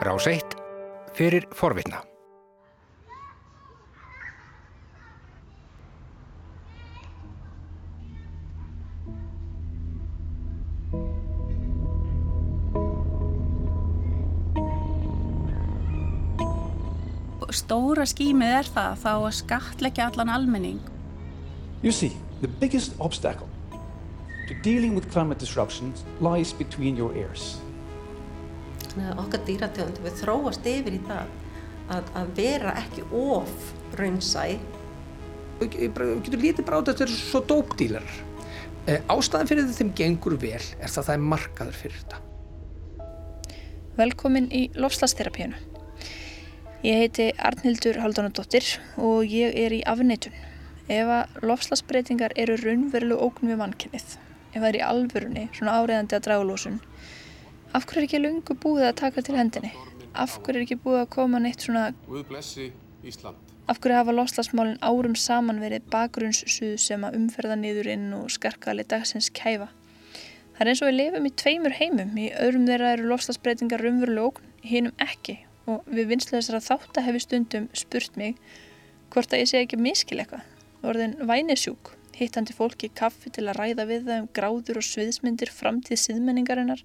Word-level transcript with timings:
Rás 0.00 0.26
1 0.26 0.40
fyrir 1.12 1.44
forvitna. 1.52 1.98
Stóra 17.50 18.06
skýmið 18.08 18.56
er 18.56 18.70
það 18.72 19.00
þá 19.02 19.12
að 19.12 19.30
skatleggja 19.36 20.08
allan 20.08 20.32
almenning. 20.32 20.80
You 21.82 21.92
see, 21.92 22.16
the 22.40 22.48
biggest 22.48 22.96
obstacle 22.98 23.48
to 24.48 24.54
dealing 24.64 24.94
with 24.94 25.12
climate 25.12 25.38
disruptions 25.38 26.06
lies 26.20 26.54
between 26.54 26.96
your 26.96 27.12
ears. 27.12 27.60
Þannig 28.90 29.12
að 29.12 29.22
okkar 29.22 29.44
dýrategundir 29.46 30.06
við 30.06 30.18
þróast 30.20 30.66
yfir 30.66 30.96
í 30.96 31.00
það 31.06 31.34
að, 31.94 32.10
að 32.18 32.32
vera 32.38 32.74
ekki 32.80 33.04
of 33.14 33.70
raunsæ. 33.98 34.46
Við 35.60 35.76
getum 35.76 36.42
lítið 36.42 36.66
bara 36.66 36.80
á 36.80 36.86
þetta 36.88 37.06
er 37.06 37.14
svo 37.14 37.42
dópdílar. 37.46 38.12
Eh, 38.88 39.02
ástæðan 39.12 39.50
fyrir 39.50 39.72
þeim 39.76 39.92
gengur 39.96 40.36
vel 40.40 40.56
er 40.58 40.88
það 40.88 41.02
að 41.02 41.08
það 41.10 41.16
er 41.16 41.26
markaður 41.34 41.80
fyrir 41.82 41.98
þetta. 42.00 42.20
Velkomin 44.00 44.48
í 44.56 44.62
lofslagsterapíuna. 44.80 45.58
Ég 46.80 47.02
heiti 47.02 47.26
Arnhildur 47.36 47.98
Haldunadóttir 48.00 48.64
og 48.96 49.28
ég 49.28 49.52
er 49.60 49.74
í 49.76 49.82
afneitun. 49.84 50.32
Ef 50.90 51.10
að 51.12 51.42
lofslagsbreytingar 51.44 52.32
eru 52.40 52.56
raunveruleg 52.58 53.20
ókn 53.20 53.52
við 53.52 53.60
mannkynnið, 53.60 54.14
ef 54.50 54.56
það 54.56 54.68
er 54.70 54.78
í 54.78 54.86
alvörunni, 54.86 55.44
svona 55.54 55.76
áriðandi 55.76 56.16
að 56.16 56.24
draga 56.24 56.46
lósun, 56.48 56.80
af 57.74 57.86
hverju 57.86 58.02
er 58.02 58.08
ekki 58.08 58.20
lungu 58.22 58.56
búið 58.62 58.88
að 58.88 58.96
taka 59.00 59.24
til 59.26 59.36
hendinni? 59.38 59.70
Af 60.14 60.38
hverju 60.38 60.58
er 60.58 60.64
ekki 60.66 60.78
búið 60.84 61.02
að 61.04 61.10
koma 61.14 61.40
neitt 61.42 61.66
svona... 61.66 61.90
Guð 62.08 62.24
blessi 62.30 62.70
Ísland. 63.06 63.36
Af 63.70 63.78
hverju 63.78 63.98
hafa 64.00 64.14
lofslagsmálinn 64.16 64.80
árum 64.82 65.14
saman 65.14 65.60
verið 65.62 65.86
bakgrunnssuð 65.92 66.74
sem 66.82 67.04
að 67.06 67.20
umferða 67.20 67.58
niður 67.60 67.92
inn 67.92 68.08
og 68.16 68.32
skarkali 68.34 68.82
dagsins 68.88 69.30
kæfa? 69.30 69.68
Það 70.56 70.64
er 70.64 70.72
eins 70.72 70.82
og 70.82 70.90
við 70.90 70.98
lifum 70.98 71.28
í 71.28 71.32
tveimur 71.40 71.76
heimum, 71.78 72.10
í 72.18 72.26
öðrum 72.36 72.66
þeirra 72.68 72.90
eru 72.96 73.06
lofslagsbreytingar 73.12 73.80
raunveruleg 73.84 74.26
ókn, 74.26 74.50
hinnum 74.66 74.96
ekki 75.00 75.38
og 75.70 75.86
við 75.86 76.10
vinslu 76.10 76.36
þessara 76.36 76.60
þátt 76.64 76.98
að 76.98 77.06
hefi 77.06 77.22
stundum 77.24 77.68
spurt 77.76 78.18
mig 78.20 78.36
hvort 79.14 79.32
að 79.32 79.44
ég 79.44 79.50
sé 79.50 79.62
ekki 79.62 79.78
miskil 79.80 80.20
eitthvað. 80.20 80.44
Orðin 80.86 81.16
vænisjúk, 81.28 81.92
hittandi 82.16 82.54
fólki 82.56 82.90
kaffi 82.96 83.32
til 83.34 83.46
að 83.48 83.58
ræða 83.60 83.86
við 83.88 84.06
það 84.08 84.22
um 84.22 84.28
gráður 84.36 84.80
og 84.80 84.86
sviðsmyndir 84.86 85.52
framtíð 85.52 86.00
siðmenningarinnar 86.04 86.84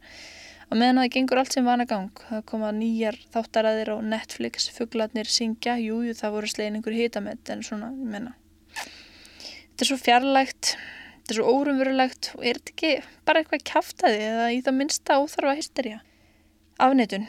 og 0.70 0.80
meðan 0.80 1.02
það 1.02 1.12
gengur 1.16 1.42
allt 1.42 1.56
sem 1.56 1.68
vana 1.68 1.86
gang. 1.90 2.12
Það 2.30 2.44
koma 2.52 2.72
nýjar 2.76 3.18
þáttaræðir 3.34 3.94
á 3.94 3.98
Netflix, 4.16 4.70
fugglarnir 4.76 5.30
syngja, 5.30 5.78
jújú 5.82 6.16
það 6.18 6.36
voru 6.38 6.52
slegin 6.52 6.80
einhver 6.80 6.98
hitamett 6.98 7.54
en 7.54 7.64
svona, 7.66 7.92
ég 7.94 8.12
menna. 8.16 8.36
Þetta 8.76 9.86
er 9.86 9.92
svo 9.92 10.00
fjarlægt, 10.02 10.76
þetta 10.76 11.34
er 11.36 11.42
svo 11.42 11.56
órumverulegt 11.56 12.32
og 12.38 12.46
er 12.46 12.62
þetta 12.62 12.76
ekki 12.76 12.94
bara 13.28 13.42
eitthvað 13.42 13.66
kæftæði 13.72 14.22
eða 14.30 14.46
í 14.56 14.62
það 14.66 14.80
minnsta 14.82 15.20
óþarfa 15.22 15.58
hysteria? 15.60 16.00
Afneitun. 16.82 17.28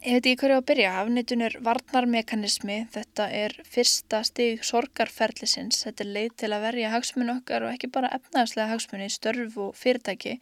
Ég 0.00 0.16
veit 0.16 0.26
ekki 0.30 0.40
hverju 0.40 0.56
að 0.56 0.66
byrja. 0.70 0.90
Afneitun 1.02 1.44
er 1.44 1.54
varnarmekanismi. 1.60 2.76
Þetta 2.94 3.26
er 3.36 3.52
fyrsta 3.68 4.22
stig 4.24 4.62
sorgarferðlisins. 4.64 5.82
Þetta 5.84 6.04
er 6.06 6.12
leið 6.14 6.36
til 6.40 6.48
að 6.56 6.64
verja 6.64 6.92
hagsmunni 6.94 7.34
okkar 7.34 7.66
og 7.66 7.74
ekki 7.74 7.90
bara 7.92 8.08
efnaðslega 8.16 8.70
hagsmunni, 8.70 9.10
störf 9.12 9.58
og 9.60 9.74
fyrirtæki. 9.76 10.38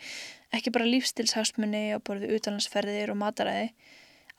Ekki 0.54 0.72
bara 0.72 0.88
lífstilshagsmunni 0.88 1.90
á 1.92 1.98
borði 2.00 2.30
utalansferðir 2.38 3.12
og 3.12 3.18
mataræði. 3.20 3.72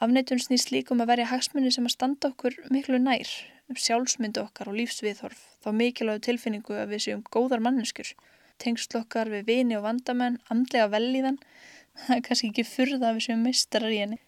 Afneitun 0.01 0.41
snýst 0.41 0.71
líka 0.73 0.95
um 0.95 1.03
að 1.03 1.11
verja 1.11 1.29
hagsmunni 1.29 1.71
sem 1.75 1.85
að 1.85 1.95
standa 1.97 2.31
okkur 2.31 2.55
miklu 2.73 2.97
nær, 3.03 3.29
um 3.69 3.77
sjálfsmyndu 3.77 4.41
okkar 4.45 4.71
og 4.71 4.77
lífsviðhorf. 4.79 5.41
Þá 5.59 5.69
mikilvægu 5.75 6.23
tilfinningu 6.29 6.77
að 6.79 6.95
við 6.95 7.03
séum 7.05 7.23
góðar 7.29 7.61
manneskur. 7.61 8.13
Tengsl 8.63 9.01
okkar 9.01 9.29
við 9.31 9.45
vini 9.51 9.77
og 9.77 9.85
vandamenn, 9.85 10.39
andlega 10.49 10.89
velíðan. 10.95 11.37
Það 12.05 12.15
er 12.15 12.25
kannski 12.25 12.51
ekki 12.53 12.67
furða 12.67 13.11
að 13.11 13.19
við 13.19 13.27
séum 13.27 13.45
mistrar 13.45 13.91
í 13.91 14.01
henni. 14.01 14.21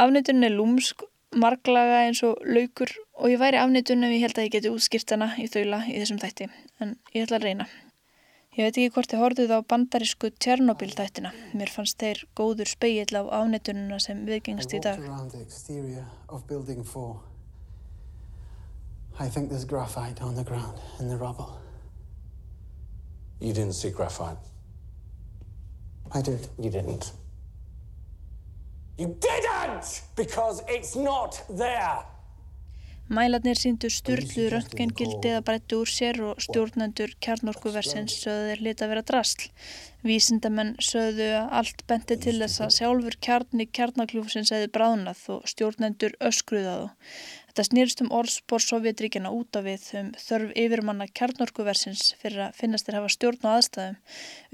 Afnitun 0.00 0.46
er 0.46 0.54
lúmsk, 0.54 1.02
marglaga 1.36 2.04
eins 2.06 2.22
og 2.26 2.38
laukur 2.46 2.92
og 3.20 3.30
ég 3.32 3.40
væri 3.40 3.60
afnitun 3.60 4.06
ef 4.06 4.14
ég 4.14 4.24
held 4.24 4.38
að 4.38 4.46
ég 4.46 4.54
geti 4.56 4.72
útskýrt 4.72 5.14
hana 5.14 5.32
í 5.38 5.46
þaula 5.50 5.84
í 5.88 5.98
þessum 5.98 6.20
þætti, 6.22 6.48
en 6.80 6.96
ég 7.14 7.26
ætla 7.26 7.40
að 7.40 7.46
reyna. 7.48 7.66
Ég 8.50 8.66
veit 8.66 8.78
ekki 8.80 8.90
hvort 8.90 9.12
þið 9.12 9.20
horfið 9.22 9.52
á 9.54 9.58
bandarísku 9.70 10.28
Tjernobyl 10.42 10.90
þættina. 10.90 11.30
Mér 11.54 11.70
fannst 11.70 12.00
þeir 12.02 12.24
góður 12.34 12.66
speill 12.66 13.14
á 13.14 13.22
afnitununa 13.38 14.00
sem 14.02 14.24
viðgengast 14.26 14.74
í 14.74 14.80
dag. 14.82 14.98
I 19.20 19.28
think 19.28 19.50
there's 19.50 19.64
graphite 19.64 20.22
on 20.22 20.34
the 20.34 20.42
ground 20.42 20.78
in 20.98 21.08
the 21.08 21.16
rubble. 21.16 21.60
You 23.38 23.52
didn't 23.52 23.74
see 23.74 23.90
graphite? 23.90 24.38
I 26.12 26.22
did. 26.22 26.48
You 26.58 26.70
didn't. 26.70 27.12
You 28.98 29.14
didn't! 29.20 30.02
Because 30.16 30.62
it's 30.68 30.96
not 30.96 31.42
there! 31.48 32.02
Mælarnir 33.10 33.58
síndu 33.58 33.88
styrlu 33.90 34.44
röntgengildi 34.52 35.32
eða 35.32 35.40
brættu 35.42 35.80
úr 35.82 35.88
sér 35.90 36.20
og 36.22 36.38
stjórnendur 36.44 37.16
kjarnorkuversins 37.26 38.14
sögðu 38.22 38.52
þeir 38.52 38.62
lita 38.62 38.86
að 38.86 38.92
vera 38.92 39.02
drasl. 39.08 39.48
Vísindamenn 40.06 40.76
sögðu 40.78 41.26
að 41.40 41.56
allt 41.58 41.82
benti 41.90 42.16
til 42.22 42.36
þess 42.38 42.62
að 42.62 42.76
sjálfur 42.76 43.18
kjarni 43.26 43.66
kjarnarklúfsins 43.66 44.54
hefði 44.54 44.70
bráðnað 44.78 45.26
og 45.34 45.50
stjórnendur 45.50 46.14
öskruðaðu. 46.30 46.86
Þetta 47.50 47.66
snýrst 47.66 48.06
um 48.06 48.14
orðspór 48.14 48.62
Sovjetríkjana 48.68 49.34
út 49.34 49.58
af 49.58 49.66
við 49.66 49.90
um 49.98 50.14
þörf 50.28 50.56
yfirmanna 50.62 51.10
kjarnorkuversins 51.10 52.12
fyrir 52.22 52.46
að 52.46 52.58
finnast 52.62 52.86
þér 52.86 53.00
hafa 53.00 53.14
stjórn 53.16 53.42
á 53.42 53.50
aðstæðum, 53.56 54.00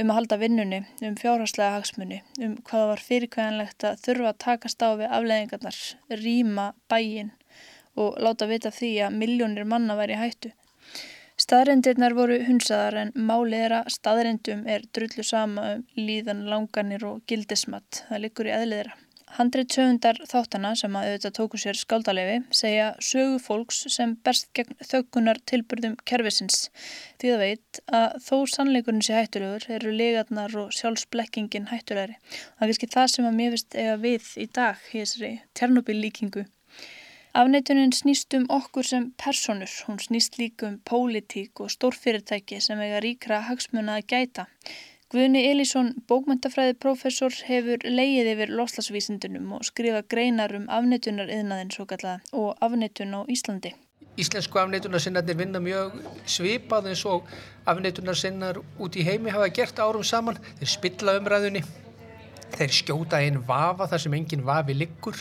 um 0.00 0.08
að 0.14 0.22
halda 0.22 0.40
vinnunni, 0.40 0.84
um 1.04 1.20
fjárhagslega 1.20 1.76
hagsmunni, 1.76 2.24
um 2.40 2.56
hvaða 2.64 2.92
var 2.94 3.04
fyrirkvæðanlegt 3.04 3.84
að 3.84 4.04
þurfa 4.08 4.32
að 4.32 4.44
takast 4.48 4.80
á 4.80 4.88
við 4.96 5.12
afleðingarnar, 5.12 5.82
rýma 6.24 6.72
bæin 6.88 7.36
og 7.96 8.20
láta 8.22 8.48
vita 8.50 8.72
því 8.72 8.92
að 9.08 9.18
miljónir 9.22 9.68
manna 9.68 9.98
væri 9.98 10.20
hættu. 10.20 10.52
Staðrendirnar 11.36 12.14
voru 12.16 12.38
hunsaðar 12.46 12.94
en 13.02 13.10
málið 13.28 13.74
að 13.76 13.90
staðrendum 13.92 14.62
er 14.72 14.86
drullu 14.96 15.24
sama 15.26 15.66
um 15.74 15.82
líðan 15.98 16.46
langanir 16.48 17.04
og 17.04 17.18
gildismat. 17.28 18.06
Það 18.08 18.22
likur 18.24 18.48
í 18.48 18.54
eðliðra. 18.56 18.94
Handrið 19.36 19.74
sögundar 19.74 20.20
þáttana 20.30 20.70
sem 20.78 20.96
að 20.96 21.10
auðvitað 21.10 21.34
tóku 21.36 21.58
sér 21.60 21.76
skaldalefi 21.76 22.36
segja 22.54 22.86
sögu 23.02 23.40
fólks 23.42 23.82
sem 23.92 24.14
berst 24.24 24.48
gegn 24.56 24.78
þaukunar 24.86 25.42
tilbyrðum 25.50 25.98
kervisins. 26.08 26.70
Því 27.20 27.34
það 27.34 27.44
veit 27.44 27.80
að 28.00 28.16
þó 28.30 28.36
sannleikurinn 28.54 29.04
sé 29.04 29.18
hættulegur 29.18 29.68
eru 29.76 29.92
legarnar 29.92 30.56
og 30.62 30.72
sjálfsblekkingin 30.78 31.68
hættulegri. 31.68 32.16
Það 32.22 32.64
er 32.64 32.72
kannski 32.72 32.92
það 32.96 33.12
sem 33.12 33.28
að 33.28 33.40
mér 33.42 33.56
finnst 33.56 33.80
eiga 33.82 34.02
við 34.08 34.34
í 34.40 34.50
dag 34.60 34.88
í 34.92 35.02
þessari 35.02 35.32
Tjernobyl 35.52 36.00
líkingu. 36.00 36.46
Afneitunin 37.36 37.90
snýst 37.92 38.32
um 38.32 38.46
okkur 38.48 38.86
sem 38.88 39.10
personur, 39.20 39.68
hún 39.84 39.98
snýst 40.00 40.38
líka 40.40 40.70
um 40.70 40.76
pólitík 40.88 41.60
og 41.60 41.68
stórfyrirtæki 41.68 42.62
sem 42.64 42.80
eiga 42.80 43.02
ríkra 43.04 43.42
hagsmuna 43.44 43.98
að 43.98 44.06
gæta. 44.12 44.44
Guðni 45.12 45.42
Elísson, 45.50 45.90
bókmyndafræði 46.08 46.78
professor, 46.80 47.34
hefur 47.48 47.84
leið 47.84 48.30
yfir 48.30 48.52
loslasvísindunum 48.56 49.50
og 49.58 49.66
skrifa 49.68 50.00
greinar 50.14 50.54
um 50.56 50.64
afneitunar 50.78 51.28
yðnaðin 51.34 51.74
svo 51.74 51.84
kallaða 51.90 52.22
og 52.32 52.64
afneitun 52.64 53.12
á 53.12 53.20
Íslandi. 53.28 53.74
Íslensku 54.16 54.62
afneitunarsinnarnir 54.62 55.36
vinna 55.36 55.60
mjög 55.60 56.00
svipað 56.24 56.88
eins 56.94 57.04
og 57.04 57.28
afneitunarsinnar 57.68 58.62
út 58.80 58.96
í 58.96 59.04
heimi 59.04 59.34
hafa 59.36 59.50
gert 59.60 59.84
árum 59.84 60.08
saman. 60.14 60.40
Þeir 60.62 60.72
spilla 60.72 61.18
umræðunni, 61.20 61.66
þeir 62.56 62.74
skjóta 62.80 63.20
einn 63.20 63.42
vafa 63.44 63.90
þar 63.92 64.06
sem 64.06 64.18
enginn 64.22 64.48
vafi 64.48 64.78
liggur. 64.80 65.20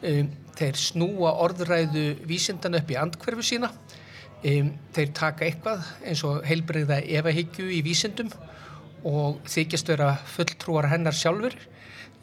Um, 0.00 0.30
þeir 0.56 0.78
snúa 0.80 1.34
orðræðu 1.44 2.04
vísindan 2.28 2.78
upp 2.78 2.92
í 2.92 2.96
andkverfu 3.00 3.44
sína. 3.44 3.72
Um, 4.40 4.70
þeir 4.96 5.10
taka 5.16 5.44
eitthvað 5.44 5.84
eins 6.08 6.22
og 6.24 6.40
heilbreyða 6.48 7.02
evahyggju 7.20 7.68
í 7.76 7.82
vísindum 7.84 8.30
og 9.08 9.40
þykjast 9.48 9.92
vera 9.92 10.14
fulltrúar 10.28 10.88
hennar 10.92 11.16
sjálfur 11.16 11.56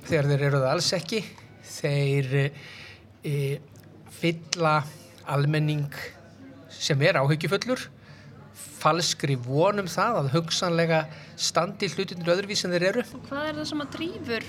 þegar 0.05 0.29
þeir 0.31 0.45
eru 0.47 0.61
það 0.61 0.71
alls 0.71 0.89
ekki 0.97 1.21
þeir 1.67 2.35
e, 3.25 3.33
fylla 4.19 4.79
almenning 5.27 5.89
sem 6.73 7.01
er 7.05 7.19
áhyggjufullur 7.21 7.87
falskri 8.77 9.35
vonum 9.41 9.89
það 9.89 10.21
að 10.21 10.31
hugsanlega 10.35 11.01
standi 11.37 11.89
hlutinir 11.91 12.29
öðruvís 12.35 12.63
en 12.65 12.75
þeir 12.75 12.87
eru. 12.91 13.05
Hvað 13.27 13.49
er 13.49 13.57
það 13.59 13.69
sem 13.71 13.83
að 13.83 13.91
drýfur 13.97 14.47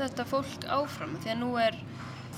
þetta 0.00 0.26
fólk 0.30 0.66
áfram? 0.78 1.16
Því 1.22 1.32
að 1.34 1.40
nú 1.44 1.52
er 1.62 1.78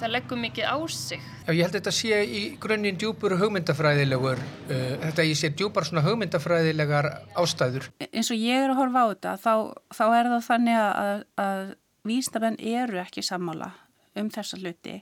það 0.02 0.12
leggur 0.16 0.40
mikið 0.42 0.66
á 0.66 0.76
sig. 0.90 1.26
Já, 1.46 1.52
ég 1.52 1.62
held 1.62 1.74
að 1.74 1.78
þetta 1.78 1.94
sé 1.94 2.20
í 2.22 2.40
grunninn 2.62 2.98
djúpur 2.98 3.34
hugmyndafræðilegur, 3.40 4.42
uh, 4.42 4.94
þetta 5.06 5.26
ég 5.28 5.38
sé 5.38 5.52
djúpar 5.54 5.86
svona 5.88 6.04
hugmyndafræðilegar 6.06 7.08
ástæður. 7.38 7.88
E, 8.02 8.08
eins 8.10 8.32
og 8.34 8.40
ég 8.40 8.64
er 8.64 8.72
að 8.72 8.80
horfa 8.80 9.04
á 9.04 9.10
þetta, 9.12 9.34
þá, 9.44 9.54
þá 9.98 10.04
er 10.08 10.30
það 10.34 10.46
þannig 10.48 10.80
að, 10.82 11.24
að 11.44 11.62
vísnamenn 12.08 12.58
eru 12.74 13.02
ekki 13.02 13.26
sammála 13.26 13.72
um 14.18 14.30
þessa 14.32 14.58
hluti. 14.60 14.98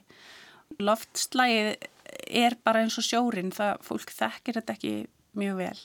Loftslægið 0.81 1.87
er 2.45 2.57
bara 2.63 2.85
eins 2.85 2.97
og 3.01 3.07
sjórin, 3.07 3.53
það 3.55 3.81
fólk 3.85 4.13
þekkir 4.13 4.59
þetta 4.59 4.77
ekki 4.77 4.93
mjög 5.37 5.61
vel. 5.63 5.79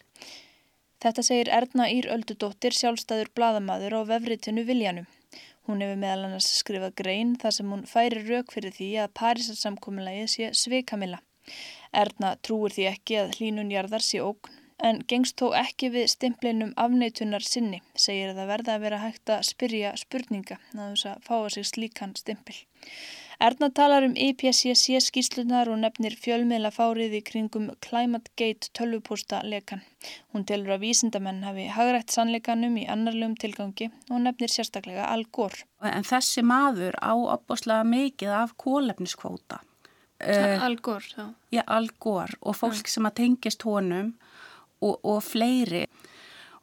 Þetta 1.02 1.22
segir 1.24 1.52
Erna 1.52 1.90
Ír 1.92 2.08
Öldudóttir 2.12 2.74
sjálfstæður 2.74 3.30
bladamaður 3.36 4.00
á 4.00 4.08
vefritinu 4.08 4.64
Viljanum. 4.66 5.08
Hún 5.66 5.82
hefur 5.82 5.98
meðal 5.98 6.28
annars 6.28 6.50
skrifað 6.60 6.94
grein 7.00 7.32
þar 7.42 7.56
sem 7.56 7.72
hún 7.74 7.86
færi 7.90 8.22
rauk 8.26 8.52
fyrir 8.54 8.74
því 8.76 8.90
að 9.02 9.14
Parísarsamkominlægið 9.20 10.30
sé 10.32 10.50
sveikamilla. 10.54 11.18
Erna 11.94 12.36
trúir 12.46 12.74
því 12.74 12.86
ekki 12.92 13.18
að 13.22 13.34
hlínunjarðar 13.38 14.04
sé 14.06 14.22
ógn 14.22 14.62
en 14.86 14.98
gengst 15.08 15.40
þó 15.40 15.54
ekki 15.56 15.88
við 15.94 16.10
stimplinum 16.12 16.72
afneitunar 16.80 17.44
sinni, 17.44 17.80
segir 17.96 18.32
að 18.32 18.40
það 18.42 18.50
verða 18.52 18.74
að 18.74 18.82
vera 18.86 19.02
hægt 19.02 19.32
að 19.32 19.46
spyrja 19.50 19.92
spurninga 20.00 20.58
að 20.74 20.82
þess 20.82 21.06
að 21.12 21.22
fáa 21.28 21.52
sig 21.54 21.68
slíkan 21.70 22.12
stimpil. 22.18 22.58
Erna 23.38 23.68
talar 23.68 24.04
um 24.06 24.14
IPCC 24.16 24.96
skýslunar 25.04 25.68
og 25.68 25.76
nefnir 25.82 26.14
fjölmiðla 26.16 26.70
fárið 26.72 27.18
í 27.18 27.20
kringum 27.26 27.66
Climate 27.84 28.32
Gate 28.40 28.70
tölvupústa 28.72 29.42
lekan. 29.44 29.82
Hún 30.32 30.46
telur 30.48 30.72
að 30.76 30.86
vísindamenn 30.86 31.42
hafi 31.44 31.66
hagrætt 31.74 32.14
sannleikanum 32.14 32.78
í 32.80 32.86
annarlegum 32.88 33.36
tilgangi 33.36 33.90
og 34.08 34.24
nefnir 34.24 34.52
sérstaklega 34.54 35.10
Al 35.12 35.26
Gore. 35.28 35.66
En 35.84 36.08
þessi 36.08 36.46
maður 36.48 36.96
á 36.96 37.12
opboslega 37.12 37.84
mikið 37.84 38.34
af 38.40 38.56
kólefniskvóta. 38.56 39.60
Uh, 40.16 40.56
Al 40.64 40.80
Gore, 40.80 41.12
já. 41.12 41.26
Já, 41.52 41.64
Al 41.66 41.90
Gore 42.00 42.40
og 42.40 42.56
fólk 42.56 42.88
sem 42.88 43.04
að 43.04 43.18
tengist 43.20 43.68
honum 43.68 44.14
og, 44.80 44.96
og 45.04 45.20
fleiri. 45.20 45.84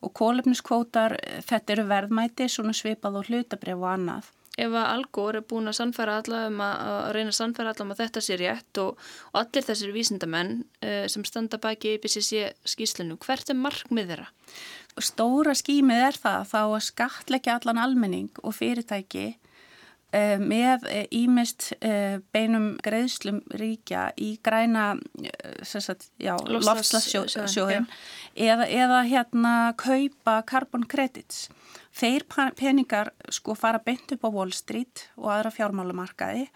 Og 0.03 0.09
kólefniskvótar, 0.17 1.19
þetta 1.45 1.77
eru 1.77 1.85
verðmæti, 1.87 2.49
svona 2.49 2.73
svipað 2.75 3.21
og 3.21 3.29
hlutabref 3.29 3.77
og 3.77 3.91
annað 3.93 4.33
ef 4.53 4.69
að 4.69 4.89
Algór 4.91 5.39
er 5.39 5.45
búin 5.49 5.69
að 5.69 5.77
sannfæra 5.79 6.19
alla 6.21 6.43
um 6.49 6.59
að, 6.61 6.81
að 6.93 7.11
reyna 7.17 7.33
að 7.33 7.37
sannfæra 7.39 7.73
alla 7.73 7.85
um 7.85 7.93
að 7.95 8.01
þetta 8.03 8.23
sé 8.23 8.37
rétt 8.37 8.81
og, 8.83 9.05
og 9.31 9.39
allir 9.41 9.67
þessir 9.67 9.93
vísindamenn 9.95 10.51
uh, 10.61 11.05
sem 11.09 11.25
standa 11.27 11.59
baki 11.61 11.95
í 11.95 12.01
BCC 12.03 12.43
skýslinu, 12.73 13.17
hvert 13.23 13.49
er 13.49 13.57
markmið 13.59 14.13
þeirra? 14.13 14.27
Stóra 15.01 15.55
skýmið 15.57 16.03
er 16.09 16.19
það 16.21 16.51
þá 16.51 16.59
að 16.61 16.83
skatleggja 16.89 17.57
allan 17.57 17.81
almenning 17.81 18.43
og 18.43 18.53
fyrirtæki 18.59 19.25
uh, 19.33 20.37
með 20.37 20.85
ímist 21.09 21.71
uh, 21.79 22.21
beinum 22.35 22.75
greiðslum 22.85 23.41
ríkja 23.57 24.11
í 24.21 24.35
græna 24.45 24.91
lofslagsjóðin 26.53 27.89
eða, 28.37 28.69
eða 28.69 29.01
hérna 29.09 29.55
kaupa 29.81 30.43
carbon 30.45 30.85
credits 30.85 31.47
Þeir 31.93 32.25
peningar 32.57 33.11
sko 33.29 33.53
fara 33.57 33.81
beint 33.83 34.15
upp 34.15 34.25
á 34.25 34.29
Wall 34.33 34.53
Street 34.55 35.07
og 35.19 35.29
aðra 35.35 35.51
fjármálumarkaði 35.53 36.47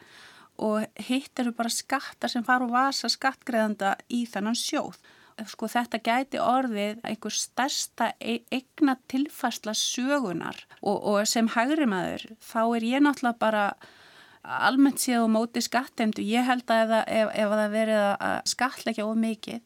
og 0.66 1.04
hitt 1.07 1.38
eru 1.38 1.54
bara 1.54 1.69
skattar 1.69 2.31
sem 2.34 2.45
fara 2.45 2.66
og 2.66 2.74
vasa 2.74 3.10
skattgreðanda 3.12 3.94
í 4.10 4.24
þennan 4.30 4.57
sjóð. 4.57 4.98
Sko 5.45 5.69
þetta 5.69 6.00
gæti 6.01 6.39
orðið 6.42 7.04
einhver 7.06 7.36
stærsta 7.38 8.10
e-, 8.18 8.42
eigna 8.50 8.95
tilfærsla 9.06 9.75
sögunar 9.78 10.63
og, 10.81 10.98
og 10.98 11.19
sem 11.30 11.50
hægri 11.54 11.86
maður 11.86 12.25
þá 12.42 12.62
er 12.63 12.88
ég 12.88 13.06
náttúrulega 13.06 13.42
bara 13.44 13.66
almennt 14.48 15.02
séð 15.04 15.26
og 15.26 15.32
móti 15.34 15.64
skattemdu. 15.64 16.24
Ég 16.24 16.48
held 16.48 16.68
að 16.72 16.98
ef, 17.04 17.32
ef, 17.36 17.54
það 17.54 17.78
verið 17.78 18.04
að 18.04 18.36
skatleggja 18.54 19.08
of 19.08 19.18
mikið 19.20 19.62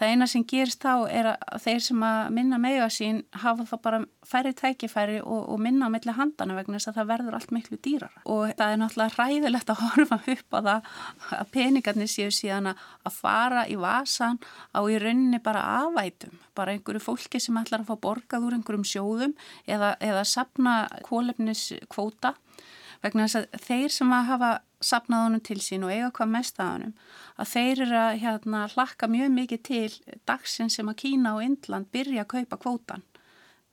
Það 0.00 0.14
eina 0.14 0.26
sem 0.32 0.44
gerist 0.48 0.80
þá 0.80 0.92
er 1.12 1.26
að 1.28 1.56
þeir 1.60 1.82
sem 1.84 2.04
að 2.08 2.28
minna 2.32 2.56
mega 2.56 2.86
sín 2.88 3.18
hafa 3.42 3.66
þá 3.68 3.74
bara 3.84 3.98
færri 4.24 4.54
tækifæri 4.56 5.18
og, 5.20 5.42
og 5.52 5.60
minna 5.60 5.90
á 5.90 5.92
milli 5.92 6.14
handana 6.16 6.56
vegna 6.56 6.78
þess 6.78 6.88
að 6.88 6.96
það 6.96 7.10
verður 7.10 7.36
allt 7.36 7.52
miklu 7.52 7.78
dýrar. 7.84 8.14
Og 8.24 8.54
það 8.56 8.72
er 8.72 8.80
náttúrulega 8.80 9.18
ræðilegt 9.18 9.74
að 9.74 9.82
horfa 9.84 10.18
upp 10.34 10.56
á 10.56 10.60
það 10.70 10.88
að 11.36 11.52
peningarnir 11.52 12.08
séu 12.14 12.32
síðan 12.32 12.72
að 12.72 13.12
fara 13.12 13.66
í 13.68 13.76
vasan 13.82 14.40
á 14.72 14.80
í 14.88 14.96
rauninni 15.04 15.42
bara 15.44 15.66
afætum. 15.82 16.40
Bara 16.56 16.72
einhverju 16.72 17.04
fólki 17.04 17.44
sem 17.44 17.60
ætlar 17.60 17.84
að 17.84 17.92
fá 17.92 18.00
borgað 18.08 18.48
úr 18.48 18.56
einhverjum 18.56 18.88
sjóðum 18.88 19.36
eða, 19.68 19.98
eða 20.00 20.24
sapna 20.24 20.78
kólefniskvóta 21.10 22.38
vegna 23.04 23.26
þess 23.26 23.40
að 23.40 23.64
þeir 23.66 23.94
sem 23.94 24.12
að 24.12 24.28
hafa 24.30 24.50
sapnað 24.80 25.24
honum 25.26 25.42
til 25.44 25.58
sín 25.60 25.84
og 25.84 25.92
eiga 25.92 26.10
hvað 26.16 26.32
mest 26.34 26.60
að 26.60 26.72
honum 26.74 26.94
að 27.40 27.50
þeir 27.54 27.82
eru 27.86 27.98
að 28.00 28.18
hérna, 28.24 28.60
hlakka 28.74 29.08
mjög 29.08 29.32
mikið 29.36 29.62
til 29.68 30.18
dagsin 30.28 30.72
sem 30.72 30.88
að 30.92 31.00
Kína 31.04 31.34
og 31.36 31.44
Indland 31.44 31.88
byrja 31.94 32.24
að 32.24 32.30
kaupa 32.34 32.60
kvótan. 32.60 33.04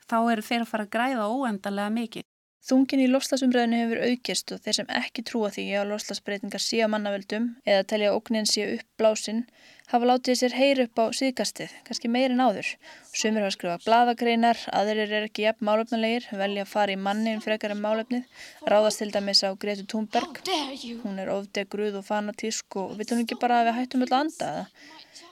Þá 0.08 0.18
eru 0.32 0.46
þeir 0.50 0.64
að 0.64 0.72
fara 0.72 0.88
að 0.88 0.94
græða 0.96 1.28
óendarlega 1.28 1.94
mikið. 1.98 2.28
Þungin 2.68 3.04
í 3.04 3.08
loslasumræðinu 3.08 3.80
hefur 3.80 4.02
aukist 4.12 4.52
og 4.52 4.64
þeir 4.64 4.78
sem 4.80 4.90
ekki 5.00 5.24
trúa 5.28 5.52
því 5.56 5.66
að 5.80 5.92
loslasbreytingar 5.94 6.64
síða 6.64 6.90
mannaveldum 6.92 7.50
eða 7.68 7.86
telja 7.88 8.16
ógnin 8.16 8.50
síða 8.50 8.80
upp 8.80 8.88
blásinn 9.00 9.44
hafa 9.92 10.08
látið 10.10 10.38
sér 10.40 10.56
heyr 10.58 10.82
upp 10.84 11.00
á 11.00 11.06
síðkastið, 11.16 11.72
kannski 11.88 12.12
meirin 12.12 12.44
áður. 12.44 12.74
Sumir 13.16 13.46
hafa 13.46 13.56
skrifað 13.56 13.86
bladagreinar, 13.86 14.60
aðrir 14.76 15.14
er 15.20 15.28
ekki 15.30 15.46
jafn 15.46 15.68
málefnulegir, 15.70 16.28
velja 16.36 16.66
að 16.66 16.72
fara 16.74 16.96
í 16.96 17.00
mannin 17.00 17.44
frekar 17.44 17.74
en 17.76 17.82
málefnið, 17.84 18.28
ráðast 18.68 19.04
til 19.04 19.10
dæmis 19.16 19.44
á 19.48 19.56
Gretu 19.56 19.88
Thunberg. 19.88 20.44
Hún 21.06 21.24
er 21.24 21.32
ofdegruð 21.32 22.02
og 22.02 22.08
fanatísk 22.08 22.80
og 22.82 22.98
vitum 23.00 23.24
ekki 23.24 23.40
bara 23.40 23.62
að 23.62 23.72
við 23.72 23.80
hættum 23.80 24.06
öll 24.08 24.12
að 24.12 24.20
anda 24.20 24.52
það. 24.54 24.86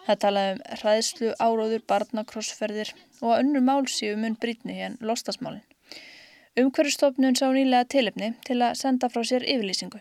Það 0.05 0.19
talaði 0.23 0.55
um 0.55 0.65
hræðslu, 0.79 1.29
áróður, 1.41 1.85
barnakrossferðir 1.89 2.91
og 3.21 3.37
önnur 3.39 3.63
mál 3.65 3.87
síðu 3.89 4.19
mun 4.21 4.37
brítni 4.39 4.77
en 4.85 4.99
lostasmálinn. 5.01 5.65
Umhverfstofnun 6.55 7.35
sá 7.35 7.49
nýlega 7.51 7.83
tilefni 7.91 8.31
til 8.47 8.61
að 8.63 8.77
senda 8.79 9.09
frá 9.11 9.25
sér 9.27 9.43
yfirlýsingu. 9.43 9.99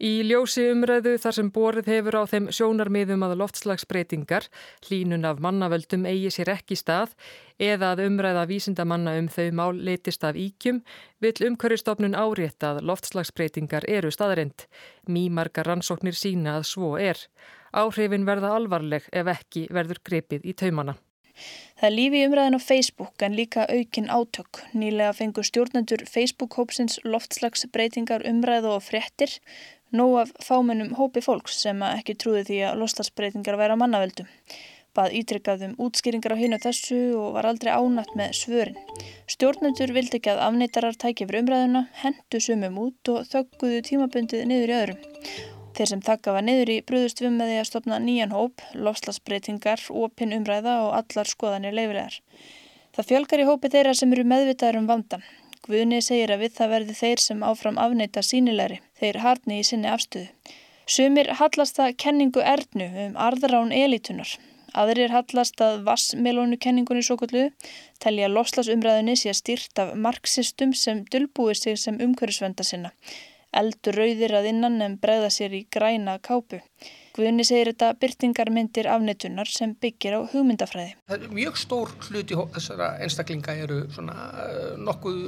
Í 0.00 0.22
ljósi 0.24 0.62
umræðu 0.72 1.18
þar 1.20 1.34
sem 1.36 1.48
borið 1.52 1.88
hefur 1.92 2.16
á 2.16 2.24
þeim 2.24 2.46
sjónarmiðum 2.56 3.20
að 3.26 3.34
loftslagsbreytingar, 3.42 4.46
hlínun 4.86 5.26
af 5.28 5.42
mannavöldum 5.44 6.06
eigi 6.08 6.30
sér 6.32 6.54
ekki 6.54 6.78
stað 6.80 7.12
eða 7.60 7.90
að 7.92 8.06
umræða 8.06 8.46
vísindamanna 8.48 9.18
um 9.20 9.28
þau 9.28 9.50
mál 9.58 9.76
leitist 9.76 10.24
af 10.24 10.38
íkjum, 10.40 10.80
vil 11.20 11.34
umhverfstofnun 11.50 12.16
árétt 12.16 12.64
að 12.64 12.80
loftslagsbreytingar 12.88 13.84
eru 13.92 14.08
staðarind. 14.08 14.64
Mýmarga 15.04 15.66
rannsóknir 15.68 16.16
sína 16.16 16.56
að 16.62 16.70
svo 16.70 16.94
er. 16.96 17.20
Áhrifin 17.76 18.24
verða 18.24 18.54
alvarleg 18.56 19.04
ef 19.12 19.28
ekki 19.36 19.66
verður 19.68 20.00
grepið 20.00 20.48
í 20.48 20.56
taumana. 20.56 20.96
Það 21.80 21.86
er 21.88 21.94
lífi 21.94 22.22
umræðin 22.26 22.56
á 22.56 22.60
Facebook 22.60 23.22
en 23.24 23.36
líka 23.36 23.66
aukin 23.68 24.08
átök. 24.12 24.60
Nýlega 24.76 25.12
fengur 25.16 25.46
stjórnendur 25.46 26.02
Facebook-hópsins 26.08 26.98
loftslagsbreytingar 27.04 28.26
umræðu 28.28 28.74
og 28.74 28.84
fréttir 28.84 29.36
nóg 29.96 30.16
af 30.22 30.34
fámennum 30.44 30.92
hópi 30.98 31.22
fólks 31.24 31.60
sem 31.64 31.80
ekki 31.86 32.16
trúði 32.18 32.44
því 32.48 32.58
að 32.68 32.82
loftslagsbreytingar 32.82 33.58
væri 33.60 33.76
á 33.76 33.82
mannaveldum. 33.82 34.28
Bað 34.96 35.14
ítrykkað 35.20 35.64
um 35.68 35.74
útskýringar 35.86 36.34
á 36.34 36.40
hinu 36.40 36.58
þessu 36.62 36.98
og 37.18 37.36
var 37.36 37.46
aldrei 37.46 37.70
ánætt 37.70 38.10
með 38.18 38.32
svörin. 38.40 38.78
Stjórnendur 39.30 39.92
vildi 39.94 40.18
ekki 40.18 40.32
að 40.32 40.42
afneitarar 40.48 40.98
tækja 40.98 41.28
fyrir 41.30 41.44
umræðuna, 41.44 41.84
hendu 42.02 42.40
sumum 42.42 42.80
út 42.88 43.12
og 43.12 43.28
þögguðu 43.30 43.84
tímabundið 43.86 44.46
niður 44.50 44.72
í 44.72 44.78
öðrum. 44.80 45.04
Þeir 45.78 45.90
sem 45.92 46.02
þakka 46.02 46.34
var 46.34 46.46
niður 46.46 46.72
í 46.74 46.80
bröðust 46.86 47.22
við 47.22 47.36
með 47.36 47.52
því 47.52 47.60
að 47.60 47.68
stopna 47.68 48.00
nýjan 48.02 48.34
hóp, 48.34 48.64
lofslagsbreytingar, 48.74 49.84
opin 49.94 50.34
umræða 50.34 50.74
og 50.88 50.96
allar 50.98 51.30
skoðanir 51.30 51.76
leifilegar. 51.76 52.18
Það 52.96 53.08
fjölgar 53.12 53.44
í 53.44 53.46
hópi 53.46 53.70
þeirra 53.70 53.94
sem 53.94 54.10
eru 54.16 54.26
meðvitaður 54.26 54.80
um 54.82 54.90
vandan. 54.90 55.22
Guðni 55.70 56.00
segir 56.02 56.32
að 56.34 56.44
við 56.44 56.54
það 56.58 56.72
verði 56.74 56.96
þeir 56.98 57.22
sem 57.24 57.42
áfram 57.46 57.78
afneita 57.78 58.22
sínilegri, 58.26 58.80
þeir 58.98 59.20
harni 59.24 59.60
í 59.60 59.66
sinni 59.66 59.90
afstöðu. 59.90 60.28
Sumir 60.90 61.30
hallast 61.38 61.78
það 61.78 61.96
kenningu 62.04 62.42
erðnu 62.42 62.88
um 63.06 63.18
arðrán 63.28 63.70
elitunar. 63.74 64.32
Aðrir 64.80 65.14
hallast 65.14 65.62
að 65.62 65.80
vassmelónu 65.86 66.58
kenningunni 66.62 67.02
svo 67.06 67.16
kullu, 67.18 67.48
telja 68.02 68.30
lofslagsumræðinni 68.30 69.16
sé 69.18 69.34
styrt 69.34 69.82
af 69.82 69.96
marxistum 69.98 70.74
sem 70.74 71.04
dölbúir 71.10 71.58
sig 71.58 71.78
sem 71.78 71.98
umhverfisvenda 72.02 72.66
sinna 72.66 72.94
eldur 73.56 73.96
rauðir 73.98 74.34
að 74.38 74.50
innan 74.52 74.78
en 74.84 74.96
bregða 75.02 75.30
sér 75.34 75.54
í 75.56 75.64
græna 75.74 76.18
kápu. 76.22 76.60
Guðni 77.16 77.44
segir 77.46 77.72
þetta 77.72 77.90
byrtingarmyndir 77.98 78.86
afnetunar 78.90 79.50
sem 79.50 79.72
byggir 79.82 80.14
á 80.14 80.20
hugmyndafræði. 80.30 80.92
Það 81.10 81.24
er 81.26 81.32
mjög 81.34 81.56
stór 81.58 81.94
hluti 82.06 82.36
þessara 82.54 82.90
einstaklinga 83.02 83.56
eru 83.64 83.80
svona 83.90 84.14
uh, 84.44 84.60
nokkuð 84.78 85.24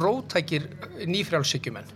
rótækir 0.00 0.70
nýfrjálfsykjumenn 1.04 1.92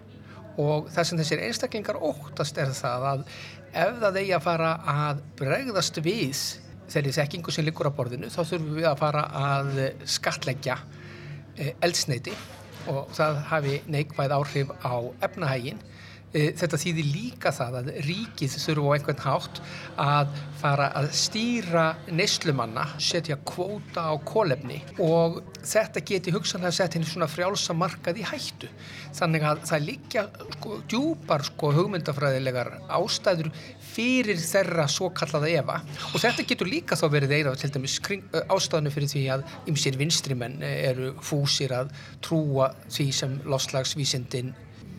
og 0.60 0.90
það 0.92 1.08
sem 1.08 1.20
þessir 1.22 1.44
einstaklingar 1.46 2.00
óttast 2.04 2.60
er 2.60 2.74
það 2.76 3.08
að 3.12 3.24
ef 3.72 3.98
það 4.04 4.20
eigi 4.20 4.36
að 4.36 4.44
fara 4.44 4.70
að 4.92 5.24
bregðast 5.40 6.00
við 6.04 6.42
þeirri 6.92 7.16
þekkingu 7.16 7.54
sem 7.56 7.66
liggur 7.66 7.88
á 7.88 7.96
borðinu 7.96 8.28
þá 8.32 8.40
þurfum 8.42 8.76
við 8.76 8.88
að 8.90 9.00
fara 9.00 9.24
að 9.40 9.72
skatleggja 10.12 10.76
eh, 11.56 11.72
eldsneiti 11.84 12.36
og 12.92 13.08
það 13.16 13.40
hafi 13.50 13.80
neikvæð 13.90 14.36
áhrif 14.36 14.72
á 14.84 14.96
efnahægin 15.24 15.80
E, 15.80 16.05
þetta 16.34 16.78
þýðir 16.80 17.06
líka 17.14 17.52
það 17.54 17.76
að 17.80 17.90
ríkið 18.06 18.56
þurfu 18.60 18.90
á 18.90 18.94
einhvern 18.96 19.22
hátt 19.24 19.60
að 20.02 20.32
fara 20.60 20.88
að 20.98 21.08
stýra 21.16 21.84
neyslumanna, 22.10 22.86
setja 23.00 23.38
kvóta 23.46 24.08
á 24.10 24.14
kólefni 24.26 24.80
og 25.02 25.38
þetta 25.62 26.02
geti 26.06 26.34
hugsanlega 26.34 26.74
sett 26.74 26.96
henni 26.96 27.08
svona 27.08 27.28
frjálsa 27.30 27.76
markað 27.76 28.20
í 28.20 28.26
hættu. 28.26 28.68
Þannig 29.16 29.46
að 29.48 29.62
það 29.70 29.86
líkja 29.86 30.26
sko, 30.56 30.80
djúpar 30.90 31.46
sko, 31.46 31.72
hugmyndafræðilegar 31.78 32.72
ástæður 32.98 33.52
fyrir 33.96 34.40
þeirra 34.40 34.84
svo 34.92 35.08
kallaða 35.16 35.52
Eva 35.56 35.78
og 36.12 36.20
þetta 36.20 36.44
getur 36.50 36.68
líka 36.68 36.98
þá 36.98 37.06
verið 37.14 37.36
eira 37.38 37.54
til 37.56 37.72
dæmis 37.72 37.96
ástæðinu 38.02 38.92
fyrir 38.92 39.12
því 39.14 39.24
að 39.36 39.46
ymsir 39.72 39.96
vinstrimenn 39.96 40.60
eru 40.66 41.14
fúsir 41.24 41.72
að 41.76 41.94
trúa 42.24 42.72
því 42.92 43.08
sem 43.14 43.40
lofslagsvísindin 43.48 44.52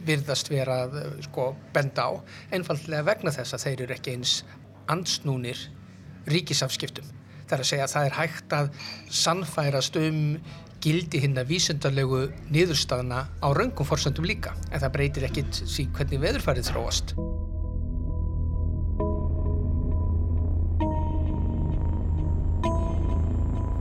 virðast 0.08 0.52
vera 0.52 0.84
að 0.86 0.98
sko, 1.28 1.52
benda 1.76 2.08
á 2.08 2.12
einfallega 2.56 3.06
vegna 3.08 3.34
þess 3.36 3.58
að 3.58 3.66
þeir 3.66 3.84
eru 3.86 3.98
ekki 3.98 4.16
eins 4.16 4.38
ansnúnir 4.92 5.68
ríkisafskiptum. 6.32 7.08
Það 7.48 7.58
er 7.58 7.64
að 7.64 7.70
segja 7.70 7.88
að 7.88 7.94
það 7.94 8.08
er 8.08 8.16
hægt 8.18 8.56
að 8.58 8.72
sannfærast 9.24 10.00
um 10.02 10.22
gildi 10.84 11.22
hinn 11.24 11.40
að 11.40 11.52
vísundarlegu 11.54 12.28
niðurstaðna 12.54 13.24
á 13.42 13.48
raungum 13.56 13.88
fórsöndum 13.88 14.28
líka 14.28 14.54
en 14.70 14.82
það 14.82 14.94
breytir 14.94 15.28
ekkit 15.28 15.64
því 15.64 15.88
hvernig 15.98 16.24
veðurfærið 16.26 16.72
þróast. 16.72 17.16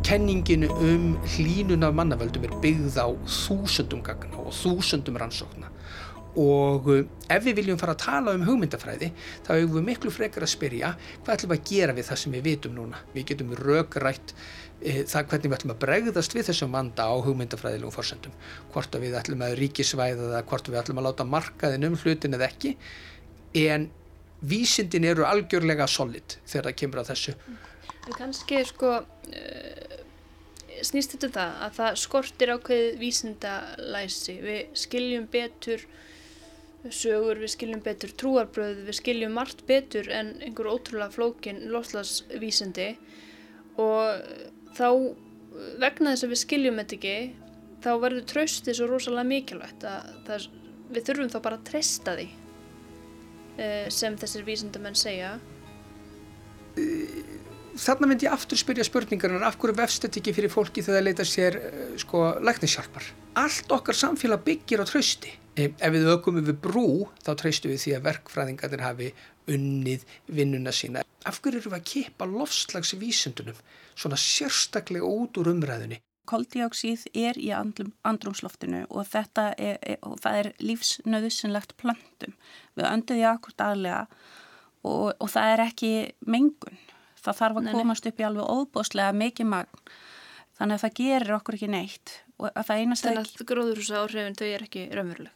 Kenningin 0.06 0.68
um 0.70 1.16
hlínun 1.34 1.82
af 1.82 1.96
mannavöldum 1.98 2.46
er 2.46 2.52
byggð 2.62 3.00
á 3.02 3.10
þúsundum 3.26 4.04
gagna 4.06 4.38
og 4.38 4.54
þúsundum 4.54 5.18
rannsókna 5.18 5.65
og 6.40 6.88
uh, 6.92 7.02
ef 7.32 7.44
við 7.46 7.58
viljum 7.60 7.80
fara 7.80 7.96
að 7.96 8.04
tala 8.04 8.36
um 8.36 8.44
hugmyndafræði 8.46 9.10
þá 9.46 9.50
hefur 9.54 9.74
við 9.78 9.86
miklu 9.88 10.12
frekar 10.14 10.46
að 10.46 10.52
spyrja 10.52 10.92
hvað 11.24 11.34
ætlum 11.34 11.52
við 11.52 11.58
að 11.58 11.68
gera 11.72 11.96
við 11.96 12.08
það 12.10 12.22
sem 12.22 12.36
við 12.36 12.46
vitum 12.50 12.76
núna? 12.76 13.02
Við 13.14 13.28
getum 13.32 13.52
rökrætt 13.60 14.34
e, 14.80 15.04
það 15.08 15.28
hvernig 15.32 15.50
við 15.50 15.58
ætlum 15.58 15.74
að 15.74 15.82
bregðast 15.84 16.36
við 16.36 16.48
þessum 16.50 16.76
vanda 16.76 17.08
á 17.08 17.14
hugmyndafræðilegum 17.26 17.94
fórsendum 17.94 18.34
hvort 18.74 18.96
að 18.96 19.06
við 19.06 19.20
ætlum 19.20 19.44
að 19.46 19.58
ríkisvæða 19.62 20.32
það 20.34 20.48
hvort 20.52 20.72
við 20.72 20.80
ætlum 20.82 21.02
að 21.02 21.08
láta 21.08 21.28
markaðin 21.36 21.88
um 21.90 22.00
hlutin 22.02 22.36
eða 22.36 22.50
ekki. 22.50 22.76
En 23.56 23.88
vísindin 24.44 25.06
eru 25.08 25.24
algjörlega 25.26 25.86
solid 25.88 26.36
þegar 26.44 26.68
það 26.68 26.78
kemur 26.82 27.00
á 27.00 27.08
þessu. 27.10 27.36
En 28.06 28.14
kannski 28.14 28.60
sko 28.68 28.92
uh, 29.00 29.96
snýst 30.84 31.16
þetta 31.16 31.28
um 31.28 31.34
það 31.36 31.62
að 31.66 31.78
það 31.78 32.00
skortir 32.02 32.52
ákveðið 32.54 32.98
vísindalæsi. 33.00 34.36
Við 34.44 34.76
skiljum 34.82 35.28
betur 35.32 35.86
sögur, 36.92 37.40
við 37.40 37.52
skiljum 37.54 37.82
betur 37.84 38.12
trúarbröð, 38.20 38.84
við 38.86 38.98
skiljum 39.00 39.34
margt 39.36 39.64
betur 39.68 40.08
en 40.12 40.36
einhver 40.44 40.70
ótrúlega 40.70 41.10
flókin 41.14 41.64
loslasvísindi 41.72 42.92
og 43.80 44.22
þá 44.76 44.88
vegna 45.80 46.12
þess 46.12 46.26
að 46.26 46.32
við 46.34 46.42
skiljum 46.42 46.80
þetta 46.80 46.96
ekki 46.98 47.16
þá 47.84 47.90
verður 48.02 48.28
tröstið 48.30 48.78
svo 48.78 48.88
rosalega 48.90 49.30
mikilvægt 49.30 49.86
að 49.88 50.12
það, 50.28 50.46
við 50.92 51.08
þurfum 51.08 51.32
þá 51.32 51.38
bara 51.44 51.58
að 51.58 51.66
treysta 51.70 52.16
því 52.16 52.28
eh, 53.62 53.86
sem 53.92 54.16
þessir 54.20 54.46
vísindamenn 54.46 54.98
segja. 54.98 55.36
Þarna 57.76 58.08
myndi 58.08 58.26
ég 58.28 58.36
aftur 58.36 58.60
spyrja 58.60 58.84
spurningarnar 58.88 59.44
af 59.48 59.58
hverju 59.60 59.76
vefst 59.76 60.04
þetta 60.04 60.20
ekki 60.20 60.36
fyrir 60.36 60.52
fólki 60.52 60.84
þegar 60.84 61.00
það 61.00 61.08
leita 61.08 61.28
sér 61.28 61.58
eh, 61.60 61.82
sko 62.00 62.28
læknishjálpar. 62.44 63.10
Allt 63.42 63.74
okkar 63.76 63.98
samfélag 63.98 64.44
byggir 64.46 64.84
á 64.84 64.86
trösti 64.88 65.34
Ef 65.56 65.92
við 65.94 66.10
ökum 66.12 66.36
við 66.36 66.58
brú 66.60 66.88
þá 67.24 67.30
treystu 67.40 67.70
við 67.70 67.78
því 67.80 67.92
að 67.96 68.06
verkfræðingarnir 68.10 68.82
hafi 68.84 69.06
unnið 69.48 70.02
vinnuna 70.28 70.72
sína. 70.74 71.04
Af 71.24 71.40
hverju 71.40 71.62
eru 71.62 71.70
við 71.72 71.78
að 71.78 71.86
kipa 71.88 72.26
lofslagsvísundunum 72.28 73.56
svona 73.96 74.18
sérstaklega 74.20 75.08
út 75.08 75.40
úr 75.40 75.54
umræðinni? 75.54 76.02
Koldioksíð 76.26 77.06
er 77.14 77.38
í 77.38 77.52
andlum, 77.54 77.92
andrumsloftinu 78.04 78.82
og 78.90 79.06
þetta 79.08 79.46
er, 79.54 79.78
er, 79.80 80.00
og 80.04 80.18
það 80.20 80.40
er 80.40 80.50
lífsnöðusinlegt 80.60 81.76
plantum. 81.80 82.34
Við 82.76 82.88
önduðum 82.90 83.22
í 83.22 83.26
akkord 83.30 83.64
aðlega 83.68 84.02
og, 84.82 85.14
og 85.14 85.30
það 85.30 85.54
er 85.54 85.64
ekki 85.68 85.92
mengun. 86.26 86.82
Það 87.22 87.40
þarf 87.40 87.62
að 87.62 87.70
komast 87.78 88.10
upp 88.10 88.20
í 88.20 88.26
alveg 88.28 88.52
óbúslega 88.58 89.16
mikið 89.16 89.50
magn. 89.54 89.82
Þannig 90.58 90.76
að 90.76 90.84
það 90.84 91.00
gerir 91.00 91.34
okkur 91.38 91.58
ekki 91.58 91.72
neitt. 91.72 92.14
Þannig 92.36 93.22
að 93.22 93.48
gróðurhúsa 93.48 94.02
áhrifin 94.02 94.36
þau 94.36 94.46
er 94.50 94.66
ekki 94.66 94.86
raunveruleg. 94.92 95.35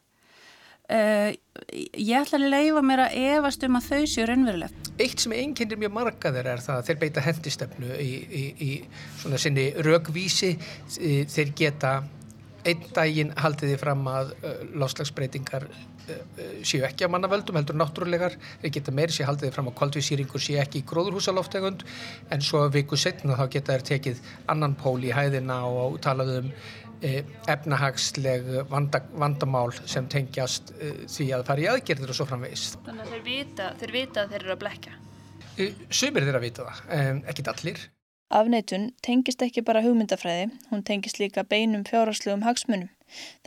Uh, 0.90 1.30
ég 1.94 2.16
ætla 2.18 2.40
að 2.40 2.48
leifa 2.50 2.80
mér 2.82 3.04
að 3.04 3.18
efast 3.20 3.62
um 3.66 3.76
að 3.78 3.84
þau 3.86 4.06
séu 4.10 4.24
raunverulegt. 4.26 4.88
Eitt 4.98 5.22
sem 5.22 5.34
einkennir 5.36 5.78
mjög 5.78 5.92
marga 5.94 6.32
þeir 6.34 6.48
er 6.50 6.62
það 6.64 6.80
að 6.80 6.88
þeir 6.88 6.98
beita 7.04 7.22
hendistöfnu 7.22 7.98
í, 8.02 8.08
í, 8.26 8.42
í 8.66 8.70
svona 9.20 9.38
sinni 9.38 9.68
raugvísi, 9.86 10.56
þeir 10.98 11.54
geta 11.60 12.00
einn 12.66 12.82
daginn 12.96 13.30
haldið 13.38 13.72
því 13.72 13.78
fram 13.80 14.02
að 14.10 14.34
uh, 14.34 14.58
láslagsbreytingar 14.82 15.68
uh, 15.70 16.42
séu 16.66 16.82
ekki 16.88 17.06
á 17.06 17.12
mannavöldum, 17.12 17.60
heldur 17.60 17.78
náttúrulegar, 17.78 18.34
þeir 18.64 18.74
geta 18.80 18.96
meiri 18.98 19.14
séu 19.14 19.30
haldið 19.30 19.46
því 19.46 19.54
fram 19.54 19.70
að 19.70 19.78
kvaldvísýringur 19.78 20.42
séu 20.42 20.58
ekki 20.60 20.82
í 20.82 20.88
gróðurhúsaloftegund 20.90 21.86
en 22.34 22.44
svo 22.44 22.66
viku 22.74 22.98
setna 22.98 23.38
þá 23.38 23.46
geta 23.54 23.78
þeir 23.78 23.88
tekið 23.94 24.22
annan 24.50 24.74
pól 24.80 24.98
í 25.06 25.14
hæðina 25.14 25.62
og 25.70 26.02
talað 26.04 26.40
um 26.40 26.54
efnahagsleg 27.00 28.50
vanda, 28.70 29.00
vandamál 29.12 29.70
sem 29.88 30.08
tengjast 30.10 30.74
e, 30.76 30.90
því 31.08 31.30
að 31.36 31.46
fara 31.48 31.64
í 31.64 31.70
aðgerðir 31.72 32.12
og 32.12 32.18
svo 32.18 32.26
framvegis. 32.28 32.66
Þannig 32.86 33.06
að 33.06 33.14
þeir 33.14 33.24
vita, 33.28 33.70
þeir 33.80 33.94
vita 33.96 34.24
að 34.24 34.34
þeir 34.34 34.42
eru 34.42 34.54
að 34.56 34.60
blekja? 34.64 34.98
E, 35.56 35.70
sumir 35.88 36.28
þeir 36.28 36.38
að 36.38 36.46
vita 36.46 36.68
það, 36.68 37.24
ekkit 37.32 37.50
allir. 37.54 37.82
Afneitun 38.30 38.92
tengist 39.02 39.40
ekki 39.42 39.64
bara 39.66 39.82
hugmyndafræði, 39.82 40.52
hún 40.70 40.84
tengist 40.86 41.18
líka 41.18 41.42
beinum 41.42 41.82
fjárhagslegum 41.88 42.44
hagsmunum. 42.46 42.92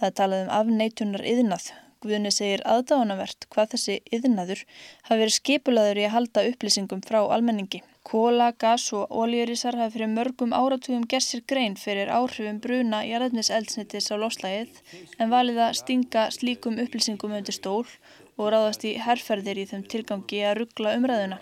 Það 0.01 0.15
talaði 0.19 0.43
um 0.43 0.53
afneitunar 0.57 1.23
yðnað. 1.23 1.69
Guðni 2.03 2.33
segir 2.35 2.65
aðdáðanavert 2.67 3.47
hvað 3.53 3.77
þessi 3.77 3.95
yðnaður 4.11 4.65
hafi 5.07 5.21
verið 5.21 5.35
skipulaður 5.37 6.01
í 6.01 6.05
að 6.09 6.15
halda 6.17 6.43
upplýsingum 6.49 7.03
frá 7.07 7.21
almenningi. 7.21 7.79
Kóla, 8.03 8.51
gas 8.59 8.89
og 8.93 9.11
ólíurísar 9.15 9.77
hafi 9.79 9.95
fyrir 9.95 10.09
mörgum 10.11 10.51
áratugum 10.51 11.05
gert 11.07 11.23
sér 11.23 11.43
grein 11.47 11.77
fyrir 11.79 12.11
áhrifum 12.11 12.59
bruna 12.63 12.99
í 13.07 13.13
aðræðniseldsnitis 13.15 14.11
á 14.11 14.15
loslægið 14.19 14.81
en 15.23 15.31
valið 15.31 15.61
að 15.63 15.77
stinga 15.79 16.25
slíkum 16.35 16.81
upplýsingum 16.83 17.35
undir 17.37 17.55
stól 17.55 17.87
og 18.35 18.51
ráðast 18.51 18.83
í 18.83 18.97
herrferðir 19.05 19.61
í 19.63 19.65
þeim 19.71 19.85
tilgangi 19.87 20.43
að 20.43 20.57
ruggla 20.59 20.97
umræðuna. 20.99 21.39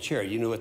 Chair, 0.00 0.22
you 0.22 0.38
know. 0.38 0.54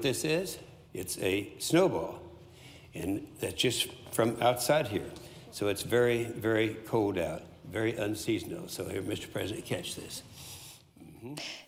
So 5.56 5.74
very, 5.84 6.24
very 6.26 6.76
cold 6.86 7.18
out, 7.18 7.42
very 7.72 7.94
unseasonal. 7.94 8.70
So 8.70 8.88
here, 8.90 9.02
Mr. 9.02 9.32
President, 9.32 9.66
catch 9.66 9.96
this. 9.96 10.22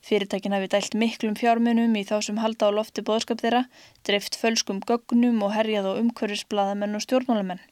Fyrirtækin 0.06 0.56
hafi 0.56 0.70
dælt 0.72 0.98
miklum 1.00 1.38
fjármunum 1.40 1.96
í 2.00 2.04
þá 2.08 2.18
sem 2.26 2.42
halda 2.42 2.70
á 2.70 2.76
lofti 2.76 3.04
bóðskap 3.06 3.42
þeirra, 3.44 3.64
dreift 4.08 4.38
fölskum 4.40 4.82
gögnum 4.88 5.42
og 5.46 5.54
herjað 5.56 5.90
á 5.90 6.00
umhverfisbladamenn 6.02 6.98
og 6.98 7.06
stjórnmálamenn. 7.06 7.64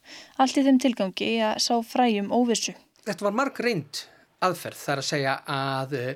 Allt 0.42 0.60
í 0.60 0.66
þeim 0.66 0.80
tilgangi 0.84 1.30
að 1.50 1.60
sá 1.66 1.76
fræjum 1.86 2.32
óvissu. 2.36 2.76
Þetta 3.06 3.28
var 3.28 3.38
marg 3.42 3.62
reynd 3.62 4.06
aðferð 4.46 4.82
þar 4.82 5.04
að 5.04 5.10
segja 5.12 5.36
að 5.52 6.00
uh, 6.00 6.10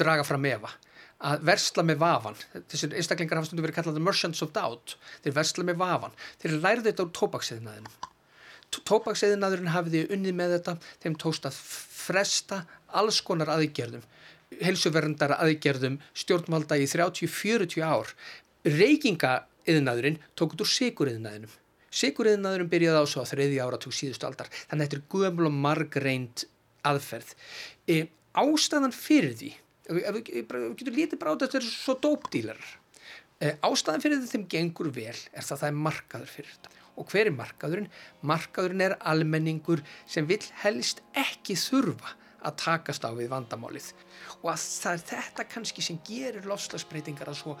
draga 0.00 0.26
fram 0.26 0.46
efa 0.50 0.72
að 1.20 1.42
versla 1.44 1.84
með 1.84 1.98
vafan. 2.00 2.38
Þessir 2.72 2.94
einstaklingar 2.96 3.40
hafa 3.40 3.50
stundu 3.50 3.64
verið 3.66 3.76
kallað 3.76 3.98
merchants 4.04 4.40
of 4.44 4.54
doubt. 4.56 4.94
Þeir 5.24 5.34
versla 5.36 5.66
með 5.68 5.82
vafan. 5.82 6.14
Þeir 6.40 6.56
lærðu 6.62 6.86
þetta 6.88 7.04
úr 7.04 7.12
tópaksiðinaðinum 7.18 7.98
tópaksiðinaðurinn 8.70 9.72
hafiði 9.74 10.04
unnið 10.14 10.36
með 10.38 10.56
þetta. 10.56 10.76
Þeim 11.02 11.16
tóst 11.20 11.46
að 11.48 11.56
fresta 11.58 12.62
alls 13.00 13.20
konar 13.26 13.50
aðgerðum 13.54 14.04
helsuverndara 14.58 15.38
aðgerðum 15.44 15.98
stjórnvalda 16.16 16.78
í 16.80 16.86
30-40 16.90 17.84
ár. 17.86 18.10
Reykinga-iðnaðurinn 18.66 20.18
tók 20.38 20.56
út 20.56 20.64
úr 20.64 20.70
siguriðnaðinum. 20.70 21.52
Siguriðnaðurinn 21.90 22.70
byrjaði 22.70 23.02
á 23.02 23.06
svo 23.10 23.24
að 23.24 23.32
þreyði 23.34 23.60
ára 23.62 23.78
tók 23.82 23.94
síðustu 23.96 24.28
aldar. 24.28 24.50
Þannig 24.70 24.84
að 24.84 24.90
þetta 24.90 24.98
er 24.98 25.06
gömul 25.14 25.48
og 25.48 25.56
margreint 25.64 26.44
aðferð. 26.86 27.32
E, 27.86 27.96
ástæðan 28.38 28.94
fyrir 28.94 29.34
því, 29.38 29.54
ef 29.90 30.12
við 30.18 30.28
getum 30.28 30.98
lítið 30.98 31.24
á 31.26 31.30
þetta, 31.30 31.46
þetta 31.46 31.60
er 31.60 31.70
svo 31.70 31.96
dópdílar. 32.04 32.68
E, 33.40 33.54
ástæðan 33.66 34.04
fyrir 34.04 34.20
því 34.20 34.30
þeim 34.34 34.46
gengur 34.52 34.92
vel 34.94 35.08
er 35.16 35.42
það 35.46 35.56
að 35.56 35.62
það 35.64 35.68
er 35.70 35.82
markaður 35.88 36.32
fyrir 36.36 36.54
þetta. 36.54 36.76
Og 37.00 37.08
hver 37.08 37.30
er 37.30 37.36
markaðurinn? 37.36 37.92
Markaðurinn 38.28 38.84
er 38.84 38.96
almenningur 39.08 39.82
sem 40.10 40.26
vil 40.28 40.42
helst 40.62 41.00
ekki 41.16 41.56
þurfa 41.56 42.18
að 42.46 42.56
takast 42.64 43.04
á 43.04 43.10
við 43.16 43.30
vandamálið 43.32 43.90
og 44.42 44.52
að 44.52 44.62
það 44.64 44.92
er 44.92 45.04
þetta 45.12 45.48
kannski 45.54 45.84
sem 45.84 46.00
gerir 46.06 46.48
lofslagsbreytingar 46.48 47.32
að 47.32 47.40
svo 47.42 47.56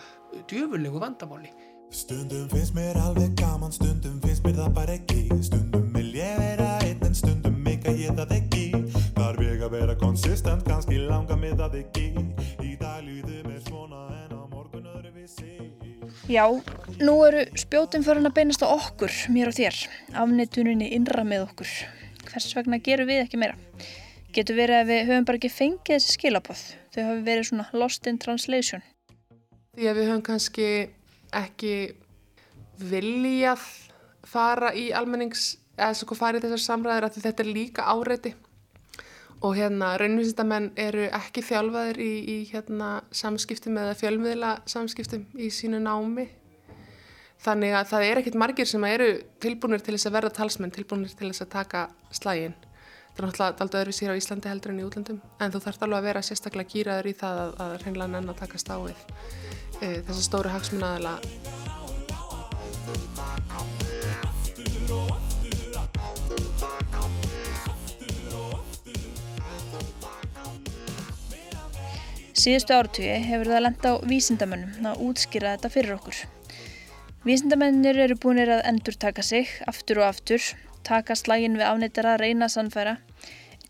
djöfulegu 0.50 1.02
vandamáli. 1.02 1.52
Stundum 1.90 2.46
finnst 2.52 2.74
mér 2.74 2.94
alveg 3.02 3.32
gaman, 3.34 3.72
stundum 3.74 4.20
finnst 4.22 4.44
mér 4.46 4.60
það 4.60 4.74
bara 4.76 4.94
ekki 4.94 5.24
Stundum 5.42 5.88
vil 5.96 6.12
ég 6.14 6.36
vera 6.38 6.68
einn 6.86 7.00
en 7.02 7.16
stundum 7.18 7.56
mikka 7.64 7.90
ég 7.98 8.14
það 8.14 8.34
ekki 8.36 8.60
Þarf 9.16 9.42
ég 9.42 9.64
að 9.66 9.74
vera 9.74 9.96
konsistent, 9.98 10.62
kannski 10.68 11.00
langa 11.02 11.34
mig 11.40 11.56
það 11.58 11.80
ekki 11.80 12.04
Í 12.62 12.76
dag 12.78 13.02
líður 13.02 13.48
mér 13.48 13.64
svona 13.66 14.04
en 14.20 14.36
á 14.38 14.42
morgun 14.52 14.86
öðru 14.86 15.10
vissi 15.16 15.56
Já, 16.30 16.44
nú 17.02 17.16
eru 17.26 17.42
spjótum 17.58 18.06
farin 18.06 18.30
að 18.30 18.36
beinast 18.38 18.62
á 18.62 18.70
okkur, 18.70 19.10
mér 19.34 19.50
og 19.50 19.56
þér, 19.58 19.80
afneituninni 20.14 20.92
innra 20.94 21.24
með 21.26 21.48
okkur. 21.48 21.72
Hvers 22.28 22.52
vegna 22.54 22.78
gerum 22.78 23.10
við 23.10 23.24
ekki 23.24 23.40
meira? 23.40 23.58
Getur 24.30 24.58
verið 24.58 24.76
að 24.78 24.90
við 24.92 25.00
höfum 25.08 25.26
bara 25.26 25.40
ekki 25.40 25.50
fengið 25.50 25.96
þessi 25.96 26.16
skilabóð. 26.16 26.60
Þau 26.94 27.00
hafi 27.02 27.22
verið 27.26 27.48
svona 27.48 27.64
lost 27.74 28.06
in 28.06 28.18
translation. 28.22 28.84
Því 29.74 29.88
að 29.90 29.98
við 29.98 30.10
höfum 30.10 30.26
kannski 30.28 30.68
ekki 31.34 31.74
viljað 32.80 33.64
fara 34.30 34.70
í 34.76 34.90
almennings, 34.94 35.56
eða 35.74 35.96
svo 35.96 36.10
hvað 36.10 36.22
farið 36.22 36.46
þessar 36.46 36.64
samræður 36.66 37.08
að 37.08 37.20
þetta 37.24 37.44
er 37.44 37.50
líka 37.50 37.88
áreiti 37.90 38.34
og 39.40 39.56
hérna 39.56 39.94
raunvísindamenn 40.00 40.70
eru 40.78 41.06
ekki 41.16 41.42
þjálfaðir 41.44 42.00
í, 42.04 42.10
í 42.28 42.36
hérna 42.50 43.00
samskiptum 43.16 43.78
eða 43.80 43.96
fjölmiðla 43.96 44.50
samskiptum 44.68 45.24
í 45.40 45.48
sínu 45.54 45.80
námi 45.80 46.26
þannig 47.40 47.76
að 47.78 47.86
það 47.94 48.08
er 48.08 48.20
ekkit 48.20 48.40
margir 48.42 48.68
sem 48.68 48.84
eru 48.84 49.14
tilbúinir 49.40 49.84
til 49.84 49.96
þess 49.96 50.10
að 50.10 50.16
verða 50.18 50.34
talsmenn, 50.36 50.74
tilbúinir 50.74 51.14
til 51.16 51.30
þess 51.30 51.46
að 51.46 51.54
taka 51.54 51.86
slægin. 52.12 52.56
Það 53.10 53.22
er 53.22 53.26
náttúrulega 53.26 53.64
aldrei 53.64 53.80
öðru 53.82 53.94
sér 53.96 54.12
á 54.14 54.20
Íslandi 54.20 54.50
heldur 54.50 54.72
en 54.72 54.80
í 54.80 54.86
útlöndum 54.86 55.18
en 55.40 55.52
þú 55.52 55.62
þarfst 55.64 55.82
alveg 55.86 55.98
að 55.98 56.06
vera 56.08 56.22
sérstaklega 56.24 56.72
gýraður 56.72 57.10
í 57.10 57.14
það 57.20 57.40
að, 57.44 57.50
að 57.64 57.74
reynlega 57.84 58.12
nenn 58.14 58.32
að 58.32 58.40
taka 58.40 58.62
stáið 58.62 59.02
e, 59.80 59.88
þessa 60.06 60.22
stóru 60.24 60.54
hagsmunnaðila 60.54 61.18
Síðustu 72.40 72.72
áratugi 72.72 73.16
hefur 73.20 73.50
það 73.52 73.62
lenda 73.66 73.90
á 73.92 73.94
vísindamönnum 74.08 74.86
að 74.88 75.00
útskýra 75.04 75.50
þetta 75.58 75.70
fyrir 75.74 75.96
okkur. 75.98 76.20
Vísindamennir 77.26 77.98
eru 78.06 78.16
búinir 78.16 78.48
að 78.54 78.62
endur 78.70 78.96
taka 78.96 79.20
sig, 79.26 79.50
aftur 79.68 80.00
og 80.00 80.06
aftur, 80.06 80.46
taka 80.86 81.16
slægin 81.16 81.60
við 81.60 81.68
reyna 82.20 82.46
að 82.46 82.54
sannfæra. 82.56 82.98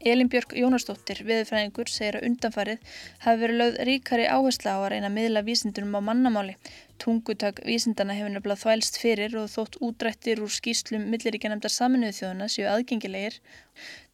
Elin 0.00 0.30
Björk 0.32 0.54
Jónasdóttir, 0.56 1.18
viðfræðingur, 1.28 1.90
segir 1.92 2.16
að 2.16 2.22
undanfarið 2.30 2.94
hafi 3.20 3.40
verið 3.42 3.58
lögð 3.60 3.74
ríkari 3.84 4.28
áhersla 4.32 4.72
á 4.72 4.78
að 4.80 4.88
reyna 4.94 5.10
miðla 5.12 5.42
vísindunum 5.44 5.98
á 6.00 6.00
mannamáli. 6.06 6.54
Tungutak 6.96 7.60
vísindana 7.68 8.16
hefur 8.16 8.32
nefnilega 8.32 8.62
þvælst 8.62 8.96
fyrir 9.02 9.36
og 9.36 9.50
þótt 9.52 9.76
útrættir 9.84 10.40
úr 10.40 10.54
skýslum 10.56 11.04
milliríkjanemdar 11.12 11.74
saminuðu 11.74 12.16
þjóðuna 12.16 12.48
séu 12.48 12.70
aðgengilegir. 12.72 13.36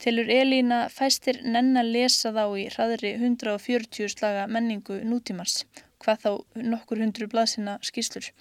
Tilur 0.03 0.33
Elína 0.41 0.81
fæstir 0.91 1.39
nenn 1.47 1.79
að 1.79 1.93
lesa 2.01 2.35
þá 2.35 2.45
í 2.59 2.67
hraðri 2.75 3.15
140 3.21 4.11
slaga 4.17 4.49
menningu 4.51 5.05
nútímars, 5.07 5.69
hvað 6.03 6.25
þá 6.27 6.33
nokkur 6.75 7.07
hundru 7.07 7.31
blaðsina 7.31 7.79
skýslur. 7.87 8.33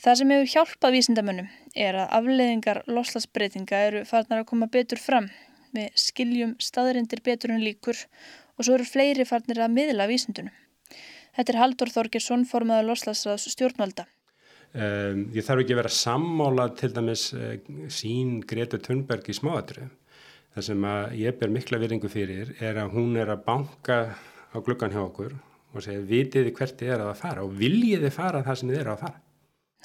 Það 0.00 0.16
sem 0.16 0.30
hefur 0.32 0.48
hjálpað 0.48 0.94
vísindamönnum 0.96 1.48
er 1.76 1.96
að 2.00 2.12
afleiðingar 2.16 2.78
loslasbreytinga 2.88 3.80
eru 3.90 4.00
farnar 4.08 4.40
að 4.40 4.46
koma 4.48 4.70
betur 4.72 4.96
fram. 4.96 5.26
Við 5.76 5.90
skiljum 6.00 6.54
staðrindir 6.56 7.20
betur 7.26 7.52
en 7.52 7.60
líkur 7.60 8.00
og 8.56 8.64
svo 8.64 8.78
eru 8.78 8.86
fleiri 8.88 9.26
farnir 9.28 9.60
að 9.60 9.74
miðla 9.76 10.08
vísindunum. 10.08 10.56
Þetta 11.36 11.52
er 11.52 11.60
Haldur 11.60 11.92
Þorgesson, 11.92 12.48
formaður 12.48 12.88
loslasraðs 12.94 13.46
stjórnvalda. 13.52 14.08
Um, 14.72 15.26
ég 15.36 15.44
þarf 15.44 15.66
ekki 15.66 15.76
að 15.76 15.82
vera 15.82 15.94
sammála 16.00 16.70
til 16.80 16.92
dæmis 16.96 17.28
uh, 17.36 17.54
sín 17.92 18.38
Greta 18.48 18.80
Thunberg 18.80 19.28
í 19.28 19.36
smáatru. 19.36 19.90
Það 20.56 20.70
sem 20.72 20.92
ég 21.20 21.36
ber 21.38 21.52
mikla 21.52 21.78
viringu 21.78 22.08
fyrir 22.10 22.56
er 22.58 22.80
að 22.80 22.96
hún 22.96 23.18
er 23.20 23.28
að 23.36 23.44
banka 23.44 24.04
á 24.16 24.56
gluggan 24.64 24.96
hjá 24.96 25.04
okkur 25.04 25.36
og 25.76 25.84
segja 25.84 26.02
vitiði 26.08 26.54
hvert 26.56 26.80
þið 26.80 26.94
er 26.96 27.04
að 27.04 27.18
fara 27.20 27.44
og 27.44 27.52
viljiði 27.60 28.10
fara 28.14 28.40
það 28.46 28.58
sem 28.62 28.72
þið 28.72 28.80
er 28.80 28.96
að 28.96 29.04
fara. 29.04 29.20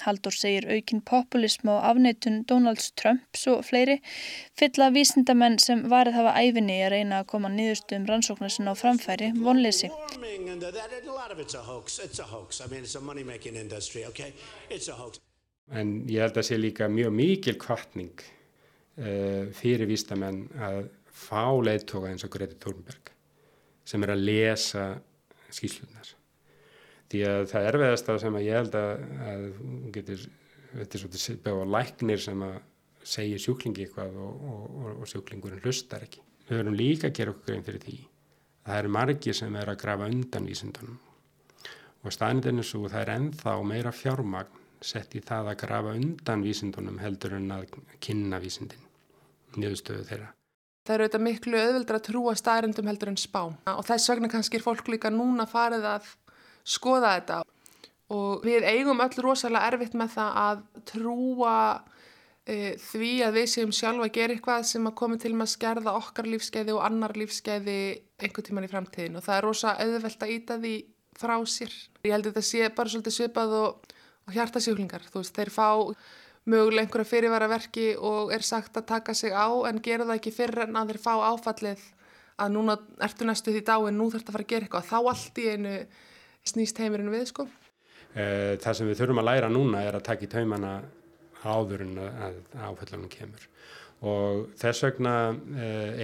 Haldur 0.04 0.34
segir 0.36 0.66
aukin 0.70 1.00
populism 1.00 1.70
og 1.72 1.84
afneitun 1.88 2.42
Donalds 2.48 2.90
Trumps 3.00 3.46
og 3.50 3.64
fleiri 3.64 3.96
fylla 4.58 4.90
vísindamenn 4.94 5.58
sem 5.62 5.84
varð 5.90 6.16
hafa 6.18 6.34
æfinni 6.42 6.76
að 6.84 6.92
reyna 6.94 7.22
að 7.22 7.30
koma 7.32 7.50
nýðustum 7.52 8.04
rannsóknar 8.10 8.52
sinna 8.52 8.74
á 8.74 8.76
framfæri 8.76 9.32
vonleysi. 9.40 9.90
En 15.76 15.88
ég 16.06 16.22
held 16.22 16.36
að 16.38 16.46
sé 16.46 16.60
líka 16.60 16.86
mjög 16.92 17.16
mikil 17.16 17.56
kvartning 17.58 18.22
uh, 18.22 19.48
fyrir 19.56 19.88
vísindamenn 19.90 20.44
að 20.62 20.84
fá 21.16 21.48
leittóka 21.64 22.12
eins 22.12 22.26
og 22.26 22.34
Greti 22.36 22.60
Thunberg 22.60 23.10
sem 23.86 24.02
er 24.04 24.12
að 24.14 24.24
lesa 24.28 24.86
skýslunar 25.54 26.15
því 27.12 27.22
að 27.30 27.42
það 27.52 27.68
erfiðasta 27.70 28.18
sem 28.22 28.38
að 28.38 28.46
ég 28.46 28.60
held 28.60 28.78
að, 28.80 29.04
að 29.30 29.46
getur, 29.94 30.26
þetta 30.72 30.98
er 30.98 31.02
svolítið 31.04 31.40
beða 31.46 31.70
læknir 31.76 32.22
sem 32.26 32.44
að 32.46 32.56
segja 33.06 33.40
sjúklingi 33.42 33.86
eitthvað 33.86 34.18
og, 34.18 34.46
og, 34.50 34.86
og 34.96 35.10
sjúklingurinn 35.10 35.62
hlustar 35.62 36.06
ekki. 36.06 36.22
Við 36.46 36.60
verðum 36.60 36.78
líka 36.78 37.10
að 37.10 37.18
gera 37.18 37.34
okkur 37.34 37.52
grein 37.52 37.66
fyrir 37.66 37.82
því. 37.82 37.98
Það 38.66 38.80
eru 38.80 38.94
margir 38.96 39.36
sem 39.38 39.58
er 39.58 39.70
að 39.70 39.82
grafa 39.82 40.08
undan 40.10 40.48
vísindunum 40.50 41.02
og 42.06 42.14
staðnindinu 42.14 42.62
svo 42.62 42.86
það 42.86 43.00
er 43.02 43.12
ennþá 43.16 43.52
meira 43.66 43.92
fjármagn 43.94 44.62
sett 44.84 45.16
í 45.18 45.22
það 45.24 45.52
að 45.52 45.60
grafa 45.62 45.94
undan 45.98 46.44
vísindunum 46.44 47.00
heldur 47.02 47.34
en 47.38 47.48
að 47.54 47.78
kynna 48.04 48.38
vísindin, 48.42 48.82
njöðstöðu 49.56 50.04
þeirra. 50.06 50.28
Það 50.86 50.94
eru 50.94 51.06
auðvitað 51.06 51.24
miklu 51.26 51.58
öðvöldra 51.58 51.98
að 51.98 52.04
trúa 52.06 52.34
staðrindum 52.38 52.90
heldur 52.90 53.10
en 53.10 53.18
spá 53.18 53.40
og 53.42 53.82
þess 53.88 54.12
vegna 54.12 54.30
kannski 54.30 54.60
er 54.60 54.66
fólk 54.66 54.90
líka 54.92 55.10
núna 55.10 55.48
farið 55.50 55.88
að 55.96 56.12
skoða 56.66 57.12
þetta. 57.16 57.42
Og 58.14 58.44
við 58.46 58.66
eigum 58.70 59.02
öll 59.02 59.22
rosalega 59.24 59.70
erfitt 59.72 59.94
með 59.98 60.12
það 60.14 60.40
að 60.42 60.60
trúa 60.86 61.54
e, 62.46 62.76
því 62.78 63.12
að 63.26 63.38
við 63.40 63.48
séum 63.50 63.72
sjálfa 63.74 64.06
að 64.06 64.12
gera 64.18 64.36
eitthvað 64.36 64.68
sem 64.70 64.86
að 64.86 64.98
komi 65.00 65.18
til 65.22 65.32
með 65.34 65.48
að 65.48 65.54
skerða 65.54 65.96
okkar 65.98 66.28
lífskeiði 66.30 66.76
og 66.76 66.84
annar 66.86 67.16
lífskeiði 67.18 67.80
einhver 68.22 68.46
tíman 68.46 68.68
í 68.68 68.70
framtíðin 68.70 69.18
og 69.18 69.26
það 69.26 69.40
er 69.40 69.48
rosa 69.48 69.74
auðvelt 69.82 70.22
að 70.22 70.36
íta 70.36 70.60
því 70.62 70.76
frá 71.16 71.34
sér. 71.50 71.74
Ég 72.04 72.14
held 72.14 72.28
að 72.28 72.30
þetta 72.30 72.46
sé 72.46 72.70
bara 72.76 72.92
svolítið 72.92 73.16
svipað 73.16 73.58
og, 73.58 73.90
og 74.28 74.36
hjartasjúklingar, 74.36 75.10
þú 75.10 75.24
veist, 75.24 75.34
þeir 75.36 75.52
fá 75.54 75.68
mögulega 76.46 76.86
einhverja 76.86 77.10
fyrirvara 77.10 77.50
verki 77.50 77.88
og 77.98 78.30
er 78.34 78.44
sagt 78.46 78.76
að 78.78 78.86
taka 78.92 79.14
sig 79.18 79.34
á 79.34 79.50
en 79.66 79.82
gera 79.82 80.06
það 80.06 80.20
ekki 80.20 80.34
fyrir 80.36 80.68
en 80.68 80.78
að 80.78 80.92
þeir 80.92 81.02
fá 81.02 81.14
áfallið 81.32 81.82
að 82.36 82.52
núna 82.52 82.76
ertu 83.02 83.26
næstu 83.26 83.54
því 83.54 83.62
dáin, 83.66 83.96
nú 83.96 84.10
þarf 84.12 84.22
þetta 84.22 84.30
að 84.30 84.36
fara 84.36 84.46
að 84.46 84.52
gera 84.52 84.66
eitthvað, 84.66 84.90
þá 84.90 84.98
allt 85.00 85.40
í 85.40 85.46
einu 85.50 85.74
snýst 86.46 86.78
heimurinn 86.82 87.12
við 87.12 87.26
sko. 87.32 87.48
Það 88.16 88.78
sem 88.78 88.88
við 88.88 89.00
þurfum 89.00 89.20
að 89.20 89.28
læra 89.28 89.50
núna 89.52 89.82
er 89.84 89.98
að 89.98 90.06
taka 90.06 90.24
í 90.24 90.30
taumana 90.32 90.78
áður 91.44 91.84
en 91.84 91.98
að 92.00 92.38
áfællunum 92.54 93.10
kemur 93.12 93.48
og 94.06 94.50
þess 94.60 94.84
vegna 94.84 95.12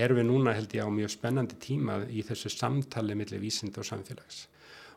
erum 0.01 0.19
við 0.21 0.27
núna 0.29 0.55
held 0.57 0.73
ég 0.77 0.89
á 0.89 0.91
mjög 0.93 1.13
spennandi 1.13 1.59
tíma 1.61 1.99
í 2.09 2.23
þessu 2.25 2.53
samtali 2.53 3.17
millir 3.17 3.43
vísind 3.43 3.77
og 3.81 3.85
samfélags 3.85 4.47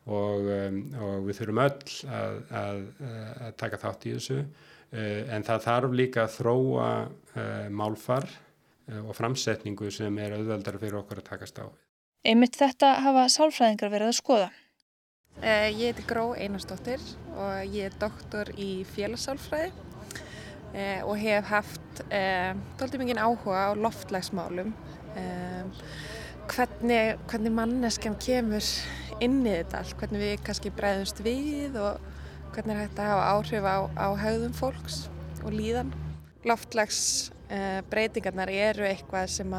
og, 0.06 0.48
og 0.48 1.26
við 1.26 1.42
þurfum 1.42 1.62
öll 1.66 1.98
að, 2.08 2.40
að, 2.62 2.82
að 3.48 3.58
taka 3.60 3.82
þátt 3.82 4.08
í 4.08 4.16
þessu 4.16 4.40
en 4.96 5.44
það 5.44 5.66
þarf 5.68 5.96
líka 6.00 6.24
að 6.24 6.36
þróa 6.38 6.90
málfar 7.76 8.30
og 9.02 9.16
framsetningu 9.18 9.90
sem 9.92 10.20
er 10.22 10.38
auðveldar 10.38 10.78
fyrir 10.80 11.00
okkur 11.02 11.20
að 11.20 11.30
takast 11.32 11.60
á. 11.60 11.66
Einmitt 12.26 12.58
þetta 12.58 12.96
hafa 13.06 13.26
sálfræðingar 13.34 13.92
verið 13.94 14.12
að 14.12 14.20
skoða. 14.20 14.52
Uh, 15.36 15.68
ég 15.68 15.92
heiti 15.92 16.00
Gró 16.08 16.30
Einarsdóttir 16.32 17.02
og 17.36 17.68
ég 17.68 17.90
er 17.90 17.96
doktor 18.00 18.48
í 18.56 18.88
félagsálfræði 18.88 19.74
uh, 19.76 21.02
og 21.04 21.20
hef 21.20 21.50
haft 21.50 22.00
uh, 22.06 22.56
doldið 22.80 23.04
mikið 23.04 23.20
áhuga 23.20 23.66
á 23.68 23.76
loftlagsmálum 23.76 24.72
hvernig, 26.48 27.20
hvernig 27.28 27.52
manneskjan 27.52 28.16
kemur 28.16 28.64
inn 29.20 29.44
í 29.44 29.58
þetta 29.58 29.82
allt, 29.82 29.98
hvernig 30.00 30.24
við 30.24 30.40
kannski 30.48 30.72
bregðumst 30.80 31.20
við 31.28 31.76
og 31.84 32.00
hvernig 32.56 32.80
hægt 32.86 33.04
að 33.04 33.12
hafa 33.12 33.28
áhrif 33.36 33.68
á, 33.68 33.92
á 33.92 34.08
haugðum 34.16 34.56
fólks 34.56 35.12
og 35.44 35.52
líðan. 35.56 35.92
Loftlagsbreytingarnar 36.48 38.52
eru 38.52 38.84
eitthvað 38.88 39.32
sem 39.36 39.52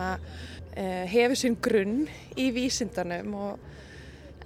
hefur 1.13 1.37
sín 1.41 1.57
grunn 1.61 2.09
í 2.37 2.53
vísindanum 2.57 3.35
og 3.41 3.53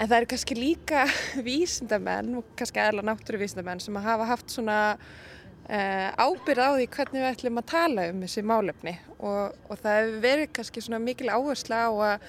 En 0.01 0.09
það 0.09 0.17
eru 0.17 0.29
kannski 0.33 0.57
líka 0.57 1.03
vísindamenn 1.49 2.39
og 2.41 2.55
kannski 2.57 2.81
aðla 2.81 3.05
náttúruvísindamenn 3.11 3.83
sem 3.85 3.99
að 4.01 4.07
hafa 4.09 4.29
haft 4.31 4.55
svona 4.55 4.79
uh, 4.97 6.09
ábyrð 6.17 6.63
á 6.65 6.71
því 6.79 6.87
hvernig 6.95 7.21
við 7.21 7.29
ætlum 7.29 7.61
að 7.61 7.69
tala 7.75 8.07
um 8.09 8.23
þessi 8.25 8.45
málefni 8.49 8.95
og, 9.19 9.59
og 9.69 9.83
það 9.83 9.99
hefur 9.99 10.25
verið 10.25 10.53
kannski 10.57 10.85
svona 10.87 11.03
mikil 11.05 11.29
áhersla 11.29 11.83
á 11.85 11.91
að, 11.93 12.29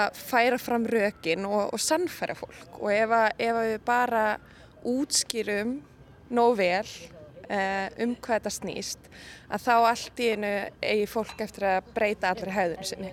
að 0.00 0.22
færa 0.22 0.60
fram 0.62 0.88
rökin 0.88 1.48
og, 1.50 1.66
og 1.68 1.84
sannfæra 1.84 2.38
fólk 2.38 2.80
og 2.80 2.88
ef, 2.94 3.16
að, 3.18 3.28
ef 3.44 3.60
að 3.60 3.70
við 3.74 3.84
bara 3.92 4.26
útskýrum 4.88 5.76
nóg 6.32 6.56
vel 6.62 6.86
uh, 7.52 7.86
um 8.00 8.16
hvað 8.16 8.38
þetta 8.38 8.54
snýst 8.56 9.12
að 9.52 9.68
þá 9.68 9.74
allt 9.76 10.24
í 10.24 10.32
einu 10.32 10.56
eigi 10.80 11.12
fólk 11.12 11.44
eftir 11.44 11.68
að 11.74 11.92
breyta 11.92 12.32
allir 12.32 12.56
hæðunum 12.56 12.88
sinni. 12.88 13.12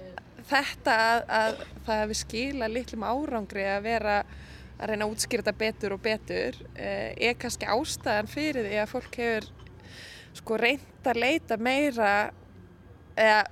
Þetta 0.50 0.96
að, 0.96 1.24
að 1.40 1.60
það 1.86 2.02
hefur 2.04 2.20
skila 2.24 2.70
litlum 2.72 3.06
árangri 3.06 3.66
að 3.70 3.86
vera 3.86 4.16
að 4.80 4.92
reyna 4.92 5.06
að 5.06 5.14
útskýra 5.14 5.44
þetta 5.46 5.60
betur 5.60 5.96
og 5.96 6.02
betur 6.04 6.60
uh, 6.72 7.12
er 7.14 7.38
kannski 7.40 7.70
ástæðan 7.70 8.32
fyrir 8.32 8.70
því 8.70 8.82
að 8.82 8.92
fólk 8.94 9.20
hefur 9.22 9.50
sko 10.40 10.60
reynd 10.62 11.10
að 11.10 11.22
leita 11.22 11.58
meira 11.60 12.12
eða 13.20 13.44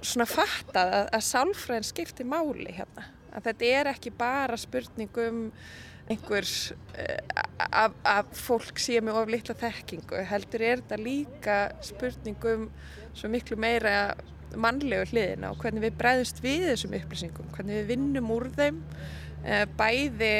svona 0.00 0.26
fattað 0.28 0.94
að, 0.98 1.06
að 1.16 1.24
sálfræðin 1.28 1.88
skiptir 1.88 2.28
máli 2.28 2.74
hérna. 2.74 3.06
Að 3.32 3.48
þetta 3.48 3.70
er 3.78 3.90
ekki 3.92 4.12
bara 4.16 4.58
spurning 4.60 5.22
um 5.22 5.40
einhvers 6.10 6.72
að, 7.70 7.94
að 8.08 8.32
fólk 8.36 8.80
sé 8.82 9.00
með 9.04 9.20
of 9.20 9.30
litla 9.30 9.54
þekkingu 9.58 10.24
heldur 10.28 10.64
er 10.66 10.82
þetta 10.82 10.98
líka 11.00 11.58
spurningum 11.84 12.66
svo 13.14 13.30
miklu 13.32 13.56
meira 13.60 14.14
mannlegu 14.60 15.08
hliðina 15.12 15.52
og 15.52 15.62
hvernig 15.62 15.86
við 15.86 15.96
bregðust 16.00 16.42
við 16.44 16.68
þessum 16.72 16.98
upplýsingum, 16.98 17.48
hvernig 17.56 17.80
við 17.80 17.90
vinnum 17.94 18.34
úr 18.34 18.50
þeim 18.56 18.82
bæði 19.78 20.34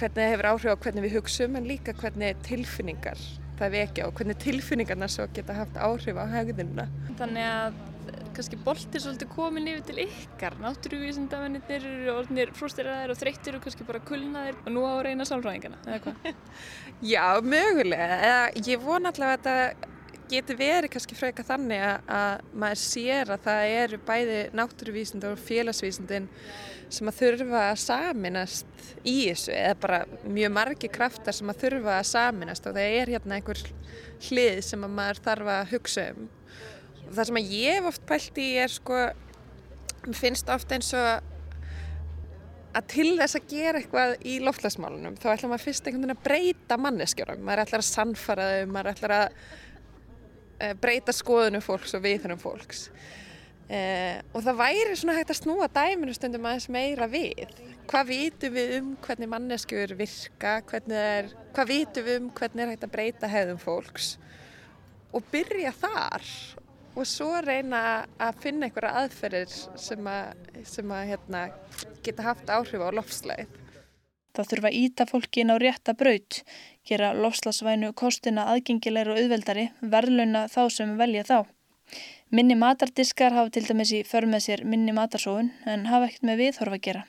hvernig 0.00 0.16
það 0.16 0.32
hefur 0.32 0.48
áhrif 0.50 0.72
á 0.72 0.82
hvernig 0.84 1.06
við 1.06 1.16
hugsaum 1.18 1.58
en 1.58 1.68
líka 1.68 1.94
hvernig 1.98 2.40
tilfinningar 2.46 3.20
það 3.60 3.76
vekja 3.76 4.08
og 4.08 4.16
hvernig 4.16 4.40
tilfinningarna 4.40 5.08
svo 5.10 5.28
geta 5.36 5.56
haft 5.56 5.76
áhrif 5.76 6.16
á 6.16 6.24
hegðununa. 6.32 6.86
Þannig 7.18 7.48
að 7.50 7.78
kannski 8.34 8.58
boltir 8.64 9.02
svolítið 9.02 9.30
komin 9.34 9.68
yfir 9.68 9.82
til 9.90 10.04
ykkar 10.06 10.56
náttúruvísindamennir 10.62 11.74
eru 11.76 12.12
orðinir 12.14 12.52
frústiraðir 12.56 13.12
og 13.12 13.18
þreyttir 13.20 13.58
og 13.58 13.64
kannski 13.64 13.86
bara 13.88 14.00
kulnaðir 14.06 14.58
og 14.62 14.72
nú 14.72 14.84
á 14.86 14.94
reyna 15.04 15.26
sálfræðingana, 15.28 15.80
eða 15.84 16.00
hvað? 16.06 16.30
Já, 17.12 17.26
mögulega. 17.44 18.40
Ég 18.64 18.84
vona 18.84 19.12
allavega 19.12 19.36
að 19.36 19.44
þetta 19.44 19.89
getur 20.30 20.58
verið 20.60 20.92
kannski 20.94 21.16
freka 21.18 21.44
þannig 21.46 21.84
að 22.10 22.42
maður 22.62 22.82
sér 22.82 23.32
að 23.34 23.46
það 23.46 23.76
eru 23.76 24.00
bæði 24.08 24.40
náttúruvísind 24.56 25.26
og 25.28 25.40
félagsvísindin 25.46 26.28
sem 26.90 27.10
að 27.10 27.18
þurfa 27.20 27.62
að 27.68 27.80
saminast 27.84 28.84
í 29.06 29.16
þessu 29.28 29.54
eða 29.54 29.78
bara 29.84 30.00
mjög 30.24 30.52
margi 30.56 30.90
kraftar 30.92 31.36
sem 31.36 31.50
að 31.52 31.64
þurfa 31.64 31.96
að 31.98 32.10
saminast 32.10 32.66
og 32.66 32.76
það 32.76 32.98
er 33.00 33.14
hérna 33.14 33.38
einhver 33.38 33.64
hlið 34.28 34.60
sem 34.66 34.86
að 34.86 34.94
maður 34.98 35.24
þarf 35.26 35.52
að 35.54 35.74
hugsa 35.74 36.06
um. 36.14 36.28
Það 37.10 37.26
sem 37.28 37.40
að 37.40 37.52
ég 37.56 37.78
hef 37.78 37.90
oft 37.90 38.06
pælt 38.06 38.40
í 38.40 38.48
er 38.62 38.74
sko 38.74 39.02
mér 40.06 40.16
finnst 40.16 40.50
ofta 40.52 40.76
eins 40.76 40.92
og 40.96 41.30
að 42.70 42.86
til 42.92 43.08
þess 43.18 43.38
að 43.38 43.48
gera 43.50 43.80
eitthvað 43.80 44.12
í 44.30 44.36
loftlagsmálunum 44.44 45.16
þá 45.18 45.32
ætlar 45.32 45.50
maður 45.50 45.66
fyrst 45.66 45.88
einhvern 45.88 46.04
veginn 46.04 46.14
að 46.14 46.22
breyta 46.26 46.78
manneskjörum 46.78 47.42
maður 47.46 47.64
ætlar 47.64 47.82
að 47.82 47.88
sannfara 47.88 48.46
þau, 48.50 48.70
maður 48.70 48.92
ætlar 48.92 49.14
að 49.16 49.40
breyta 50.80 51.14
skoðunum 51.16 51.64
fólks 51.64 51.96
og 51.96 52.04
viðhunum 52.04 52.40
fólks. 52.40 52.88
Uh, 53.70 54.18
og 54.34 54.42
það 54.42 54.56
væri 54.58 54.94
svona 54.98 55.14
hægt 55.14 55.30
að 55.30 55.38
snúa 55.38 55.68
dæminu 55.70 56.14
stundum 56.16 56.46
aðeins 56.50 56.66
meira 56.74 57.06
við. 57.10 57.52
Hvað 57.90 58.08
vitum 58.08 58.56
við 58.56 58.72
um 58.80 58.88
hvernig 59.04 59.30
manneskjur 59.30 59.94
virka 59.98 60.56
er, 60.90 61.30
hvað 61.54 61.70
vitum 61.70 62.08
við 62.08 62.18
um 62.18 62.32
hvernig 62.34 62.64
er 62.64 62.72
hægt 62.72 62.86
að 62.88 62.94
breyta 62.96 63.30
hefðum 63.30 63.62
fólks 63.62 64.16
og 65.14 65.22
byrja 65.30 65.70
þar 65.74 66.26
og 66.98 67.06
svo 67.06 67.30
reyna 67.44 67.80
að 68.18 68.42
finna 68.42 68.66
einhverja 68.66 69.04
aðferðir 69.04 69.54
sem 69.78 70.10
að, 70.10 70.44
sem 70.66 70.94
að 70.94 71.06
hérna, 71.12 71.46
geta 72.04 72.26
haft 72.26 72.50
áhrif 72.50 72.82
á 72.82 72.90
lofslæðið. 72.98 73.58
Það 74.34 74.50
þurfa 74.52 74.70
íta 74.78 75.06
fólkin 75.10 75.50
á 75.50 75.56
rétta 75.58 75.94
braut, 75.98 76.42
gera 76.88 77.12
lofslagsvænu 77.16 77.92
kostina 77.98 78.46
aðgengilegur 78.52 79.14
og 79.14 79.22
auðveldari, 79.22 79.70
verðluna 79.80 80.46
þá 80.52 80.62
sem 80.72 80.96
velja 80.98 81.24
þá. 81.28 81.38
Minni 82.30 82.54
matardiskar 82.54 83.34
hafa 83.34 83.50
til 83.50 83.64
dæmis 83.66 83.90
í 83.90 84.04
för 84.06 84.22
með 84.30 84.44
sér 84.44 84.60
minni 84.62 84.92
matarsóun 84.94 85.48
en 85.66 85.88
hafa 85.90 86.06
ekkert 86.06 86.26
með 86.28 86.42
viðhorfa 86.44 86.76
að 86.78 86.84
gera 86.84 87.00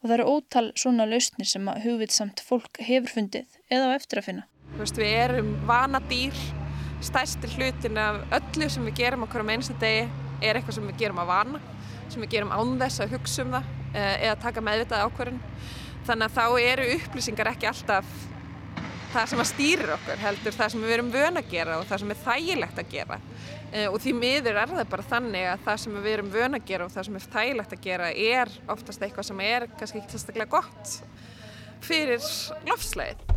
og 0.00 0.06
það 0.06 0.14
eru 0.14 0.28
ótal 0.32 0.62
svona 0.82 1.04
lausnir 1.10 1.50
sem 1.50 1.68
að 1.68 1.82
hugvitsamt 1.84 2.40
fólk 2.46 2.80
hefur 2.80 3.12
fundið 3.18 3.58
eða 3.68 3.90
á 3.92 3.96
eftir 3.98 4.22
að 4.22 4.28
finna. 4.30 4.46
Veist, 4.78 4.96
við 4.96 5.12
erum 5.26 5.52
vanadýr 5.68 6.40
stærsti 7.04 7.52
hlutin 7.58 8.00
af 8.00 8.22
öllu 8.38 8.70
sem 8.72 8.88
við 8.88 8.96
gerum 9.02 9.28
okkur 9.28 9.44
á 9.44 9.52
einsta 9.52 9.76
degi 9.82 10.08
er 10.40 10.56
eitthvað 10.56 10.78
sem 10.78 10.88
við 10.88 11.04
gerum 11.04 11.20
að 11.20 11.30
vana 11.34 11.60
sem 12.08 12.24
við 12.24 12.32
gerum 12.38 12.56
án 12.56 12.74
þess 12.80 13.04
að 13.04 13.14
hugsa 13.18 13.44
um 13.44 13.54
það 13.58 13.70
eh, 13.92 14.16
eða 14.30 14.40
taka 14.46 14.64
meðvitað 14.64 15.04
ákvarðin 15.04 15.40
þannig 16.08 16.26
að 16.26 16.36
þá 16.38 16.44
eru 16.72 16.88
upplýsingar 16.96 17.52
ekki 17.52 17.68
alltaf 17.70 18.14
það 19.10 19.30
sem 19.30 19.42
að 19.42 19.48
stýrir 19.50 19.92
okkur 19.96 20.20
heldur 20.22 20.54
það 20.54 20.72
sem 20.74 20.84
við 20.84 20.94
erum 20.96 21.10
vöna 21.14 21.42
að 21.42 21.50
gera 21.50 21.78
og 21.80 21.88
það 21.88 22.02
sem 22.02 22.12
er 22.14 22.20
þægilegt 22.24 22.78
að 22.82 22.92
gera. 22.92 23.18
Eh, 23.70 23.88
og 23.88 23.98
því 24.02 24.14
miður 24.18 24.60
er 24.62 24.74
það 24.74 24.92
bara 24.92 25.08
þannig 25.10 25.48
að 25.50 25.66
það 25.66 25.82
sem 25.84 25.98
við 25.98 26.12
erum 26.12 26.30
vöna 26.34 26.60
að 26.60 26.70
gera 26.70 26.86
og 26.86 26.94
það 26.94 27.08
sem 27.08 27.18
er 27.18 27.26
þægilegt 27.34 27.74
að 27.74 27.84
gera 27.88 28.12
er 28.14 28.54
oftast 28.74 29.02
eitthvað 29.06 29.28
sem 29.30 29.42
er 29.46 29.66
kannski 29.74 30.00
ekki 30.02 30.14
sérstaklega 30.14 30.54
gott 30.54 30.96
fyrir 31.80 32.30
lofslæðið 32.68 33.28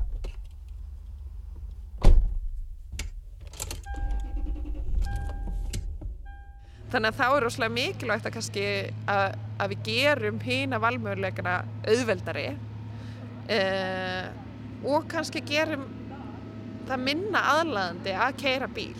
Þannig 6.93 7.09
að 7.09 7.17
þá 7.17 7.25
er 7.25 7.41
rosalega 7.41 7.73
mikilvægt 7.73 8.27
að, 8.29 8.33
kannski, 8.35 8.63
að, 9.09 9.37
að 9.63 9.71
við 9.71 9.87
gerum 9.87 10.35
hýna 10.43 10.77
valmöguleikana 10.77 11.55
auðveldari. 11.89 12.43
Eh, 13.49 14.27
og 14.83 15.05
kannski 15.11 15.43
gerum 15.47 15.85
það 16.87 17.03
minna 17.03 17.43
aðlæðandi 17.57 18.15
að 18.19 18.39
keira 18.41 18.69
bíl. 18.71 18.95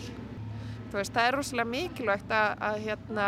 Veist, 0.94 1.10
það 1.10 1.26
er 1.26 1.36
rosalega 1.38 1.70
mikilvægt 1.72 2.30
að, 2.30 2.52
að 2.62 2.76
hérna, 2.84 3.24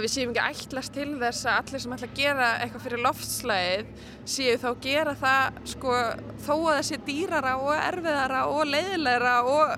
við 0.00 0.12
séum 0.14 0.32
ekki 0.32 0.62
ætlast 0.64 0.94
til 0.96 1.10
þess 1.20 1.44
að 1.44 1.58
allir 1.60 1.82
sem 1.84 1.96
ætla 1.96 2.08
að 2.08 2.16
gera 2.16 2.46
eitthvað 2.62 2.86
fyrir 2.86 3.02
loftslæðið 3.04 3.90
séu 4.36 4.56
þá 4.62 4.66
að 4.70 4.80
gera 4.86 5.14
það 5.20 5.60
sko, 5.74 5.98
þó 6.46 6.54
að 6.56 6.70
það 6.70 6.82
sé 6.88 7.00
dýrara 7.10 7.52
og 7.60 7.70
erfiðara 7.76 8.40
og 8.54 8.64
leiðilegra 8.72 9.36
og 9.52 9.76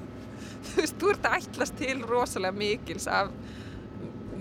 þú 0.68 0.76
veist, 0.82 1.00
þú 1.00 1.14
ert 1.14 1.30
að 1.30 1.40
ætlast 1.40 1.80
til 1.80 1.96
rosalega 2.04 2.60
mikils 2.60 3.08
af 3.10 3.32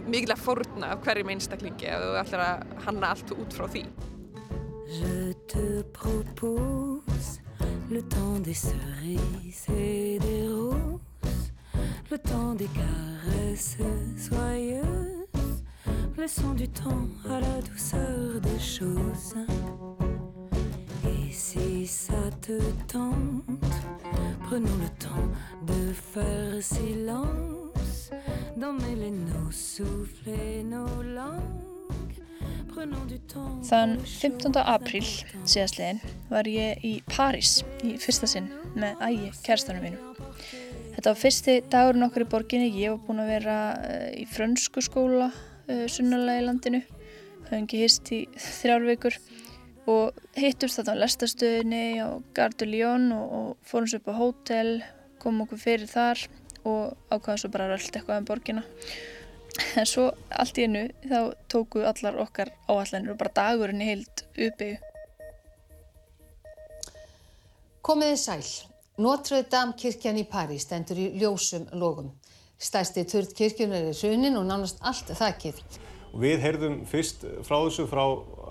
mikil 0.10 0.36
að 0.36 0.44
fórna 0.44 0.94
af 0.94 1.04
hverjum 1.06 1.34
einstaklingi 1.34 1.90
og 1.96 2.06
þú 2.06 2.16
ætlar 2.26 2.48
að 2.50 2.80
hanna 2.90 3.16
allt 3.16 3.36
út 3.38 3.56
frá 3.56 3.70
því 3.72 3.88
Je 4.90 5.34
te 5.48 5.82
propose 5.94 7.42
le 7.92 8.02
temps 8.02 8.40
des 8.40 8.54
cerises 8.54 9.66
et 9.70 10.20
des 10.20 10.48
roses 10.48 11.52
le 12.12 12.18
temps 12.18 12.56
des 12.56 12.68
caresses 12.68 13.78
soyeuses 14.18 15.20
son 16.30 16.54
du 16.54 16.68
temps 16.68 17.08
à 17.28 17.40
la 17.40 17.62
douceur 17.62 18.40
des 18.40 18.60
choses. 18.60 19.34
Et 21.06 21.32
si 21.32 21.88
ça 21.88 22.30
te 22.40 22.60
tente 22.88 23.44
prenons 24.44 24.78
le 24.80 24.90
temps 25.00 25.30
de 25.66 25.92
faire 25.94 26.62
silence 26.62 28.12
d'emmêler 28.58 29.12
nos 29.12 29.52
souffles 29.52 30.30
et 30.30 30.64
nos 30.64 31.02
langues 31.02 31.69
Þann 33.70 33.98
15. 34.06 34.56
apríl 34.62 35.04
síðastlegin 35.48 36.00
var 36.30 36.48
ég 36.50 36.84
í 36.86 37.00
París 37.10 37.60
í 37.86 37.96
fyrsta 38.02 38.30
sinn 38.30 38.50
með 38.80 39.02
ægi 39.08 39.32
kærstunum 39.46 39.84
mínum. 39.84 40.20
Þetta 40.96 41.14
var 41.14 41.20
fyrsti 41.20 41.56
dagurinn 41.72 42.06
okkur 42.10 42.26
í 42.26 42.30
borginni, 42.30 42.70
ég 42.76 42.96
var 42.96 43.04
búin 43.08 43.22
að 43.24 43.32
vera 43.34 43.58
uh, 43.78 44.08
í 44.14 44.26
frönsku 44.30 44.84
skóla 44.84 45.30
uh, 45.32 45.86
sunnalega 45.92 46.42
í 46.42 46.48
landinu, 46.48 46.82
höfum 47.50 47.64
ekki 47.64 47.84
hýst 47.84 48.12
í 48.16 48.22
þrjárveikur 48.36 49.20
og 49.90 50.20
hittust 50.38 50.80
þetta 50.80 50.98
á 50.98 51.02
lestastöðinni 51.02 51.84
á 52.04 52.10
Gardu 52.36 52.68
Lyon 52.70 53.10
og, 53.16 53.30
og 53.40 53.70
fórum 53.70 53.90
svo 53.90 54.02
upp 54.02 54.12
á 54.12 54.20
hótel, 54.20 54.74
komum 55.24 55.48
okkur 55.48 55.64
fyrir 55.64 55.90
þar 55.90 56.28
og 56.68 56.98
ákvaðum 57.10 57.42
svo 57.42 57.54
bara 57.54 57.72
rölt 57.72 57.96
eitthvað 57.96 58.22
um 58.22 58.28
borginna. 58.28 58.66
En 59.80 59.88
svo 59.90 60.10
allt 60.30 60.60
í 60.60 60.66
ennu 60.68 60.86
þá 61.04 61.20
tóku 61.52 61.84
allar 61.88 62.20
okkar 62.24 62.52
áallanir 62.70 63.14
og 63.14 63.20
bara 63.20 63.36
dagurinn 63.42 63.84
í 63.84 63.90
heild 63.90 64.24
uppeyju. 64.36 64.78
Komiði 67.86 68.18
sæl. 68.22 68.44
Notre 69.00 69.44
Dame 69.48 69.78
kirkjan 69.80 70.20
í 70.20 70.26
París 70.28 70.66
stendur 70.68 71.00
í 71.00 71.12
ljósum 71.20 71.70
logum. 71.80 72.12
Stærsti 72.60 73.06
turð 73.08 73.32
kirkjunar 73.38 73.88
er 73.90 73.96
hrunin 73.96 74.36
og 74.36 74.48
nánast 74.50 74.82
allt 74.84 75.14
þakkið. 75.16 75.62
Við 76.20 76.42
heyrðum 76.44 76.82
fyrst 76.90 77.24
frá 77.48 77.56
þessu 77.62 77.86
frá 77.88 78.04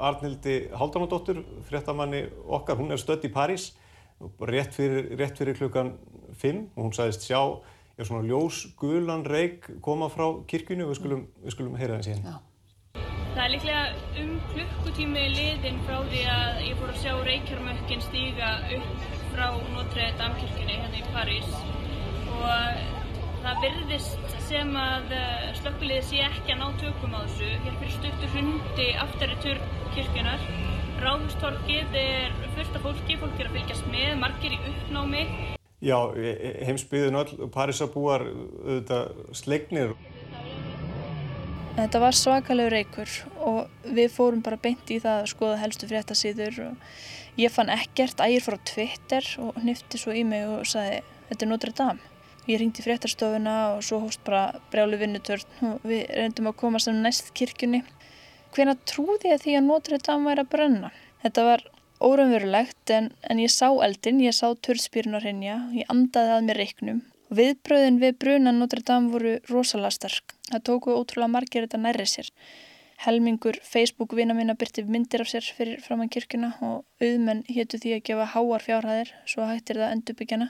Arnildi 0.08 0.70
Haldanadóttur, 0.78 1.42
fréttamanni 1.68 2.24
okkar. 2.46 2.78
Hún 2.80 2.94
er 2.94 3.02
stödd 3.02 3.26
í 3.28 3.32
París 3.34 3.72
rétt 4.40 4.74
fyrir, 4.74 5.10
rétt 5.18 5.38
fyrir 5.38 5.58
klukkan 5.58 5.92
5 6.38 6.62
og 6.74 6.86
hún 6.86 6.94
sagðist 6.96 7.26
sjá 7.28 7.40
er 7.98 8.06
svona 8.06 8.26
ljósgulan 8.28 9.24
reik 9.26 9.66
koma 9.82 10.08
frá 10.12 10.26
kirkjunu 10.50 10.86
við 10.90 11.00
skulum, 11.00 11.24
við 11.44 11.56
skulum 11.56 11.78
heyra 11.80 11.98
það 11.98 12.06
síðan. 12.08 12.44
Það 13.34 13.42
er 13.44 13.52
líklega 13.54 13.82
um 14.22 14.30
klukkutími 14.52 15.24
liðin 15.34 15.80
frá 15.86 15.98
því 16.10 16.22
að 16.32 16.62
ég 16.66 16.78
fór 16.78 16.92
að 16.92 17.02
sjá 17.02 17.12
reykjarmökkinn 17.28 18.06
stíga 18.06 18.52
upp 18.76 19.02
frá 19.34 19.48
Notre 19.74 20.08
Dame 20.18 20.38
kirkjunni 20.40 20.78
hérna 20.78 21.02
í 21.02 21.10
París 21.14 21.52
og 22.38 22.96
það 23.42 23.60
virðist 23.64 24.38
sem 24.48 24.72
að 24.80 25.12
eh, 25.14 25.50
slökkuliði 25.60 26.06
sé 26.08 26.22
ekki 26.26 26.54
að 26.54 26.62
ná 26.62 26.80
tökum 26.80 27.14
á 27.14 27.20
þessu. 27.26 27.50
Hér 27.66 27.76
fyrir 27.82 27.94
stuttur 27.98 28.34
hundi 28.34 28.88
aftari 29.04 29.38
turn 29.44 29.76
kirkjunar. 29.96 30.48
Ráðhustorkið 31.02 31.94
er 32.00 32.34
fullt 32.56 32.80
af 32.80 32.88
fólki, 32.88 33.20
fólk 33.20 33.38
er 33.38 33.52
að 33.52 33.60
fylgjast 33.60 33.92
með, 33.92 34.10
margir 34.24 34.56
í 34.56 34.60
uppnámi. 34.72 35.57
Já, 35.78 36.10
heimsbyðin 36.66 37.20
öll, 37.20 37.48
Parísabúar 37.54 38.24
auðvitað 38.26 39.34
slegnir. 39.38 39.92
Þetta 41.78 42.00
var 42.02 42.16
svakalegur 42.18 42.74
reykur 42.74 43.12
og 43.46 43.84
við 43.86 44.08
fórum 44.10 44.42
bara 44.42 44.58
beint 44.58 44.90
í 44.90 44.96
það 44.98 45.20
að 45.20 45.28
skoða 45.30 45.60
helstu 45.60 45.86
fréttasýður 45.86 46.58
og 46.64 47.38
ég 47.38 47.54
fann 47.54 47.70
ekkert 47.70 48.18
ægir 48.24 48.42
frá 48.42 48.56
Twitter 48.66 49.28
og 49.38 49.60
nýfti 49.62 50.00
svo 50.02 50.16
í 50.18 50.24
mig 50.26 50.48
og 50.50 50.66
sagði 50.66 51.04
þetta 51.28 51.46
er 51.46 51.52
Notre 51.52 51.74
Dame. 51.78 52.10
Ég 52.48 52.58
ringdi 52.58 52.82
fréttarstofuna 52.82 53.56
og 53.76 53.86
svo 53.86 54.00
hóst 54.02 54.24
bara 54.26 54.58
brjálu 54.72 54.98
vinnutörn 54.98 55.46
og 55.70 55.86
við 55.86 56.08
reyndum 56.10 56.50
að 56.50 56.58
koma 56.64 56.82
sem 56.82 56.98
næst 57.04 57.30
kirkjunni. 57.38 57.84
Hvena 58.56 58.74
trúði 58.88 59.30
ég 59.30 59.42
því 59.44 59.58
að 59.60 59.68
Notre 59.70 60.02
Dame 60.02 60.32
væri 60.32 60.42
að 60.42 60.54
brenna? 60.56 60.90
Þetta 61.22 61.44
var 61.52 61.66
órumverulegt 62.04 62.92
en, 62.94 63.10
en 63.28 63.42
ég 63.42 63.52
sá 63.52 63.68
eldin, 63.84 64.22
ég 64.24 64.36
sá 64.36 64.46
törspýrun 64.54 65.18
á 65.18 65.20
hrinja, 65.20 65.58
ég 65.74 65.88
andaði 65.92 66.34
að 66.36 66.48
mér 66.48 66.60
reiknum. 66.62 67.02
Viðbröðin 67.28 67.98
við 68.00 68.16
bruna 68.22 68.54
Notre 68.56 68.80
Dame 68.80 69.12
voru 69.12 69.34
rosalega 69.50 69.92
stark. 69.92 70.32
Það 70.48 70.64
tóku 70.70 70.94
ótrúlega 70.96 71.34
margir 71.34 71.66
þetta 71.66 71.80
nærri 71.82 72.06
sér. 72.08 72.30
Helmingur 73.04 73.58
Facebook 73.62 74.14
vina 74.16 74.34
minna 74.34 74.56
byrti 74.58 74.82
myndir 74.88 75.22
af 75.22 75.28
sér 75.30 75.44
fyrir 75.54 75.82
framann 75.84 76.08
kirkuna 76.10 76.54
og 76.64 77.04
auðmenn 77.04 77.44
héttu 77.46 77.78
því 77.78 77.92
að 77.98 78.06
gefa 78.08 78.30
háar 78.32 78.64
fjárhæðir 78.64 79.12
svo 79.28 79.46
hættir 79.46 79.78
það 79.82 79.92
endurbyggjana. 79.98 80.48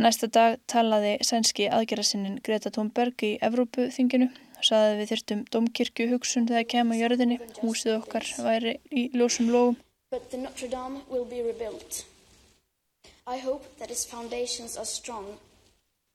Næsta 0.00 0.28
dag 0.32 0.58
talaði 0.70 1.14
sænski 1.26 1.68
aðgerðarsinnin 1.68 2.40
Greta 2.44 2.72
Thunberg 2.74 3.24
í 3.24 3.34
Evrópu-þinginu 3.44 4.28
og 4.28 4.66
saði 4.68 4.90
að 4.90 5.00
við 5.00 5.12
þyrtum 5.14 5.44
domkirkju 5.54 6.08
hugsun 6.12 6.48
þegar 6.50 6.68
kemur 6.74 7.00
jörðinni, 7.00 7.38
húsið 7.62 7.98
okkar 8.00 8.26
væri 8.44 8.76
í 8.90 9.08
ljósum 9.16 9.48
lógum. 9.54 9.78
But 10.10 10.30
the 10.30 10.38
Notre 10.38 10.68
Dame 10.68 11.02
will 11.08 11.24
be 11.24 11.40
rebuilt. 11.40 12.04
I 13.26 13.38
hope 13.38 13.64
that 13.78 13.90
its 13.90 14.04
foundations 14.04 14.76
are 14.76 14.84
strong. 14.84 15.38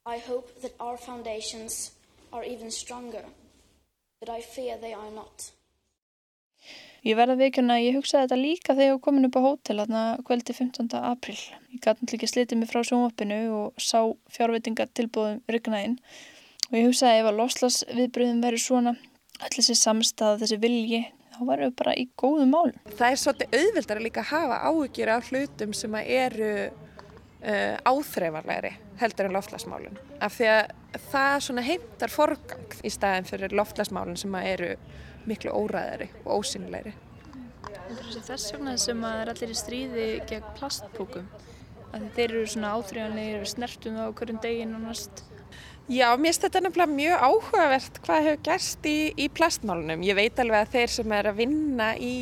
I 0.06 0.18
hope 0.18 0.62
that 0.62 0.74
our 0.80 0.98
foundations 0.98 1.92
are 2.34 2.44
even 2.44 2.72
stronger. 2.72 3.24
But 4.20 4.30
I 4.30 4.42
fear 4.42 4.78
they 4.78 4.94
are 4.94 5.12
not. 5.12 5.52
Ég 7.06 7.16
verða 7.16 7.38
veikjuna 7.38 7.78
að 7.78 7.84
ég 7.86 7.96
hugsaði 8.00 8.26
þetta 8.26 8.38
líka 8.42 8.74
þegar 8.74 8.88
ég 8.88 8.96
var 8.96 9.02
komin 9.08 9.28
upp 9.28 9.36
á 9.38 9.46
hótel 9.46 9.82
aðna 9.84 10.04
kveldi 10.28 10.54
15. 10.58 10.88
april. 11.00 11.36
Ég 11.72 11.80
gæti 11.80 12.02
náttúrulega 12.02 12.18
ekki 12.18 12.30
slitið 12.32 12.60
mig 12.60 12.72
frá 12.72 12.82
sjónvappinu 12.82 13.42
og 13.62 13.84
sá 13.88 14.00
fjárveitinga 14.34 14.88
tilbúðum 14.98 15.44
ryggnaðinn 15.54 16.00
og 16.72 16.80
ég 16.80 16.88
hugsaði 16.90 17.22
ef 17.22 17.30
að 17.30 17.38
loslasviðbröðum 17.44 18.42
verið 18.42 18.64
svona, 18.64 18.96
allir 19.38 19.62
þessi 19.62 19.78
samstað, 19.78 20.42
þessi 20.42 20.58
vilji, 20.66 21.02
þá 21.36 21.44
varum 21.50 21.70
við 21.70 21.76
bara 21.82 21.94
í 22.00 22.08
góðu 22.20 22.48
mál. 22.50 22.72
Það 22.96 23.12
er 23.12 23.22
svolítið 23.22 23.60
auðvildar 23.60 24.02
að 24.02 24.08
líka 24.08 24.26
hafa 24.32 24.60
áhugjur 24.70 25.12
af 25.14 25.30
hlutum 25.32 25.76
sem 25.76 25.98
eru 26.02 26.52
uh, 26.66 27.76
áþreifarlegri 27.86 28.74
heldur 29.00 29.30
en 29.30 29.36
loftlasmálun. 29.36 29.98
Af 30.24 30.38
því 30.38 30.52
að 30.52 31.00
það 31.12 31.64
heimtar 31.68 32.14
forgang 32.14 32.78
í 32.84 32.92
staðin 32.94 33.28
fyrir 33.28 33.56
loftlasmálun 33.56 34.20
sem 34.20 34.38
eru 34.40 34.76
miklu 35.28 35.52
óræðari 35.52 36.10
og 36.24 36.40
ósynilegri. 36.40 36.96
Þess 38.26 38.54
vegna 38.54 38.76
sem 38.82 39.04
að 39.04 39.14
það 39.14 39.22
er 39.22 39.32
allir 39.34 39.52
í 39.52 39.60
stríði 39.60 40.08
gegn 40.30 40.52
plastpókum. 40.58 41.28
Þeir 42.16 42.26
eru 42.26 42.48
svona 42.52 42.74
áþreifanlegir, 42.76 43.42
við 43.44 43.52
snertum 43.54 43.98
það 44.00 44.10
á 44.12 44.16
hverjum 44.20 44.42
deginn 44.44 44.76
og 44.76 44.86
næst. 44.88 45.24
Já, 45.86 46.08
mér 46.18 46.32
finnst 46.32 46.42
þetta 46.48 46.60
nefnilega 46.66 46.98
mjög 46.98 47.24
áhugavert 47.28 47.98
hvað 48.02 48.24
hefur 48.26 48.40
gerst 48.48 48.88
í, 48.90 49.00
í 49.22 49.28
plastmálunum. 49.30 50.02
Ég 50.02 50.18
veit 50.18 50.40
alveg 50.42 50.64
að 50.64 50.72
þeir 50.74 50.94
sem 50.96 51.12
er 51.14 51.28
að 51.30 51.42
vinna 51.44 51.90
í, 52.02 52.16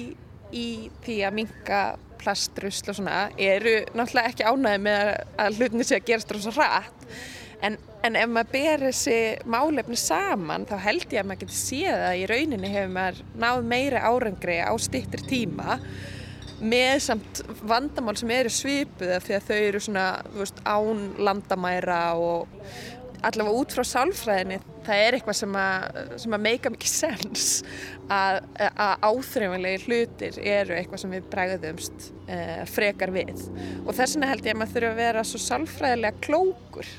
í 0.52 0.66
því 1.06 1.16
að 1.24 1.38
minga 1.38 1.84
plastrusl 2.20 2.92
og 2.92 2.98
svona 2.98 3.22
eru 3.40 3.78
náttúrulega 3.96 4.34
ekki 4.34 4.48
ánæði 4.50 4.82
með 4.84 5.12
að 5.46 5.62
hlutinni 5.62 5.88
sé 5.88 5.96
að 5.96 6.10
gerast 6.10 6.34
rosa 6.36 6.52
rætt. 6.58 7.06
En, 7.64 7.78
en 8.04 8.18
ef 8.20 8.34
maður 8.36 8.52
ber 8.52 8.84
þessi 8.90 9.20
málefni 9.48 10.00
saman 10.02 10.68
þá 10.68 10.74
held 10.84 11.06
ég 11.16 11.22
að 11.22 11.30
maður 11.30 11.46
getur 11.46 11.60
séð 11.62 12.04
að 12.10 12.20
í 12.20 12.26
rauninni 12.34 12.72
hefur 12.74 12.92
maður 12.98 13.22
náð 13.46 13.70
meira 13.70 14.02
árangri 14.10 14.58
á 14.60 14.74
stittir 14.76 15.24
tíma 15.30 15.78
með 16.64 16.98
samt 17.06 17.40
vandamál 17.64 18.16
sem 18.20 18.32
eru 18.36 18.52
svipuða 18.52 19.22
því 19.24 19.38
að 19.38 19.48
þau 19.48 19.56
eru 19.62 19.82
svona 19.84 20.08
veist, 20.36 20.60
án 20.68 21.08
landamæra 21.24 22.02
og 22.20 22.52
allavega 23.24 23.60
út 23.64 23.76
frá 23.76 23.84
sálfræðinni 23.88 24.60
það 24.84 25.04
er 25.04 25.18
eitthvað 25.18 25.38
sem 25.40 25.58
að, 25.60 26.00
sem 26.24 26.36
að 26.36 26.44
meika 26.44 26.72
mikið 26.74 26.92
sens 26.92 27.46
að, 28.12 28.40
að 28.70 29.06
áþreifanlegi 29.08 29.84
hlutir 29.88 30.40
eru 30.54 30.78
eitthvað 30.78 31.04
sem 31.04 31.16
við 31.16 31.30
bregðumst 31.32 32.10
uh, 32.28 32.64
frekar 32.72 33.14
við. 33.16 33.46
Og 33.86 33.94
þess 33.96 34.18
vegna 34.18 34.32
held 34.34 34.48
ég 34.48 34.56
að 34.56 34.60
maður 34.62 34.76
þurfa 34.78 34.92
að 34.92 35.02
vera 35.04 35.26
svo 35.28 35.42
sálfræðilega 35.44 36.26
klókur 36.28 36.92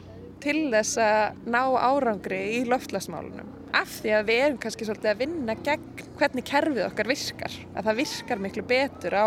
til 0.45 0.59
þess 0.73 1.01
að 1.01 1.45
ná 1.49 1.61
árangri 1.81 2.41
í 2.59 2.65
loftlasmálunum 2.69 3.53
af 3.75 3.91
því 4.01 4.11
að 4.15 4.27
við 4.29 4.41
erum 4.47 4.59
kannski 4.63 4.87
svolítið 4.87 5.11
að 5.11 5.23
vinna 5.25 5.55
gegn 5.67 6.03
hvernig 6.19 6.45
kerfið 6.47 6.85
okkar 6.87 7.11
virkar. 7.11 7.55
Að 7.75 7.89
það 7.89 8.01
virkar 8.03 8.43
miklu 8.45 8.67
betur 8.71 9.17
á 9.19 9.27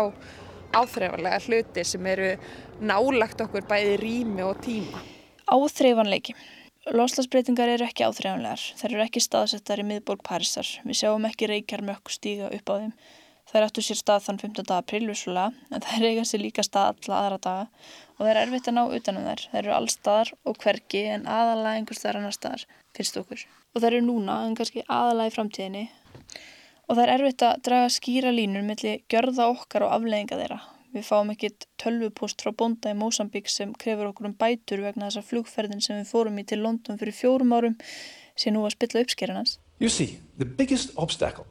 áþreifanlega 0.78 1.40
hluti 1.46 1.84
sem 1.84 2.06
eru 2.08 2.30
nálagt 2.80 3.42
okkur 3.44 3.66
bæði 3.68 3.98
rými 4.00 4.44
og 4.44 4.62
tíma. 4.64 5.02
Áþreifanleiki 5.48 6.36
Loslasbreytingar 6.94 7.68
eru 7.68 7.84
ekki 7.84 8.06
áþreifanlegar 8.06 8.62
þær 8.80 8.92
eru 8.94 9.04
ekki 9.04 9.20
staðsettar 9.20 9.82
í 9.82 9.86
miðborg 9.88 10.22
Parísar 10.24 10.68
við 10.88 11.02
sjáum 11.02 11.26
ekki 11.28 11.48
reykjarmökk 11.50 12.12
stíga 12.14 12.48
upp 12.54 12.72
á 12.72 12.74
þeim 12.80 12.92
þær 13.48 13.66
áttu 13.66 13.84
sér 13.84 13.98
stað 13.98 14.24
þann 14.26 14.40
15. 14.42 14.72
apríl 14.76 15.06
vissulega 15.08 15.52
en 15.72 15.84
þær 15.84 16.06
eiga 16.10 16.24
sér 16.28 16.42
líka 16.44 16.64
stað 16.64 16.90
alla 16.94 17.20
aðra 17.22 17.40
daga 17.44 17.66
og 18.18 18.24
það 18.24 18.30
er 18.32 18.40
erfitt 18.42 18.68
að 18.68 18.76
ná 18.76 18.82
utanum 18.98 19.28
þær. 19.28 19.44
Það 19.50 19.60
eru 19.60 19.74
allstaðar 19.76 20.32
og 20.44 20.58
hverki 20.64 21.04
en 21.14 21.28
aðalega 21.30 21.74
einhver 21.78 21.98
staðar 21.98 22.20
annar 22.20 22.36
staðar 22.36 22.64
fyrst 22.96 23.20
okkur. 23.20 23.44
Og 23.72 23.80
það 23.80 23.88
eru 23.90 24.00
núna 24.08 24.40
en 24.46 24.56
kannski 24.58 24.84
aðalega 24.84 25.30
í 25.32 25.36
framtíðinni 25.36 25.84
og 26.88 26.96
það 26.96 27.04
er 27.04 27.14
erfitt 27.14 27.46
að 27.46 27.62
draga 27.68 27.94
skýra 27.94 28.34
línur 28.34 28.66
millir 28.66 29.04
gjörða 29.12 29.48
okkar 29.52 29.86
og 29.86 29.94
aflegginga 29.96 30.40
þeirra. 30.40 30.60
Við 30.94 31.04
fáum 31.04 31.30
ekkit 31.34 31.66
tölvupost 31.80 32.40
frá 32.40 32.54
bonda 32.56 32.94
í 32.94 32.96
Mósambík 32.96 33.50
sem 33.52 33.74
krefur 33.76 34.08
okkur 34.08 34.30
um 34.30 34.36
bætur 34.38 34.80
vegna 34.86 35.10
þessa 35.10 35.26
flugferðin 35.28 35.84
sem 35.84 35.98
við 36.00 36.10
fórum 36.12 36.40
í 36.40 36.46
til 36.48 36.62
London 36.64 36.98
fyrir 37.00 37.16
fjórum 37.16 37.52
árum 37.52 37.76
sem 38.38 38.54
nú 38.54 38.64
að 38.64 38.76
spilla 38.78 39.04
uppskerunans. 39.04 39.58
You 39.78 39.92
see, 39.92 40.18
the 40.38 40.48
biggest 40.48 40.96
obstacle 40.96 41.46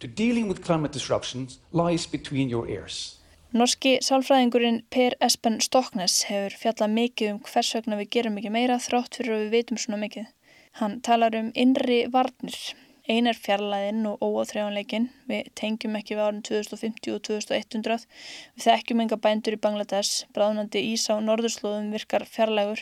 to 0.00 0.06
dealing 0.06 0.48
with 0.48 0.62
climate 0.62 0.92
disruptions 0.92 1.58
lies 1.72 2.06
between 2.06 2.50
your 2.50 2.68
ears. 2.68 3.20
Norski 3.54 4.00
sálfræðingurinn 4.02 4.80
Per 4.90 5.14
Espen 5.22 5.60
Stoknes 5.62 6.24
hefur 6.26 6.56
fjallað 6.58 6.90
mikið 6.96 7.28
um 7.30 7.42
hvers 7.46 7.68
vegna 7.76 7.98
við 8.00 8.08
gerum 8.16 8.40
ekki 8.40 8.50
meira 8.50 8.80
þrátt 8.82 9.20
fyrir 9.20 9.36
að 9.36 9.44
við 9.44 9.52
veitum 9.54 9.78
svona 9.78 10.00
mikið. 10.02 10.26
Hann 10.80 10.96
talar 11.06 11.36
um 11.38 11.52
innri 11.54 12.00
varnir. 12.10 12.58
Ein 13.04 13.28
er 13.28 13.36
fjarlæðinn 13.36 14.06
og 14.08 14.22
óáþrjáanleikin. 14.24 15.10
Við 15.28 15.50
tengjum 15.60 15.98
ekki 15.98 16.16
við 16.16 16.24
árin 16.24 16.44
2050 16.46 17.12
og 17.12 17.20
2100. 17.28 18.06
Við 18.56 18.64
þekkjum 18.64 19.02
enga 19.04 19.18
bændur 19.26 19.56
í 19.56 19.60
Bangladesh. 19.60 20.24
Bráðnandi 20.32 20.80
ís 20.94 21.04
á 21.12 21.20
norðurslóðum 21.20 21.90
virkar 21.92 22.24
fjarlægur. 22.24 22.80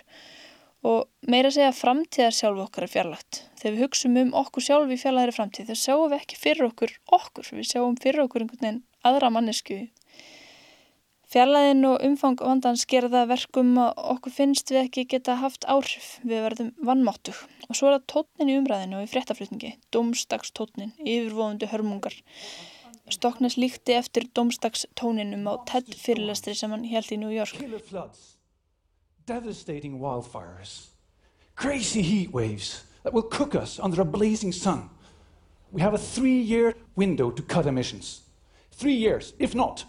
Og 0.86 1.08
meira 1.26 1.50
segja 1.54 1.74
framtíðar 1.74 2.36
sjálf 2.38 2.62
okkar 2.68 2.86
er 2.86 2.92
fjarlægt. 2.94 3.42
Þegar 3.58 3.74
við 3.74 3.84
hugsum 3.84 4.20
um 4.22 4.32
okkur 4.44 4.66
sjálf 4.66 4.94
í 4.94 5.00
fjarlægri 5.02 5.34
framtíð 5.34 5.72
þá 5.72 5.82
sjáum 5.82 6.06
við 6.06 6.18
ekki 6.20 6.38
fyrir 6.38 6.68
okkur 6.70 6.94
okkur. 7.18 7.50
Við 7.58 7.68
sjáum 7.74 7.98
fyrir 8.02 8.24
okkur 8.26 8.46
einhvern 8.46 8.62
veginn 8.62 8.80
aðra 9.02 9.30
mannesku 9.34 9.80
Fjarlæðin 11.32 11.86
og 11.88 12.02
umfang 12.04 12.34
vandans 12.44 12.82
gera 12.84 13.08
það 13.08 13.30
verkum 13.30 13.68
að 13.80 14.00
okkur 14.12 14.32
finnst 14.34 14.68
við 14.68 14.82
ekki 14.82 15.04
geta 15.14 15.38
haft 15.40 15.64
áhrif 15.64 16.18
við 16.28 16.42
verðum 16.44 16.72
vannmáttug. 16.84 17.38
Og 17.70 17.78
svo 17.78 17.88
er 17.88 17.94
það 17.94 18.02
tótnin 18.12 18.50
í 18.52 18.56
umræðinu 18.60 18.98
og 18.98 19.06
í 19.06 19.08
fréttaflutningi, 19.08 19.70
domstagstótnin, 19.96 20.90
yfirvofandi 21.00 21.70
hörmungar. 21.70 22.18
Stoknes 23.08 23.56
líkti 23.56 23.96
eftir 23.96 24.26
domstagstóninum 24.36 25.48
á 25.48 25.56
TED 25.70 25.88
fyrirlestri 25.96 26.52
sem 26.58 26.74
hann 26.74 26.84
held 26.90 27.08
í 27.08 27.18
New 27.22 27.32
York. 27.32 27.56
Devastating 29.24 29.96
wildfires, 30.02 30.92
crazy 31.56 32.02
heat 32.02 32.34
waves 32.34 32.84
that 33.04 33.14
will 33.14 33.24
cook 33.24 33.54
us 33.54 33.78
under 33.80 34.02
a 34.02 34.04
blazing 34.04 34.52
sun. 34.52 34.90
We 35.70 35.80
have 35.80 35.94
a 35.94 35.98
three-year 35.98 36.74
window 36.94 37.30
to 37.30 37.42
cut 37.42 37.64
emissions. 37.64 38.20
Three 38.70 39.00
years, 39.00 39.32
if 39.38 39.54
not, 39.54 39.86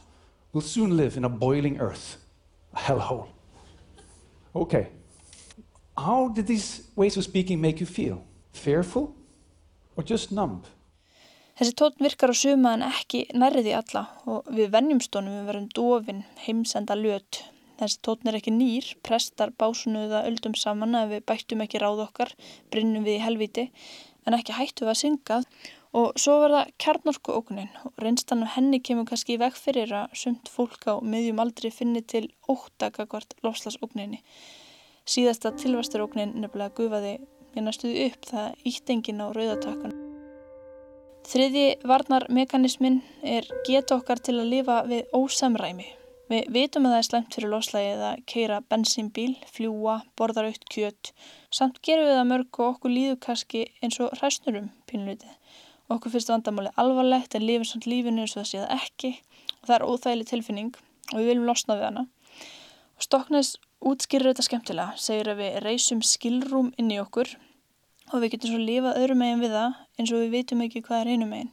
will 0.53 0.61
soon 0.61 0.95
live 0.95 1.17
in 1.17 1.25
a 1.25 1.29
boiling 1.29 1.79
earth, 1.79 2.17
a 2.73 2.79
hellhole. 2.79 3.27
Okay. 4.55 4.87
How 5.97 6.29
did 6.29 6.47
these 6.47 6.83
ways 6.95 7.17
of 7.17 7.23
speaking 7.23 7.59
make 7.59 7.79
you 7.79 7.85
feel? 7.85 8.23
Fearful 8.53 9.15
or 9.95 10.03
just 10.03 10.31
numb? 10.31 10.63
Þessi 11.53 11.73
tótt 11.77 11.99
virkar 12.01 12.33
á 12.33 12.35
suma 12.37 12.71
en 12.73 12.85
ekki 12.85 13.27
nærði 13.37 13.75
alla 13.77 14.07
og 14.25 14.47
við 14.49 14.71
vennjumstónum 14.73 15.35
við 15.37 15.49
verum 15.51 15.67
dofin, 15.77 16.23
heimsenda 16.45 16.97
löt. 16.97 17.43
Þessi 17.77 17.99
tótn 18.05 18.29
er 18.29 18.39
ekki 18.39 18.53
nýr, 18.53 18.87
prestar 19.05 19.53
básunuða 19.53 20.23
öldum 20.29 20.57
saman 20.57 20.97
að 20.97 21.13
við 21.13 21.23
bættum 21.29 21.61
ekki 21.65 21.81
ráð 21.81 22.07
okkar, 22.07 22.33
brinnum 22.73 23.05
við 23.05 23.19
í 23.19 23.23
helviti, 23.25 23.67
en 24.25 24.37
ekki 24.37 24.57
hættu 24.57 24.87
við 24.87 24.93
að 24.95 24.99
synga. 25.03 25.39
Og 25.93 26.15
svo 26.17 26.39
var 26.41 26.53
það 26.55 26.71
kjarnorku 26.81 27.33
ókunin 27.37 27.69
og 27.85 27.99
reynstan 28.01 28.41
og 28.41 28.49
henni 28.55 28.79
kemur 28.81 29.05
kannski 29.05 29.35
í 29.35 29.41
veg 29.41 29.53
fyrir 29.53 29.91
að 29.93 30.15
sumt 30.17 30.49
fólk 30.49 30.87
á 30.89 30.97
miðjum 31.05 31.41
aldrei 31.43 31.69
finni 31.69 32.01
til 32.01 32.25
óttakakvart 32.49 33.35
lofslagsókuninni. 33.45 34.23
Síðasta 35.05 35.51
tilvastarókunin 35.53 36.33
nefnilega 36.41 36.73
gufaði 36.79 37.17
ég 37.53 37.65
næstuði 37.67 38.07
upp 38.07 38.25
það 38.25 38.69
íttengin 38.71 39.21
á 39.21 39.27
rauðatakkan. 39.37 39.93
Þriði 41.29 41.65
varnarmekanismin 41.87 43.03
er 43.21 43.45
geta 43.67 43.99
okkar 43.99 44.19
til 44.19 44.39
að 44.39 44.49
lifa 44.49 44.79
við 44.89 45.13
ósamræmi. 45.15 45.85
Við 46.31 46.49
vitum 46.55 46.87
að 46.87 46.95
það 46.95 47.01
er 47.01 47.07
slemt 47.07 47.35
fyrir 47.37 47.51
loslægið 47.51 48.01
að 48.07 48.23
keira 48.31 48.57
bensínbíl, 48.71 49.35
fljúa, 49.53 49.99
borðar 50.17 50.49
aukt 50.49 50.65
kjött. 50.73 51.11
Samt 51.53 51.77
gerum 51.85 52.09
við 52.09 52.17
það 52.17 52.29
mörg 52.31 52.59
og 52.59 52.69
okkur 52.71 52.95
líður 52.95 53.19
kannski 53.27 53.63
eins 53.83 53.99
og 54.01 54.15
hræsnurum 54.17 54.71
pínlutið. 54.89 55.35
Okkur 55.91 56.13
finnst 56.13 56.31
vandamáli 56.31 56.71
alvarlegt 56.79 57.35
en 57.35 57.43
lifum 57.43 57.67
samt 57.67 57.87
lífinu 57.89 58.23
eins 58.23 58.35
og 58.37 58.43
það 58.43 58.49
sé 58.49 58.61
það 58.61 58.75
ekki. 58.77 59.11
Og 59.59 59.67
það 59.67 59.75
er 59.75 59.87
óþægileg 59.89 60.29
tilfinning 60.29 60.75
og 61.11 61.17
við 61.17 61.29
viljum 61.31 61.47
losna 61.49 61.77
við 61.79 61.87
hana. 61.89 62.05
Og 62.95 63.07
Stoknes 63.07 63.55
útskýrir 63.83 64.31
þetta 64.31 64.45
skemmtilega, 64.47 64.95
segir 64.95 65.31
að 65.33 65.41
við 65.41 65.57
reysum 65.65 66.03
skilrúm 66.07 66.71
inn 66.79 66.93
í 66.93 67.01
okkur 67.01 67.33
og 68.13 68.21
við 68.21 68.35
getum 68.35 68.53
svo 68.53 68.61
lifað 68.61 68.99
öðrum 69.01 69.19
megin 69.23 69.43
við 69.43 69.57
það 69.57 69.75
eins 69.99 70.13
og 70.13 70.23
við 70.23 70.33
vitum 70.37 70.63
ekki 70.63 70.83
hvað 70.85 71.01
er 71.01 71.11
einu 71.13 71.27
megin. 71.27 71.51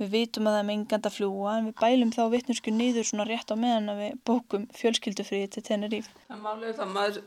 Við 0.00 0.14
vitum 0.14 0.48
að 0.48 0.54
það 0.54 0.62
er 0.62 0.68
mengand 0.70 1.06
að 1.08 1.16
fljúa 1.16 1.56
en 1.58 1.68
við 1.68 1.74
bælum 1.82 2.12
þá 2.14 2.22
vittnusku 2.32 2.72
nýður 2.72 3.08
svona 3.08 3.26
rétt 3.28 3.52
á 3.52 3.56
meðan 3.58 3.92
að 3.92 4.00
við 4.02 4.14
bókum 4.28 4.64
fjölskyldufríði 4.78 5.50
til 5.52 5.64
Teneríf. 5.66 6.08
Það 6.30 6.40
máli 6.46 6.70
er 6.70 6.78
það 6.78 6.94
maður, 6.96 7.20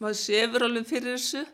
maður 0.00 0.18
sefur 0.22 0.66
alveg 0.66 0.88
fyrir 0.88 1.18
þessu 1.18 1.44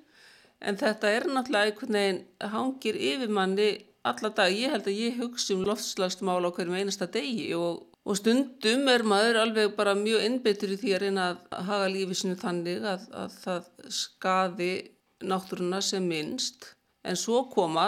en 0.60 0.78
þetta 0.80 1.12
er 1.16 1.28
náttúrulega 1.28 1.70
einhvern 1.70 1.98
veginn 1.98 2.20
hangir 2.54 2.98
yfir 3.10 3.32
manni 3.36 3.70
alla 4.06 4.32
dag. 4.36 4.52
Ég 4.52 4.72
held 4.74 4.88
að 4.88 5.00
ég 5.00 5.20
hugsi 5.20 5.56
um 5.56 5.64
loftslagsmál 5.68 6.40
á 6.44 6.50
hverjum 6.50 6.76
einasta 6.78 7.08
degi 7.12 7.50
og, 7.56 7.86
og 8.04 8.18
stundum 8.20 8.88
er 8.92 9.04
maður 9.04 9.40
alveg 9.44 9.76
bara 9.76 9.96
mjög 9.98 10.26
innbyttur 10.26 10.74
í 10.74 10.80
því 10.80 10.96
að 10.96 11.04
reyna 11.04 11.28
að 11.30 11.64
haga 11.68 11.92
lífið 11.94 12.20
sinu 12.22 12.40
þannig 12.40 12.84
að, 12.94 13.08
að 13.22 13.38
það 13.44 13.70
skaði 14.00 14.72
náttúruna 15.20 15.80
sem 15.84 16.06
minnst 16.08 16.70
en 17.04 17.16
svo 17.16 17.44
koma 17.52 17.86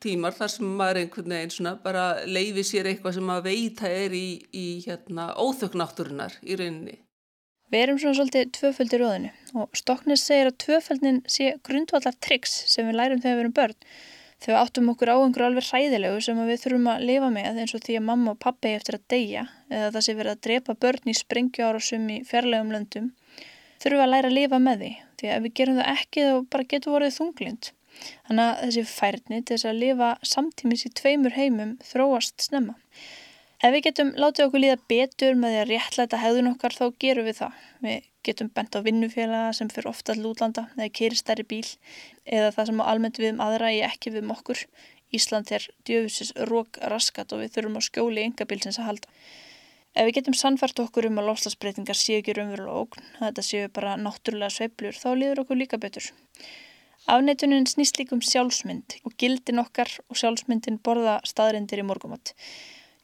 tímar 0.00 0.36
þar 0.36 0.52
sem 0.52 0.70
maður 0.78 1.02
einhvern 1.02 1.34
veginn 1.34 1.52
svona 1.52 1.74
bara 1.82 2.04
leiði 2.24 2.64
sér 2.64 2.88
eitthvað 2.88 3.18
sem 3.18 3.28
maður 3.28 3.48
veita 3.50 3.90
er 3.92 4.14
í, 4.16 4.28
í 4.52 4.66
hérna, 4.86 5.32
óþökk 5.36 5.76
náttúrunar 5.76 6.38
í 6.42 6.56
rauninni. 6.56 6.96
Við 7.68 7.82
erum 7.84 7.98
svona 8.00 8.16
svolítið 8.16 8.52
tvöföldi 8.56 8.96
í 8.96 9.00
róðinu 9.02 9.32
og 9.60 9.76
Stoknes 9.76 10.22
segir 10.24 10.48
að 10.48 10.60
tvöföldin 10.64 11.18
sé 11.28 11.50
grundvallar 11.66 12.16
triks 12.24 12.54
sem 12.72 12.88
við 12.88 12.96
lærum 12.96 13.20
þegar 13.20 13.36
við 13.36 13.44
erum 13.44 13.56
börn. 13.58 13.76
Við 14.38 14.54
áttum 14.54 14.88
okkur 14.92 15.10
á 15.12 15.16
einhverju 15.18 15.46
alveg 15.48 15.66
hræðilegu 15.66 16.20
sem 16.22 16.40
við 16.46 16.60
þurfum 16.62 16.90
að 16.92 17.04
lifa 17.10 17.28
með 17.34 17.60
eins 17.60 17.74
og 17.74 17.82
því 17.84 17.96
að 17.98 18.06
mamma 18.06 18.32
og 18.32 18.40
pappi 18.40 18.72
eftir 18.72 18.96
að 18.96 19.06
deyja 19.12 19.44
eða 19.68 19.90
það 19.96 20.04
sé 20.06 20.14
verið 20.20 20.34
að 20.34 20.42
drepa 20.46 20.76
börn 20.84 21.10
í 21.10 21.16
sprengjuárasum 21.18 22.06
í 22.14 22.18
fjarlægum 22.28 22.70
löndum 22.76 23.10
þurfum 23.82 24.04
að 24.04 24.12
læra 24.14 24.30
að 24.30 24.36
lifa 24.38 24.60
með 24.62 24.84
því 24.84 24.92
því 25.18 25.32
að 25.34 25.44
við 25.44 25.56
gerum 25.60 25.80
það 25.80 25.92
ekki 25.94 26.26
þá 26.28 26.34
bara 26.54 26.68
getur 26.72 26.94
vorið 26.94 27.16
þunglind. 27.18 27.70
Þannig 28.28 28.44
að 28.44 28.60
þessi 28.62 28.84
færni 28.92 29.40
til 29.42 29.56
þess 29.56 29.68
að 29.68 29.80
lifa 29.82 30.10
samtímis 30.32 30.86
í 30.86 30.92
tveimur 31.00 31.34
heimum 31.34 31.72
þróast 31.88 32.46
snemma. 32.46 32.76
Ef 33.58 33.72
við 33.74 33.88
getum 33.88 34.10
látið 34.14 34.44
okkur 34.44 34.62
líða 34.62 34.76
betur 34.86 35.34
með 35.34 35.50
því 35.50 35.60
að 35.60 35.70
réttlæta 35.72 36.18
hefðun 36.22 36.50
okkar 36.52 36.74
þá 36.78 36.84
gerum 37.02 37.24
við 37.26 37.40
það. 37.40 37.62
Við 37.82 38.04
getum 38.28 38.50
bent 38.54 38.76
á 38.78 38.80
vinnufélaga 38.86 39.56
sem 39.58 39.70
fyrir 39.72 39.88
ofta 39.90 40.14
til 40.14 40.28
útlanda 40.30 40.68
eða 40.76 40.92
keri 40.94 41.18
stærri 41.18 41.46
bíl 41.48 41.64
eða 42.22 42.52
það 42.54 42.70
sem 42.70 42.82
á 42.82 42.90
almennt 42.92 43.18
við 43.18 43.32
um 43.32 43.42
aðra 43.42 43.72
í 43.74 43.80
ekki 43.82 44.12
við 44.14 44.22
um 44.22 44.30
okkur. 44.36 44.62
Ísland 45.10 45.50
er 45.56 45.66
djöfusis 45.88 46.30
rók 46.52 46.78
raskat 46.92 47.34
og 47.34 47.42
við 47.42 47.56
þurfum 47.56 47.80
á 47.80 47.86
skjóli 47.88 48.28
yngabílsins 48.28 48.78
að 48.78 48.90
halda. 48.92 49.12
Ef 49.98 50.06
við 50.06 50.14
getum 50.20 50.38
sannfært 50.38 50.78
okkur 50.84 51.10
um 51.10 51.18
að 51.18 51.30
lofslagsbreytingar 51.32 51.98
séu 51.98 52.20
ekki 52.20 52.38
raunverulega 52.38 52.78
ógn, 52.84 53.10
þetta 53.18 53.42
séu 53.50 53.74
bara 53.74 53.98
náttúrulega 53.98 54.54
sveiblur, 54.54 54.94
þá 54.94 55.08
líður 55.18 55.42
okkur 55.42 55.58
líka 55.58 55.82
betur. 55.82 56.12
Afneitunin 57.10 57.66
snýst 57.66 57.98
líkum 57.98 58.20
sjálfsmynd 58.22 59.00
og 59.02 59.18
gildin 59.18 59.64
okkar 59.64 59.90
og 60.06 60.20
sjálfsmyndin 60.20 60.78
borða 60.84 61.18
staðrindir 61.26 61.82
í 61.82 61.88
morgumatt. 61.88 62.36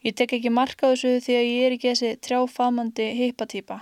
Ég 0.05 0.13
tek 0.13 0.35
ekki 0.37 0.51
marka 0.53 0.91
þessu 0.93 1.17
því 1.25 1.35
að 1.39 1.47
ég 1.49 1.63
er 1.65 1.75
ekki 1.79 1.91
þessi 1.95 2.17
trjáfamandi 2.27 3.05
heipatýpa. 3.17 3.79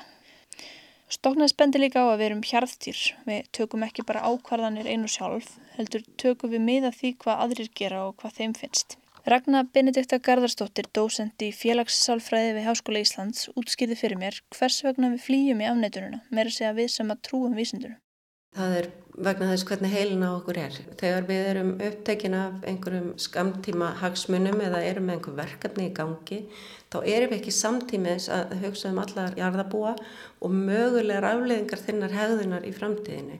Stoknaðis 1.10 1.56
bendir 1.58 1.82
líka 1.82 2.04
á 2.06 2.14
að 2.14 2.20
við 2.20 2.26
erum 2.28 2.44
hjarðtýr. 2.46 3.00
Við 3.26 3.48
tökum 3.58 3.82
ekki 3.82 4.04
bara 4.06 4.22
ákvarðanir 4.30 4.86
einu 4.86 5.10
sjálf, 5.10 5.48
heldur 5.74 6.06
tökum 6.22 6.54
við 6.54 6.62
miða 6.68 6.92
því 6.94 7.10
hvað 7.24 7.42
aðrir 7.46 7.72
gera 7.74 8.04
og 8.06 8.14
hvað 8.22 8.38
þeim 8.38 8.54
finnst. 8.60 8.96
Ragnar 9.26 9.66
Benedikta 9.74 10.20
Garðarsdóttir, 10.22 10.86
dósend 10.94 11.42
í 11.42 11.50
félagssálfræði 11.54 12.54
við 12.54 12.70
Háskóla 12.70 13.02
Íslands, 13.02 13.50
útskýði 13.58 13.98
fyrir 13.98 14.22
mér 14.22 14.38
hvers 14.54 14.78
vegna 14.86 15.10
við 15.12 15.26
flýjum 15.26 15.62
í 15.62 15.68
afneitununa, 15.74 16.22
meira 16.30 16.54
segja 16.54 16.72
við 16.78 16.94
sem 16.94 17.10
að 17.10 17.22
trúum 17.26 17.58
vísindunum. 17.58 17.98
Það 18.54 18.78
er 18.78 18.88
vegna 19.12 19.50
þess 19.50 19.66
hvernig 19.68 19.92
heilin 19.92 20.24
á 20.24 20.30
okkur 20.32 20.58
er. 20.62 20.76
Þegar 21.00 21.26
við 21.28 21.48
erum 21.50 21.72
upptekin 21.76 22.36
af 22.36 22.62
einhverjum 22.68 23.10
skamtíma 23.20 23.90
hagsmunum 24.00 24.62
eða 24.64 24.80
erum 24.88 25.08
með 25.08 25.18
einhver 25.18 25.36
verkefni 25.42 25.88
í 25.90 25.96
gangi, 25.96 26.38
þá 26.92 26.98
erum 27.02 27.32
við 27.32 27.38
ekki 27.40 27.56
samtímis 27.56 28.30
að 28.32 28.56
hugsa 28.62 28.92
um 28.92 29.02
allar 29.02 29.36
jarðabúa 29.36 29.92
og 30.40 30.56
mögulegar 30.56 31.28
afleðingar 31.34 31.84
þinnar 31.84 32.16
hegðunar 32.16 32.64
í 32.68 32.72
framtíðinni. 32.76 33.38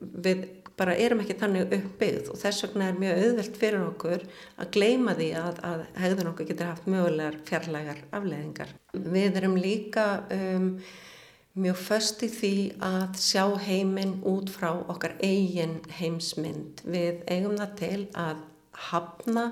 Við 0.00 0.48
bara 0.80 0.96
erum 0.96 1.20
ekki 1.20 1.36
þannig 1.36 1.74
uppbyggð 1.76 2.30
og 2.32 2.40
þess 2.40 2.64
vegna 2.64 2.88
er 2.88 2.96
mjög 2.96 3.18
auðvelt 3.20 3.60
fyrir 3.60 3.82
okkur 3.84 4.22
að 4.62 4.70
gleima 4.76 5.14
því 5.18 5.28
að, 5.36 5.60
að 5.68 5.82
hegðun 6.00 6.30
okkur 6.32 6.48
getur 6.48 6.70
haft 6.70 6.88
mögulegar 6.88 7.36
fjarlægar 7.50 8.00
afleðingar. 8.16 8.72
Við 8.96 9.36
erum 9.42 9.58
líka 9.60 10.06
um, 10.32 10.70
mjög 11.58 11.78
föst 11.82 12.22
í 12.22 12.28
því 12.30 12.54
að 12.84 13.18
sjá 13.18 13.42
heiminn 13.64 14.20
út 14.28 14.50
frá 14.52 14.70
okkar 14.70 15.16
eigin 15.24 15.80
heimsmynd. 15.98 16.82
Við 16.86 17.24
eigum 17.26 17.56
það 17.58 17.72
til 17.80 18.02
að 18.14 18.44
hafna 18.90 19.46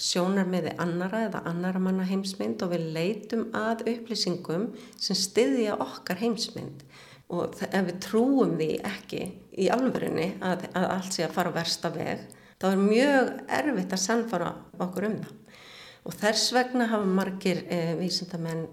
sjónar 0.00 0.48
meði 0.48 0.74
annara 0.80 1.24
eða 1.28 1.42
annara 1.48 1.80
manna 1.82 2.04
heimsmynd 2.08 2.62
og 2.64 2.74
við 2.74 2.90
leitum 2.94 3.46
að 3.56 3.86
upplýsingum 3.90 4.68
sem 5.00 5.18
styðja 5.18 5.78
okkar 5.80 6.20
heimsmynd. 6.20 6.84
Og 7.30 7.56
ef 7.62 7.86
við 7.86 7.98
trúum 8.04 8.56
því 8.58 8.70
ekki 8.86 9.24
í 9.60 9.68
alvörunni 9.72 10.32
að, 10.44 10.66
að 10.74 10.86
allt 10.96 11.14
sé 11.14 11.24
að 11.24 11.36
fara 11.36 11.54
versta 11.54 11.92
veg, 11.94 12.24
þá 12.60 12.72
er 12.72 12.80
mjög 12.84 13.30
erfitt 13.60 13.94
að 13.94 14.02
sannfara 14.04 14.54
okkur 14.82 15.08
um 15.08 15.20
það. 15.22 15.36
Og 16.00 16.16
þess 16.16 16.52
vegna 16.56 16.88
hafa 16.90 17.06
margir 17.06 17.60
eh, 17.68 17.92
vísindamenn 18.00 18.64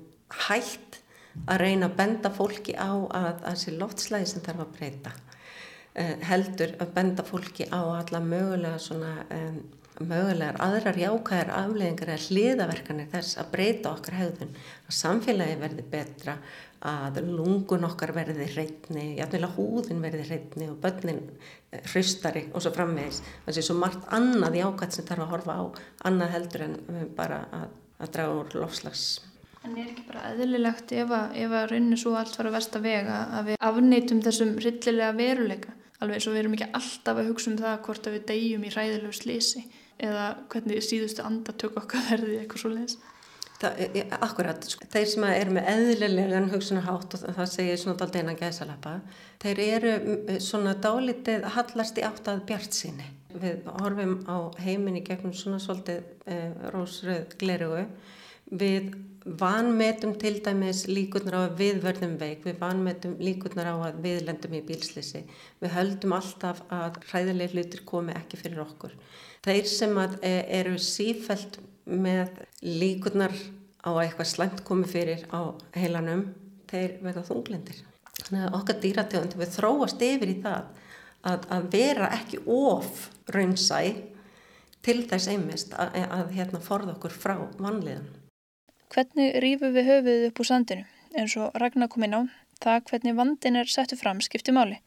hægt 0.47 0.96
að 1.45 1.61
reyna 1.63 1.89
að 1.89 1.97
benda 2.01 2.33
fólki 2.33 2.75
á 2.75 2.91
að 2.91 3.43
þessi 3.45 3.77
loftslæði 3.77 4.29
sem 4.33 4.45
þarf 4.45 4.65
að 4.65 4.75
breyta 4.77 5.15
uh, 5.15 6.15
heldur 6.29 6.75
að 6.81 6.93
benda 6.99 7.25
fólki 7.27 7.69
á 7.69 7.81
alla 7.99 8.23
mögulega 8.23 8.81
svona 8.81 9.13
um, 9.37 9.59
mögulegar 10.03 10.59
aðrar 10.61 10.97
jákæðar 10.99 11.53
afleðingar 11.57 12.11
eða 12.13 12.25
hliðaverkanir 12.27 13.09
þess 13.11 13.37
að 13.41 13.51
breyta 13.53 13.93
okkar 13.95 14.17
hegðun 14.19 14.55
að 14.57 14.97
samfélagi 14.99 15.59
verði 15.61 15.85
betra 15.91 16.37
að 16.87 17.21
lungun 17.25 17.87
okkar 17.87 18.13
verði 18.13 18.45
hreitni, 18.51 19.15
jafnvegulega 19.17 19.55
húðin 19.57 20.03
verði 20.03 20.27
hreitni 20.27 20.67
og 20.69 20.77
börnin 20.83 21.23
eh, 21.71 21.81
hristari 21.89 22.45
og 22.53 22.61
svo 22.61 22.73
framvegis. 22.75 23.23
Það 23.47 23.57
sé 23.57 23.63
svo 23.65 23.77
margt 23.79 24.05
annað 24.13 24.59
jákvæð 24.59 24.93
sem 24.93 25.07
þarf 25.07 25.25
að 25.25 25.33
horfa 25.33 25.57
á 25.57 25.63
annað 26.11 26.35
heldur 26.35 26.67
en 26.67 26.77
eh, 26.93 27.07
bara 27.17 27.41
að, 27.49 27.73
að 27.97 28.13
draga 28.13 28.37
úr 28.43 28.59
lofslags 28.61 29.07
En 29.67 29.75
er 29.75 29.89
ekki 29.91 30.05
bara 30.07 30.29
eðlilegt 30.31 30.93
ef 30.95 31.11
að, 31.11 31.33
ef 31.43 31.57
að 31.59 31.67
rauninu 31.73 31.99
svo 31.99 32.15
allt 32.15 32.37
fara 32.39 32.53
versta 32.53 32.79
vega 32.79 33.25
að 33.35 33.51
við 33.51 33.67
afneitum 33.69 34.23
þessum 34.23 34.55
rillilega 34.63 35.17
veruleika 35.17 35.75
alveg 35.97 36.17
eins 36.17 36.29
og 36.29 36.35
við 36.35 36.43
erum 36.43 36.55
ekki 36.57 36.69
alltaf 36.77 37.19
að 37.19 37.29
hugsa 37.31 37.51
um 37.51 37.59
það 37.59 37.77
hvort 37.87 38.07
að 38.07 38.17
við 38.17 38.25
deyjum 38.31 38.65
í 38.67 38.73
ræðilegu 38.73 39.17
slísi 39.17 39.63
eða 39.97 40.25
hvernig 40.51 40.83
síðustu 40.85 41.23
andartök 41.25 41.77
okkar 41.81 42.03
verði 42.11 42.41
eitthvað 42.41 42.63
svo 42.63 42.73
leiðis. 42.73 42.97
Akkurat, 44.21 44.67
sko. 44.69 44.85
þeir 44.93 45.07
sem 45.09 45.23
er 45.25 45.49
með 45.49 45.69
eðlilegan 45.71 46.51
hugsunarhátt 46.51 47.15
og 47.17 47.23
það 47.39 47.47
segir 47.49 47.79
svona 47.81 47.97
dálta 47.97 48.21
einan 48.21 48.37
gæsalappa, 48.37 48.99
þeir 49.41 49.61
eru 49.63 49.93
svona 50.45 50.75
dálitið 50.77 51.47
hallast 51.55 51.97
í 51.97 52.05
átt 52.05 52.29
að 52.29 52.43
bjart 52.51 52.77
síni. 52.77 53.07
Við 53.33 53.65
horfum 53.81 54.13
á 54.29 54.53
heiminni 54.61 55.01
gegnum 55.05 55.33
svona 55.33 55.57
svolítið 55.61 56.05
eh, 56.29 56.53
rósröð 56.73 57.33
glerugu 57.41 57.81
við 58.51 58.93
vanmetum 59.27 60.13
til 60.19 60.37
dæmis 60.43 60.85
líkurnar 60.87 61.35
á 61.35 61.41
að 61.47 61.57
við 61.59 61.81
verðum 61.83 62.15
veik, 62.19 62.45
við 62.45 62.59
vanmetum 62.61 63.17
líkurnar 63.19 63.67
á 63.67 63.75
að 63.89 63.99
við 64.05 64.21
lendum 64.27 64.55
í 64.55 64.63
bílslisi. 64.63 65.23
Við 65.59 65.73
höldum 65.75 66.15
alltaf 66.15 66.61
að 66.71 67.01
hræðileg 67.09 67.55
hlutir 67.55 67.83
komi 67.87 68.15
ekki 68.15 68.39
fyrir 68.39 68.63
okkur. 68.63 68.95
Þeir 69.43 69.67
sem 69.69 69.99
e, 69.99 70.33
eru 70.59 70.77
sífælt 70.79 71.59
með 71.85 72.39
líkurnar 72.63 73.35
á 73.83 73.91
að 73.91 74.03
eitthvað 74.05 74.31
slæmt 74.31 74.63
komi 74.67 74.87
fyrir 74.87 75.27
á 75.31 75.51
heilanum 75.75 76.29
þeir 76.71 76.97
verða 77.03 77.25
þunglindir. 77.27 77.83
Þannig 78.23 78.45
að 78.47 78.59
okkar 78.59 78.79
dýrategund 78.83 79.35
við 79.39 79.55
þróast 79.55 80.03
yfir 80.03 80.31
í 80.31 80.37
það 80.43 80.69
að, 81.27 81.49
að 81.51 81.67
vera 81.73 82.11
ekki 82.15 82.39
of 82.47 83.09
raunsæ 83.35 83.81
til 84.87 85.01
þess 85.09 85.27
einmist 85.31 85.75
að, 85.75 85.99
að 86.15 86.31
hérna 86.37 86.63
forða 86.63 86.95
okkur 86.95 87.13
frá 87.13 87.35
vanliðan. 87.59 88.07
Hvernig 88.93 89.41
rýfum 89.43 89.73
við 89.75 89.91
höfuð 89.91 90.29
upp 90.29 90.43
úr 90.43 90.51
sandinu? 90.51 90.85
eins 91.17 91.35
og 91.39 91.55
Ragnar 91.61 91.89
kom 91.91 92.05
inn 92.05 92.15
á, 92.17 92.21
það 92.61 92.83
hvernig 92.89 93.15
vandin 93.17 93.57
er 93.59 93.69
settu 93.71 93.97
fram 93.97 94.19
skipti 94.23 94.53
máli. 94.53 94.79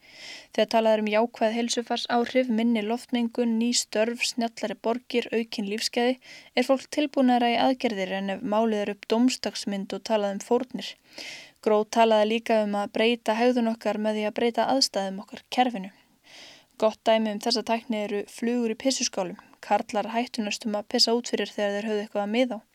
Þegar 0.55 0.69
talað 0.73 0.95
er 0.95 1.03
um 1.03 1.11
jákvæð 1.11 1.55
heilsufars 1.57 2.05
áhrif, 2.15 2.49
minni 2.59 2.83
loftmengun, 2.85 3.57
ný 3.59 3.71
störf, 3.77 4.23
snjallari 4.27 4.77
borgir, 4.87 5.27
aukin 5.35 5.69
lífskeiði, 5.71 6.17
er 6.55 6.67
fólk 6.67 6.87
tilbúinara 6.95 7.51
í 7.53 7.59
aðgerðir 7.65 8.15
en 8.19 8.35
ef 8.35 8.43
málið 8.55 8.83
er 8.83 8.93
upp 8.95 9.07
domstagsmynd 9.11 9.95
og 9.97 10.03
talað 10.07 10.37
um 10.37 10.43
fórnir. 10.47 10.93
Gróð 11.61 11.87
talaði 11.97 12.29
líka 12.31 12.63
um 12.65 12.79
að 12.79 12.93
breyta 12.95 13.37
hegðun 13.37 13.73
okkar 13.75 14.01
með 14.01 14.19
því 14.19 14.27
að 14.29 14.37
breyta 14.39 14.67
aðstæðum 14.73 15.21
okkar, 15.25 15.45
kerfinu. 15.53 15.91
Gott 16.81 16.97
dæmi 17.05 17.35
um 17.35 17.43
þessa 17.43 17.61
tækni 17.61 18.03
eru 18.07 18.23
flugur 18.31 18.73
í 18.73 18.79
pissuskálum. 18.83 19.37
Karlar 19.61 20.09
hættunastum 20.15 20.73
að 20.79 20.87
pissa 20.89 21.13
út 21.13 21.29
fyrir 21.29 21.51
þegar 21.53 21.75
þeir 21.77 21.89
höfðu 21.91 22.05
eitthvað 22.07 22.23
að 22.23 22.33
miða 22.33 22.57
á. 22.57 22.70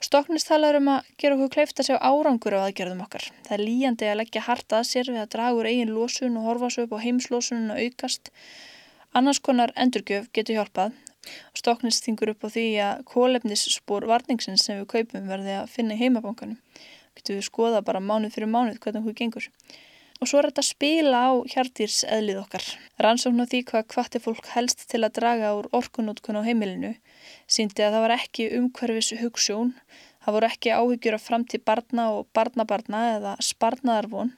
Stoknist 0.00 0.48
talar 0.48 0.78
um 0.78 0.86
að 0.88 1.08
gera 1.20 1.36
okkur 1.36 1.50
kleifta 1.52 1.84
sér 1.84 1.98
árangur 2.00 2.54
á 2.56 2.64
aðgerðum 2.64 3.02
okkar. 3.04 3.26
Það 3.44 3.54
er 3.56 3.62
líjandi 3.66 4.06
að 4.08 4.16
leggja 4.22 4.42
harta 4.46 4.78
að 4.78 4.86
sér 4.88 5.10
við 5.12 5.20
að 5.20 5.32
draga 5.34 5.58
úr 5.58 5.68
eigin 5.68 5.92
lósun 5.92 6.38
og 6.40 6.46
horfa 6.48 6.70
svo 6.72 6.86
upp 6.86 6.94
á 6.96 7.04
heimslósunum 7.04 7.74
og 7.74 7.82
aukast. 7.84 8.30
Annars 9.12 9.42
konar 9.44 9.74
endurgjöf 9.76 10.30
getur 10.32 10.56
hjálpað. 10.56 10.96
Stoknist 11.52 12.08
þingur 12.08 12.32
upp 12.32 12.48
á 12.48 12.54
því 12.54 12.64
að 12.86 13.04
kólefnisspór 13.12 14.08
varningsins 14.08 14.64
sem 14.64 14.80
við 14.80 14.88
kaupum 14.94 15.28
verði 15.28 15.58
að 15.58 15.68
finna 15.74 15.98
í 15.98 16.00
heimabankanum. 16.00 16.56
Getur 17.20 17.36
við 17.36 17.48
skoða 17.50 17.84
bara 17.84 18.00
mánuð 18.00 18.38
fyrir 18.38 18.48
mánuð 18.48 18.80
hvernig 18.80 19.04
hún 19.04 19.18
gengur. 19.20 19.52
Og 20.20 20.28
svo 20.28 20.36
er 20.36 20.50
þetta 20.50 20.60
að 20.60 20.68
spila 20.68 21.20
á 21.24 21.30
hjartýrs 21.48 22.02
eðlið 22.04 22.42
okkar. 22.42 22.64
Rannsókn 23.00 23.40
á 23.40 23.48
því 23.48 23.60
hvað 23.70 23.86
hvati 23.94 24.20
fólk 24.20 24.50
helst 24.52 24.82
til 24.90 25.00
að 25.00 25.14
draga 25.16 25.54
úr 25.56 25.70
orkunótkun 25.78 26.36
á 26.36 26.44
heimilinu 26.44 26.90
síndi 27.48 27.86
að 27.86 27.96
það 27.96 28.04
var 28.04 28.14
ekki 28.18 28.50
umhverfis 28.58 29.08
hugssjón, 29.22 29.72
það 30.20 30.36
voru 30.36 30.50
ekki 30.50 30.74
áhyggjur 30.76 31.16
af 31.16 31.24
framtíð 31.24 31.64
barna 31.64 32.06
og 32.18 32.28
barnabarna 32.36 33.02
eða 33.14 33.34
sparnaðarvon. 33.48 34.36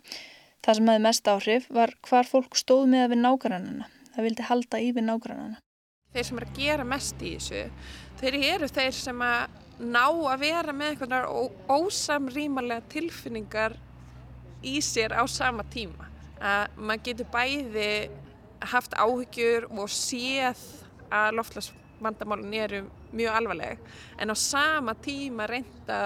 Það 0.62 0.78
sem 0.78 0.92
hefði 0.92 1.04
mest 1.08 1.34
áhrif 1.34 1.68
var 1.74 1.96
hvar 2.06 2.30
fólk 2.30 2.62
stóð 2.62 2.86
með 2.94 3.08
við 3.16 3.24
nágrannana. 3.26 3.90
Það 4.14 4.26
vildi 4.28 4.50
halda 4.52 4.82
í 4.86 4.90
við 4.94 5.08
nágrannana. 5.10 5.62
Þeir 6.14 6.28
sem 6.28 6.38
er 6.38 6.46
að 6.46 6.58
gera 6.62 6.84
mest 6.86 7.22
í 7.26 7.34
þessu, 7.40 7.62
þeir 8.20 8.42
eru 8.54 8.70
þeir 8.70 8.94
sem 9.02 9.22
að 9.26 9.62
ná 9.82 10.04
að 10.06 10.42
vera 10.44 10.74
með 10.76 10.92
einhverjar 10.92 11.32
ósamrýmalega 11.72 12.84
tilfinningar 12.92 13.80
í 14.62 14.78
sér 14.84 15.14
á 15.16 15.22
sama 15.30 15.64
tíma. 15.72 16.08
Að 16.42 16.78
maður 16.78 17.04
getur 17.08 17.30
bæði 17.32 17.92
haft 18.72 18.94
áhyggjur 18.94 19.68
og 19.70 19.90
séð 19.90 20.60
að 21.12 21.38
loftlags 21.38 21.72
vandamálun 22.02 22.54
eru 22.54 22.82
mjög 23.14 23.36
alvarleg 23.38 23.82
en 24.18 24.32
á 24.32 24.36
sama 24.38 24.94
tíma 24.98 25.46
reynda 25.50 25.98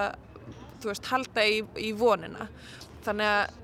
þú 0.81 0.91
veist, 0.91 1.09
halda 1.09 1.45
í, 1.49 1.63
í 1.81 1.93
vonina. 1.97 2.49
Þannig 3.07 3.33
að 3.33 3.63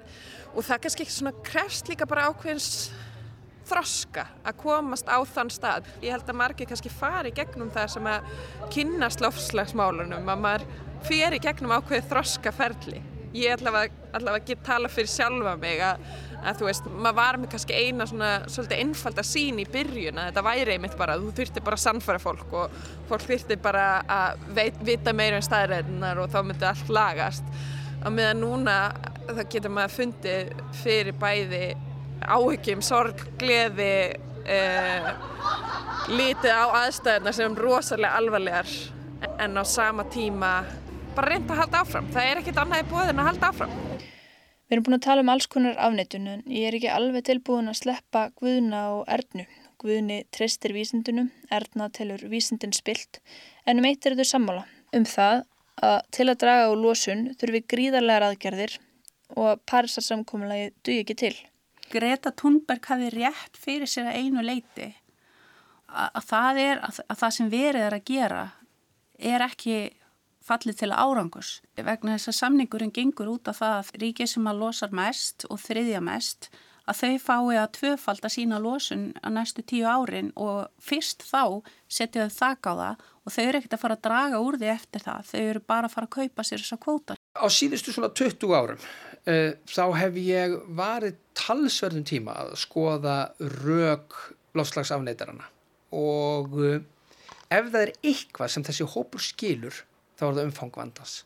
og 0.53 0.67
það 0.67 0.83
kannski 0.85 1.07
ekki 1.07 1.15
svona 1.15 1.33
krefst 1.47 1.89
líka 1.89 2.09
bara 2.09 2.27
ákveðins 2.29 2.91
þroska 3.69 4.27
að 4.45 4.59
komast 4.61 5.09
á 5.09 5.17
þann 5.25 5.53
stað. 5.53 5.89
Ég 6.05 6.13
held 6.13 6.29
að 6.29 6.41
margir 6.41 6.69
kannski 6.69 6.93
fari 6.93 7.33
gegnum 7.35 7.71
það 7.73 7.95
sem 7.95 8.09
að 8.11 8.35
kynast 8.75 9.25
lofslagsmálunum 9.25 10.29
að 10.29 10.45
maður 10.45 10.67
fyrir 11.07 11.41
gegnum 11.43 11.73
ákveðið 11.79 12.11
þroska 12.11 12.53
ferli 12.55 13.01
ég 13.37 13.57
allavega, 13.57 14.11
allavega 14.13 14.49
get 14.53 14.63
tala 14.67 14.91
fyrir 14.93 15.11
sjálfa 15.11 15.57
mig 15.61 15.83
að 15.85 16.05
að 16.43 16.59
þú 16.59 16.67
veist, 16.67 16.89
maður 16.91 17.19
var 17.19 17.39
með 17.39 17.51
kannski 17.53 17.77
eina 17.79 18.07
svona 18.11 18.31
svolítið 18.51 18.81
einfalda 18.83 19.25
sín 19.27 19.61
í 19.63 19.67
byrjun 19.71 20.19
að 20.19 20.31
þetta 20.31 20.45
væri 20.49 20.75
einmitt 20.75 20.97
bara, 20.99 21.19
þú 21.21 21.31
þurfti 21.39 21.63
bara 21.63 21.79
að 21.79 21.85
sannfæra 21.85 22.23
fólk 22.23 22.57
og 22.59 22.81
fólk 23.11 23.27
þurfti 23.29 23.59
bara 23.63 23.87
að 24.11 24.43
veit, 24.57 24.81
vita 24.83 25.15
meira 25.15 25.39
um 25.39 25.47
staðræðinar 25.47 26.23
og 26.23 26.33
þá 26.33 26.41
myndi 26.49 26.69
allt 26.69 26.93
lagast. 26.93 27.55
Og 28.03 28.15
meðan 28.17 28.43
núna 28.43 28.77
þá 29.29 29.43
getur 29.53 29.75
maður 29.77 29.97
fundið 30.01 30.53
fyrir 30.83 31.19
bæði 31.23 31.65
áhyggjum, 32.23 32.83
sorg, 32.87 33.23
gleði 33.39 33.93
eh, 34.51 35.11
lítið 36.11 36.51
á 36.51 36.67
aðstæðina 36.83 37.35
sem 37.35 37.51
er 37.53 37.67
rosalega 37.69 38.19
alvarlegar 38.19 38.75
en 39.39 39.59
á 39.59 39.65
sama 39.67 40.07
tíma 40.11 40.57
bara 41.17 41.35
reynda 41.35 41.55
að 41.55 41.63
halda 41.65 41.85
áfram, 41.85 42.11
það 42.15 42.31
er 42.31 42.43
ekkit 42.43 42.61
annað 42.63 42.83
í 42.85 42.91
bóðin 42.93 43.23
að 43.23 43.31
halda 43.31 43.53
áfram 43.53 43.75
Við 44.73 44.79
erum 44.79 44.85
búin 44.87 44.97
að 44.97 45.05
tala 45.05 45.21
um 45.21 45.29
alls 45.29 45.47
konar 45.53 45.75
afnettun 45.85 46.29
en 46.33 46.43
ég 46.49 46.65
er 46.65 46.75
ekki 46.79 46.89
alveg 46.89 47.27
tilbúin 47.29 47.67
að 47.69 47.75
sleppa 47.83 48.23
Guðna 48.41 48.79
og 48.95 49.03
Ernu. 49.05 49.45
Guðni 49.77 50.23
treystir 50.33 50.73
vísindunum, 50.73 51.27
Erna 51.53 51.91
telur 51.93 52.23
vísindin 52.33 52.73
spilt 52.73 53.19
en 53.69 53.83
um 53.83 53.89
eitt 53.91 54.09
er 54.09 54.17
þau 54.17 54.25
sammála. 54.31 54.63
Um 54.97 55.05
það 55.05 55.43
að 55.85 55.99
til 56.17 56.29
að 56.31 56.41
draga 56.47 56.71
á 56.71 56.81
losun 56.87 57.27
þurfi 57.37 57.61
gríðarlegar 57.69 58.27
aðgerðir 58.31 58.79
og 59.37 59.51
að 59.51 59.63
parisarsamkommalagi 59.75 60.73
duði 60.81 61.05
ekki 61.05 61.21
til. 61.21 61.35
Greta 61.93 62.33
Thunberg 62.33 62.89
hafi 62.89 63.13
rétt 63.13 63.61
fyrir 63.61 63.93
sér 63.93 64.09
að 64.09 64.25
einu 64.25 64.41
leiti 64.49 64.89
að, 65.93 66.09
að, 66.09 66.23
það, 66.33 66.63
er, 66.65 66.85
að, 66.89 67.03
að 67.13 67.25
það 67.27 67.37
sem 67.37 67.53
verið 67.53 67.91
er 67.91 67.99
að 67.99 68.09
gera 68.09 68.45
er 69.21 69.51
ekki 69.51 69.77
fallið 70.47 70.83
til 70.83 70.91
árangus 70.93 71.55
vegna 71.77 72.17
þess 72.17 72.33
að 72.33 72.39
samningurinn 72.41 72.95
gengur 72.95 73.31
út 73.37 73.51
af 73.51 73.63
það 73.63 73.79
að 73.79 73.95
ríkið 74.03 74.31
sem 74.35 74.51
að 74.51 74.61
losar 74.65 74.95
mest 74.95 75.47
og 75.49 75.63
þriðja 75.63 76.03
mest 76.05 76.51
að 76.89 76.99
þau 76.99 77.19
fái 77.23 77.59
að 77.61 77.73
tvöfald 77.79 78.27
að 78.27 78.35
sína 78.35 78.59
losun 78.63 79.05
að 79.23 79.35
næstu 79.37 79.65
tíu 79.67 79.87
árin 79.87 80.33
og 80.35 80.67
fyrst 80.83 81.23
þá 81.27 81.63
setja 81.87 82.27
þau 82.27 82.37
þak 82.39 82.69
á 82.69 82.73
það 82.81 83.05
og 83.23 83.35
þau 83.35 83.43
eru 83.45 83.61
ekkert 83.61 83.77
að 83.77 83.83
fara 83.85 83.97
að 83.99 84.05
draga 84.09 84.43
úr 84.43 84.59
því 84.59 84.71
eftir 84.73 85.05
það, 85.05 85.31
þau 85.31 85.43
eru 85.43 85.63
bara 85.73 85.89
að 85.89 85.95
fara 85.95 86.09
að 86.09 86.15
kaupa 86.17 86.47
sér 86.47 86.63
þessa 86.63 86.81
kvóta. 86.83 87.17
Á 87.39 87.47
síðustu 87.55 87.95
svona 87.95 88.11
20 88.19 88.57
árum 88.59 88.83
uh, 88.83 89.51
þá 89.71 89.85
hef 90.01 90.19
ég 90.19 90.57
varið 90.83 91.21
talsverðum 91.39 92.07
tíma 92.09 92.37
að 92.43 92.57
skoða 92.65 93.17
rauk 93.63 94.19
lofslagsafneitarana 94.59 95.47
og 95.95 96.59
uh, 96.59 96.83
ef 97.53 97.71
það 97.71 97.81
er 97.85 97.95
eitthvað 98.03 98.55
sem 98.57 98.67
þessi 98.67 98.91
hópur 98.91 99.23
skilur 99.23 99.85
þá 100.19 100.27
er 100.29 100.37
það 100.39 100.49
umfang 100.49 100.75
vandans. 100.77 101.17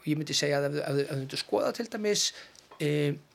Og 0.00 0.08
ég 0.08 0.18
myndi 0.18 0.36
segja 0.36 0.60
að 0.62 0.80
ef 0.80 1.10
þú 1.10 1.18
myndir 1.20 1.42
skoða 1.42 1.72
til 1.76 1.88
dæmis 1.92 2.26
e, 2.80 2.90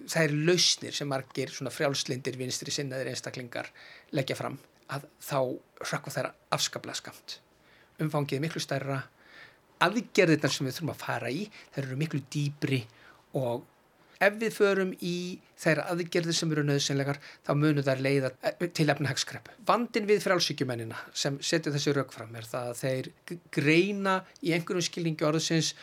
það 0.05 0.21
er 0.23 0.37
lausnir 0.49 0.97
sem 0.97 1.09
margir 1.09 1.53
svona 1.53 1.73
frjálslindir 1.73 2.39
vinstri 2.39 2.73
sinnaðir 2.73 3.11
einstaklingar 3.13 3.69
leggja 4.17 4.37
fram 4.39 4.57
að 4.93 5.07
þá 5.21 5.39
hrakka 5.81 6.13
þeirra 6.13 6.33
afskaplega 6.55 7.01
skamt 7.01 7.39
umfangið 8.01 8.37
er 8.37 8.43
miklu 8.43 8.61
stærra 8.63 8.97
aðgerðirnar 9.85 10.53
sem 10.53 10.67
við 10.67 10.77
þurfum 10.77 10.93
að 10.93 11.01
fara 11.01 11.31
í 11.31 11.45
þeir 11.75 11.85
eru 11.85 11.97
miklu 11.99 12.21
dýbri 12.31 12.81
og 13.39 13.65
ef 14.19 14.37
við 14.41 14.55
förum 14.55 14.93
í 15.01 15.15
þeirra 15.59 15.87
aðgerðir 15.93 16.37
sem 16.37 16.51
eru 16.53 16.63
nöðsynlegar 16.67 17.19
þá 17.45 17.51
munum 17.57 17.85
þær 17.85 18.03
leiða 18.03 18.31
eh, 18.43 18.69
til 18.75 18.87
efnahagskrepp. 18.91 19.51
Vandin 19.67 20.07
við 20.09 20.23
frálsíkjumennina 20.25 20.99
sem 21.13 21.39
setja 21.41 21.73
þessi 21.73 21.95
rauk 21.95 22.15
fram 22.15 22.35
er 22.35 22.47
það 22.49 22.71
að 22.71 22.81
þeir 22.83 23.11
greina 23.55 24.17
í 24.41 24.55
einhverjum 24.55 24.87
skilningi 24.89 25.27
orðsins 25.27 25.73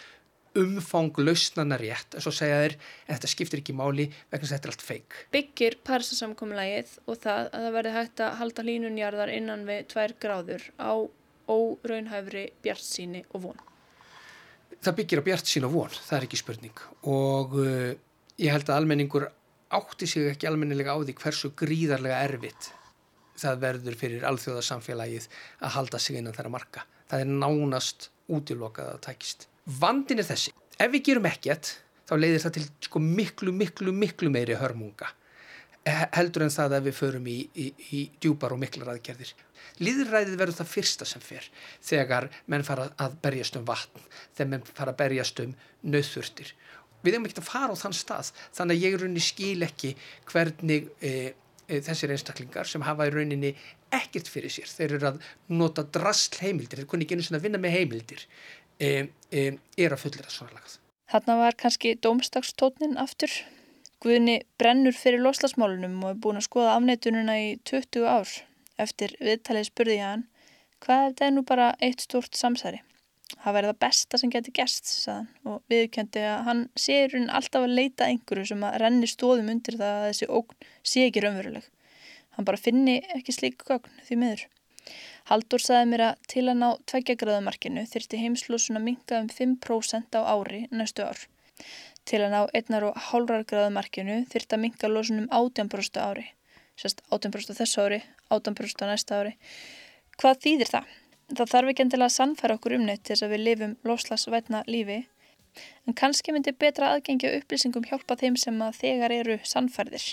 umfang 0.58 1.16
lausnana 1.16 1.78
rétt 1.80 2.16
og 2.16 2.24
svo 2.24 2.32
segja 2.34 2.60
þeir 2.60 2.74
en 2.76 3.14
þetta 3.14 3.30
skiptir 3.32 3.62
ekki 3.62 3.74
máli 3.76 4.08
vegna 4.32 4.50
þetta 4.50 4.68
er 4.68 4.74
allt 4.74 4.84
feik. 4.84 5.18
Byggir 5.32 5.78
Parísasamkomlægið 5.86 6.94
og 7.06 7.20
það 7.22 7.48
að 7.48 7.66
það 7.66 7.76
verði 7.78 7.96
hægt 7.96 8.22
að 8.24 8.38
halda 8.42 8.66
hlínunjarðar 8.66 9.32
innan 9.32 9.66
við 9.68 9.84
tvær 9.94 10.16
gráður 10.20 10.68
á 10.76 10.92
óraunhæfri 11.52 12.46
bjart 12.64 12.84
síni 12.84 13.24
og 13.32 13.46
von. 13.48 13.62
Það 14.82 14.96
byggir 14.98 15.22
á 15.22 15.26
bjart 15.28 15.48
sín 15.48 15.66
og 15.68 15.76
von, 15.76 15.92
það 15.94 16.16
er 16.18 16.24
ekki 16.26 16.40
spurning 16.40 16.84
og 17.08 17.56
uh, 17.62 17.92
ég 18.40 18.52
held 18.54 18.68
að 18.68 18.78
almenningur 18.80 19.28
átti 19.72 20.06
sig 20.06 20.28
ekki 20.28 20.48
almennilega 20.48 20.94
á 20.94 20.98
því 21.00 21.16
hversu 21.20 21.52
gríðarlega 21.56 22.22
erfitt 22.28 22.72
það 23.42 23.62
verður 23.62 23.96
fyrir 23.98 24.26
alþjóðarsamfélagið 24.28 25.28
að 25.62 25.74
halda 25.76 26.00
sig 26.02 26.18
innan 26.18 26.36
þeirra 26.36 26.52
marka. 26.52 26.84
Það 27.10 27.24
er 27.24 27.32
nánast 27.44 28.10
útilokað 28.32 28.92
að 28.94 29.00
takist. 29.06 29.48
Vandin 29.80 30.22
er 30.22 30.28
þessi. 30.28 30.52
Ef 30.78 30.92
við 30.92 31.04
gerum 31.08 31.28
ekkert, 31.30 31.74
þá 32.08 32.14
leiðir 32.18 32.44
það 32.44 32.56
til 32.58 32.64
sko, 32.88 33.02
miklu, 33.02 33.54
miklu, 33.56 33.94
miklu 33.96 34.32
meiri 34.32 34.58
hörmunga. 34.60 35.10
Heldur 36.14 36.44
en 36.44 36.54
það 36.54 36.76
að 36.76 36.84
við 36.86 36.94
förum 36.94 37.24
í, 37.26 37.38
í, 37.58 37.64
í 37.98 38.02
djúpar 38.22 38.54
og 38.54 38.60
miklar 38.62 38.92
aðgerðir. 38.92 39.32
Líðræðið 39.82 40.36
verður 40.38 40.58
það 40.60 40.70
fyrsta 40.70 41.06
sem 41.08 41.22
fer 41.22 41.48
þegar 41.82 42.28
menn 42.50 42.66
fara 42.66 42.88
að 43.02 43.16
berjast 43.24 43.58
um 43.58 43.66
vatn, 43.66 44.04
þegar 44.36 44.50
menn 44.52 44.66
fara 44.68 44.94
að 44.94 45.00
berjast 45.00 45.42
um 45.42 45.56
nöðþurftir 45.82 46.52
við 47.02 47.16
hefum 47.16 47.28
ekki 47.28 47.40
að 47.42 47.50
fara 47.50 47.76
á 47.76 47.82
þann 47.82 47.96
stað 47.98 48.32
þannig 48.56 48.76
að 48.76 48.86
ég 48.86 48.98
rauninni 49.00 49.24
skil 49.24 49.68
ekki 49.68 49.94
hvernig 50.32 50.90
e, 51.00 51.14
e, 51.68 51.80
þessir 51.80 52.14
einstaklingar 52.14 52.70
sem 52.70 52.86
hafa 52.86 53.08
í 53.08 53.14
rauninni 53.14 53.54
ekkert 53.92 54.30
fyrir 54.32 54.52
sér 54.52 54.70
þeir 54.70 54.98
eru 54.98 55.10
að 55.12 55.24
nota 55.52 55.84
drasl 55.84 56.40
heimildir 56.44 56.82
þeir 56.82 56.90
kunni 56.92 57.08
ekki 57.08 57.18
einu 57.18 57.26
svona 57.26 57.42
að 57.42 57.48
vinna 57.48 57.62
með 57.62 57.76
heimildir 57.78 58.24
e, 58.78 58.92
e 59.32 59.48
er 59.76 59.92
að 59.92 60.06
fullera 60.06 60.32
svona 60.32 60.56
lagað 60.56 60.78
Þarna 61.12 61.34
var 61.36 61.56
kannski 61.60 61.90
dómstagstótnin 62.00 62.94
aftur. 62.96 63.32
Guðni 64.00 64.38
brennur 64.56 64.94
fyrir 64.96 65.20
loslasmálunum 65.20 65.98
og 66.00 66.14
er 66.14 66.22
búin 66.24 66.40
að 66.40 66.46
skoða 66.46 66.76
afneitununa 66.78 67.34
í 67.36 67.50
20 67.68 68.06
ár. 68.08 68.30
Eftir 68.80 69.12
viðtalið 69.20 69.68
spurði 69.68 69.98
ég 69.98 70.06
hann, 70.08 70.22
hvað 70.80 71.02
ef 71.02 71.12
þetta 71.12 71.26
er 71.26 71.34
nú 71.36 71.42
bara 71.50 71.66
eitt 71.84 72.06
stort 72.06 72.38
samsæri? 72.40 72.80
Það 73.32 73.56
verði 73.56 73.70
það 73.72 73.82
besta 73.82 74.18
sem 74.20 74.32
getur 74.32 74.54
gerst, 74.56 74.88
saðan, 74.92 75.28
og 75.48 75.60
viðkendi 75.72 76.22
að 76.28 76.42
hann 76.48 76.64
séur 76.78 77.14
hún 77.16 77.30
alltaf 77.32 77.66
að 77.66 77.76
leita 77.78 78.08
einhverju 78.08 78.50
sem 78.52 78.64
að 78.68 78.78
renni 78.82 79.08
stóðum 79.10 79.50
undir 79.54 79.78
það 79.80 80.00
að 80.00 80.08
þessi 80.10 80.28
ógn 80.38 80.66
sé 80.92 81.06
ekki 81.08 81.22
raunveruleg. 81.24 81.68
Hann 82.36 82.48
bara 82.48 82.60
finni 82.60 82.98
ekki 83.16 83.34
slíku 83.34 83.68
gögn 83.68 84.02
því 84.06 84.18
miður. 84.20 84.44
Haldur 85.30 85.62
saði 85.62 85.88
mér 85.92 86.04
að 86.08 86.22
til 86.32 86.44
að 86.48 86.58
ná 86.58 86.68
tveggjagraðumarkinu 86.90 87.84
þyrti 87.90 88.20
heimslúsun 88.22 88.80
að 88.80 88.86
minga 88.88 89.20
um 89.22 89.28
5% 89.30 90.18
á 90.18 90.20
ári 90.26 90.64
næstu 90.74 91.06
ár. 91.06 91.20
Til 92.08 92.22
að 92.24 92.32
ná 92.34 92.40
1,5 92.58 93.44
graðumarkinu 93.52 94.16
þyrti 94.32 94.56
að 94.56 94.64
minga 94.64 94.90
lósunum 94.90 95.28
18% 95.30 96.02
ári. 96.02 96.26
Sérst 96.74 97.04
18% 97.14 97.54
þessu 97.60 97.84
ári, 97.84 98.00
18% 98.32 98.88
næsta 98.90 99.20
ári. 99.22 99.36
Hvað 100.18 100.42
þýðir 100.46 100.72
það? 100.72 100.90
Það 101.32 101.52
þarf 101.54 101.72
ekki 101.72 101.84
endilega 101.86 102.10
að 102.10 102.16
sannfæra 102.18 102.56
okkur 102.58 102.76
um 102.76 102.82
neitt 102.84 103.06
þess 103.08 103.24
að 103.24 103.34
við 103.34 103.44
lifum 103.46 103.76
loslasvætna 103.88 104.64
lífi 104.68 104.98
en 105.86 105.96
kannski 105.98 106.32
myndi 106.34 106.52
betra 106.64 106.90
aðgengja 106.92 107.30
upplýsingum 107.38 107.86
hjálpa 107.88 108.16
þeim 108.20 108.36
sem 108.40 108.58
að 108.64 108.78
þegar 108.80 109.14
eru 109.18 109.38
sannfærðir. 109.48 110.04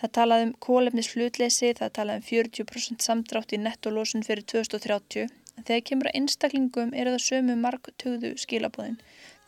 Það 0.00 0.12
talaði 0.16 0.46
um 0.46 0.52
kólefnis 0.64 1.10
flutleysi, 1.12 1.74
það 1.76 1.92
talaði 1.98 2.22
um 2.22 2.26
40% 2.30 3.04
samdrátt 3.04 3.52
í 3.52 3.60
nettolósun 3.60 4.24
fyrir 4.24 4.46
2030 4.52 5.26
en 5.28 5.66
þegar 5.68 5.84
kemur 5.90 6.08
að 6.08 6.16
einstaklingum 6.20 6.94
eru 6.96 7.12
það 7.16 7.26
sömu 7.26 7.56
margtögðu 7.60 8.32
skilabóðin. 8.40 8.96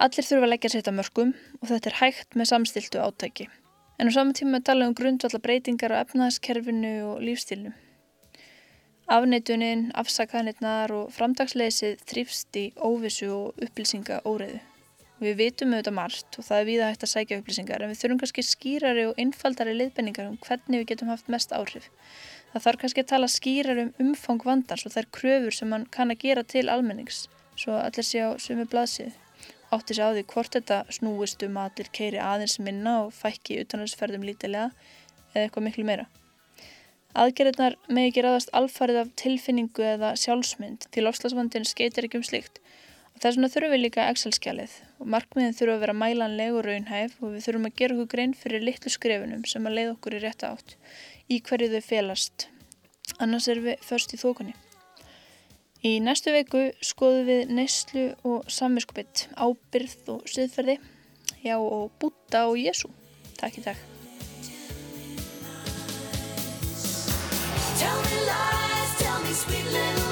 Allir 0.03 0.29
þurfa 0.29 0.49
að 0.49 0.53
leggja 0.53 0.73
sér 0.73 0.83
þetta 0.83 0.97
mörgum 0.99 1.33
og 1.61 1.71
þetta 1.71 1.93
er 1.93 1.99
hægt 2.03 2.37
með 2.37 2.51
samstiltu 2.53 3.01
átæki. 3.01 3.49
En 3.97 4.13
á 4.13 4.13
saman 4.13 4.37
tíma 4.37 4.61
talaði 4.61 4.93
um 4.93 4.99
grundvalla 4.99 5.41
breytingar 5.41 5.97
á 5.97 6.03
efnaðaskerfinu 6.05 6.93
og 7.15 7.25
lífstílnum. 7.25 7.73
Afneitunin, 9.13 9.91
afsakaðnirnar 9.99 10.93
og 10.97 11.11
framdagsleysið 11.13 11.99
þrýfst 12.09 12.57
í 12.57 12.63
óvissu 12.81 13.27
og 13.29 13.59
upplýsinga 13.61 14.23
óreiðu. 14.25 14.63
Við 15.21 15.35
vitum 15.37 15.75
auðvitað 15.75 15.97
margt 15.99 16.39
og 16.41 16.47
það 16.47 16.61
er 16.63 16.69
viða 16.71 16.87
hægt 16.89 17.05
að 17.05 17.11
sækja 17.11 17.39
upplýsingar 17.43 17.85
en 17.85 17.93
við 17.93 18.01
þurfum 18.01 18.21
kannski 18.23 18.45
skýrari 18.49 19.05
og 19.11 19.21
einfaldari 19.21 19.75
liðbenningar 19.77 20.31
um 20.31 20.39
hvernig 20.47 20.81
við 20.81 20.87
getum 20.95 21.13
haft 21.13 21.29
mest 21.35 21.53
áhrif. 21.53 21.91
Það 22.55 22.65
þarf 22.65 22.81
kannski 22.85 23.05
að 23.05 23.11
tala 23.13 23.29
skýrari 23.35 23.85
um 23.85 23.93
umfang 24.07 24.49
vandans 24.49 24.87
og 24.89 24.97
þær 24.97 25.11
kröfur 25.19 25.59
sem 25.59 25.71
mann 25.75 25.85
kann 25.93 26.15
að 26.17 26.25
gera 26.25 26.47
til 26.55 26.65
almennings 26.73 27.27
svo 27.53 27.77
allir 27.83 28.09
sé 28.09 28.25
á 28.25 28.33
sumu 28.41 28.65
blaðsið. 28.65 29.13
Átti 29.77 29.99
sér 29.99 30.09
á 30.09 30.17
því 30.17 30.25
hvort 30.33 30.57
þetta 30.57 30.81
snúist 30.89 31.45
um 31.45 31.61
að 31.61 31.69
allir 31.69 31.93
keiri 32.01 32.25
aðeins 32.33 32.57
minna 32.65 32.97
og 33.05 33.13
fækki 33.21 33.61
utanhansferðum 33.67 34.25
lítilega 34.25 34.73
eða 35.35 35.45
eitthvað 35.45 35.69
miklu 35.69 35.89
meira. 35.93 36.09
Aðgerðirnar 37.13 37.77
með 37.89 38.09
ekki 38.09 38.25
ræðast 38.25 38.53
alfarið 38.57 39.03
af 39.03 39.15
tilfinningu 39.21 39.85
eða 39.85 40.15
sjálfsmynd 40.17 40.89
til 40.95 41.09
ofslagsvandin 41.11 41.69
skeitir 41.69 42.09
ekki 42.09 42.23
um 42.23 42.27
slikt 42.27 42.63
Þess 43.23 43.37
vegna 43.37 43.49
þurfum 43.53 43.71
við 43.71 43.83
líka 43.85 44.05
Excel-skjalið 44.11 44.73
og 44.99 45.11
markmiðin 45.15 45.55
þurfum 45.55 45.77
að 45.77 45.85
vera 45.85 45.95
mælanleg 45.95 46.57
og 46.57 46.65
raunhæf 46.67 47.15
og 47.21 47.37
við 47.37 47.45
þurfum 47.45 47.69
að 47.69 47.77
gera 47.79 47.95
okkur 47.95 48.11
grein 48.17 48.35
fyrir 48.35 48.65
litlu 48.67 48.91
skrefunum 48.91 49.45
sem 49.47 49.69
að 49.69 49.77
leiða 49.79 49.93
okkur 49.93 50.17
í 50.19 50.23
rétt 50.25 50.43
átt 50.49 50.75
í 51.31 51.39
hverju 51.47 51.71
þau 51.77 51.87
felast. 51.87 52.49
Annars 53.23 53.47
erum 53.53 53.69
við 53.71 53.87
först 53.87 54.17
í 54.17 54.19
þókunni. 54.19 54.57
Í 55.87 55.95
næstu 56.03 56.35
veiku 56.35 56.65
skoðum 56.83 57.31
við 57.31 57.55
neyslu 57.55 58.09
og 58.27 58.51
samvinskupitt, 58.51 59.29
ábyrð 59.39 60.13
og 60.17 60.27
siðferði, 60.31 60.81
já 61.47 61.57
og 61.63 61.91
búta 62.03 62.49
og 62.51 62.59
jésu. 62.59 62.91
Takk 63.39 63.63
í 63.63 63.67
dag. 63.71 63.92
Sweet 69.43 69.65
little 69.73 70.12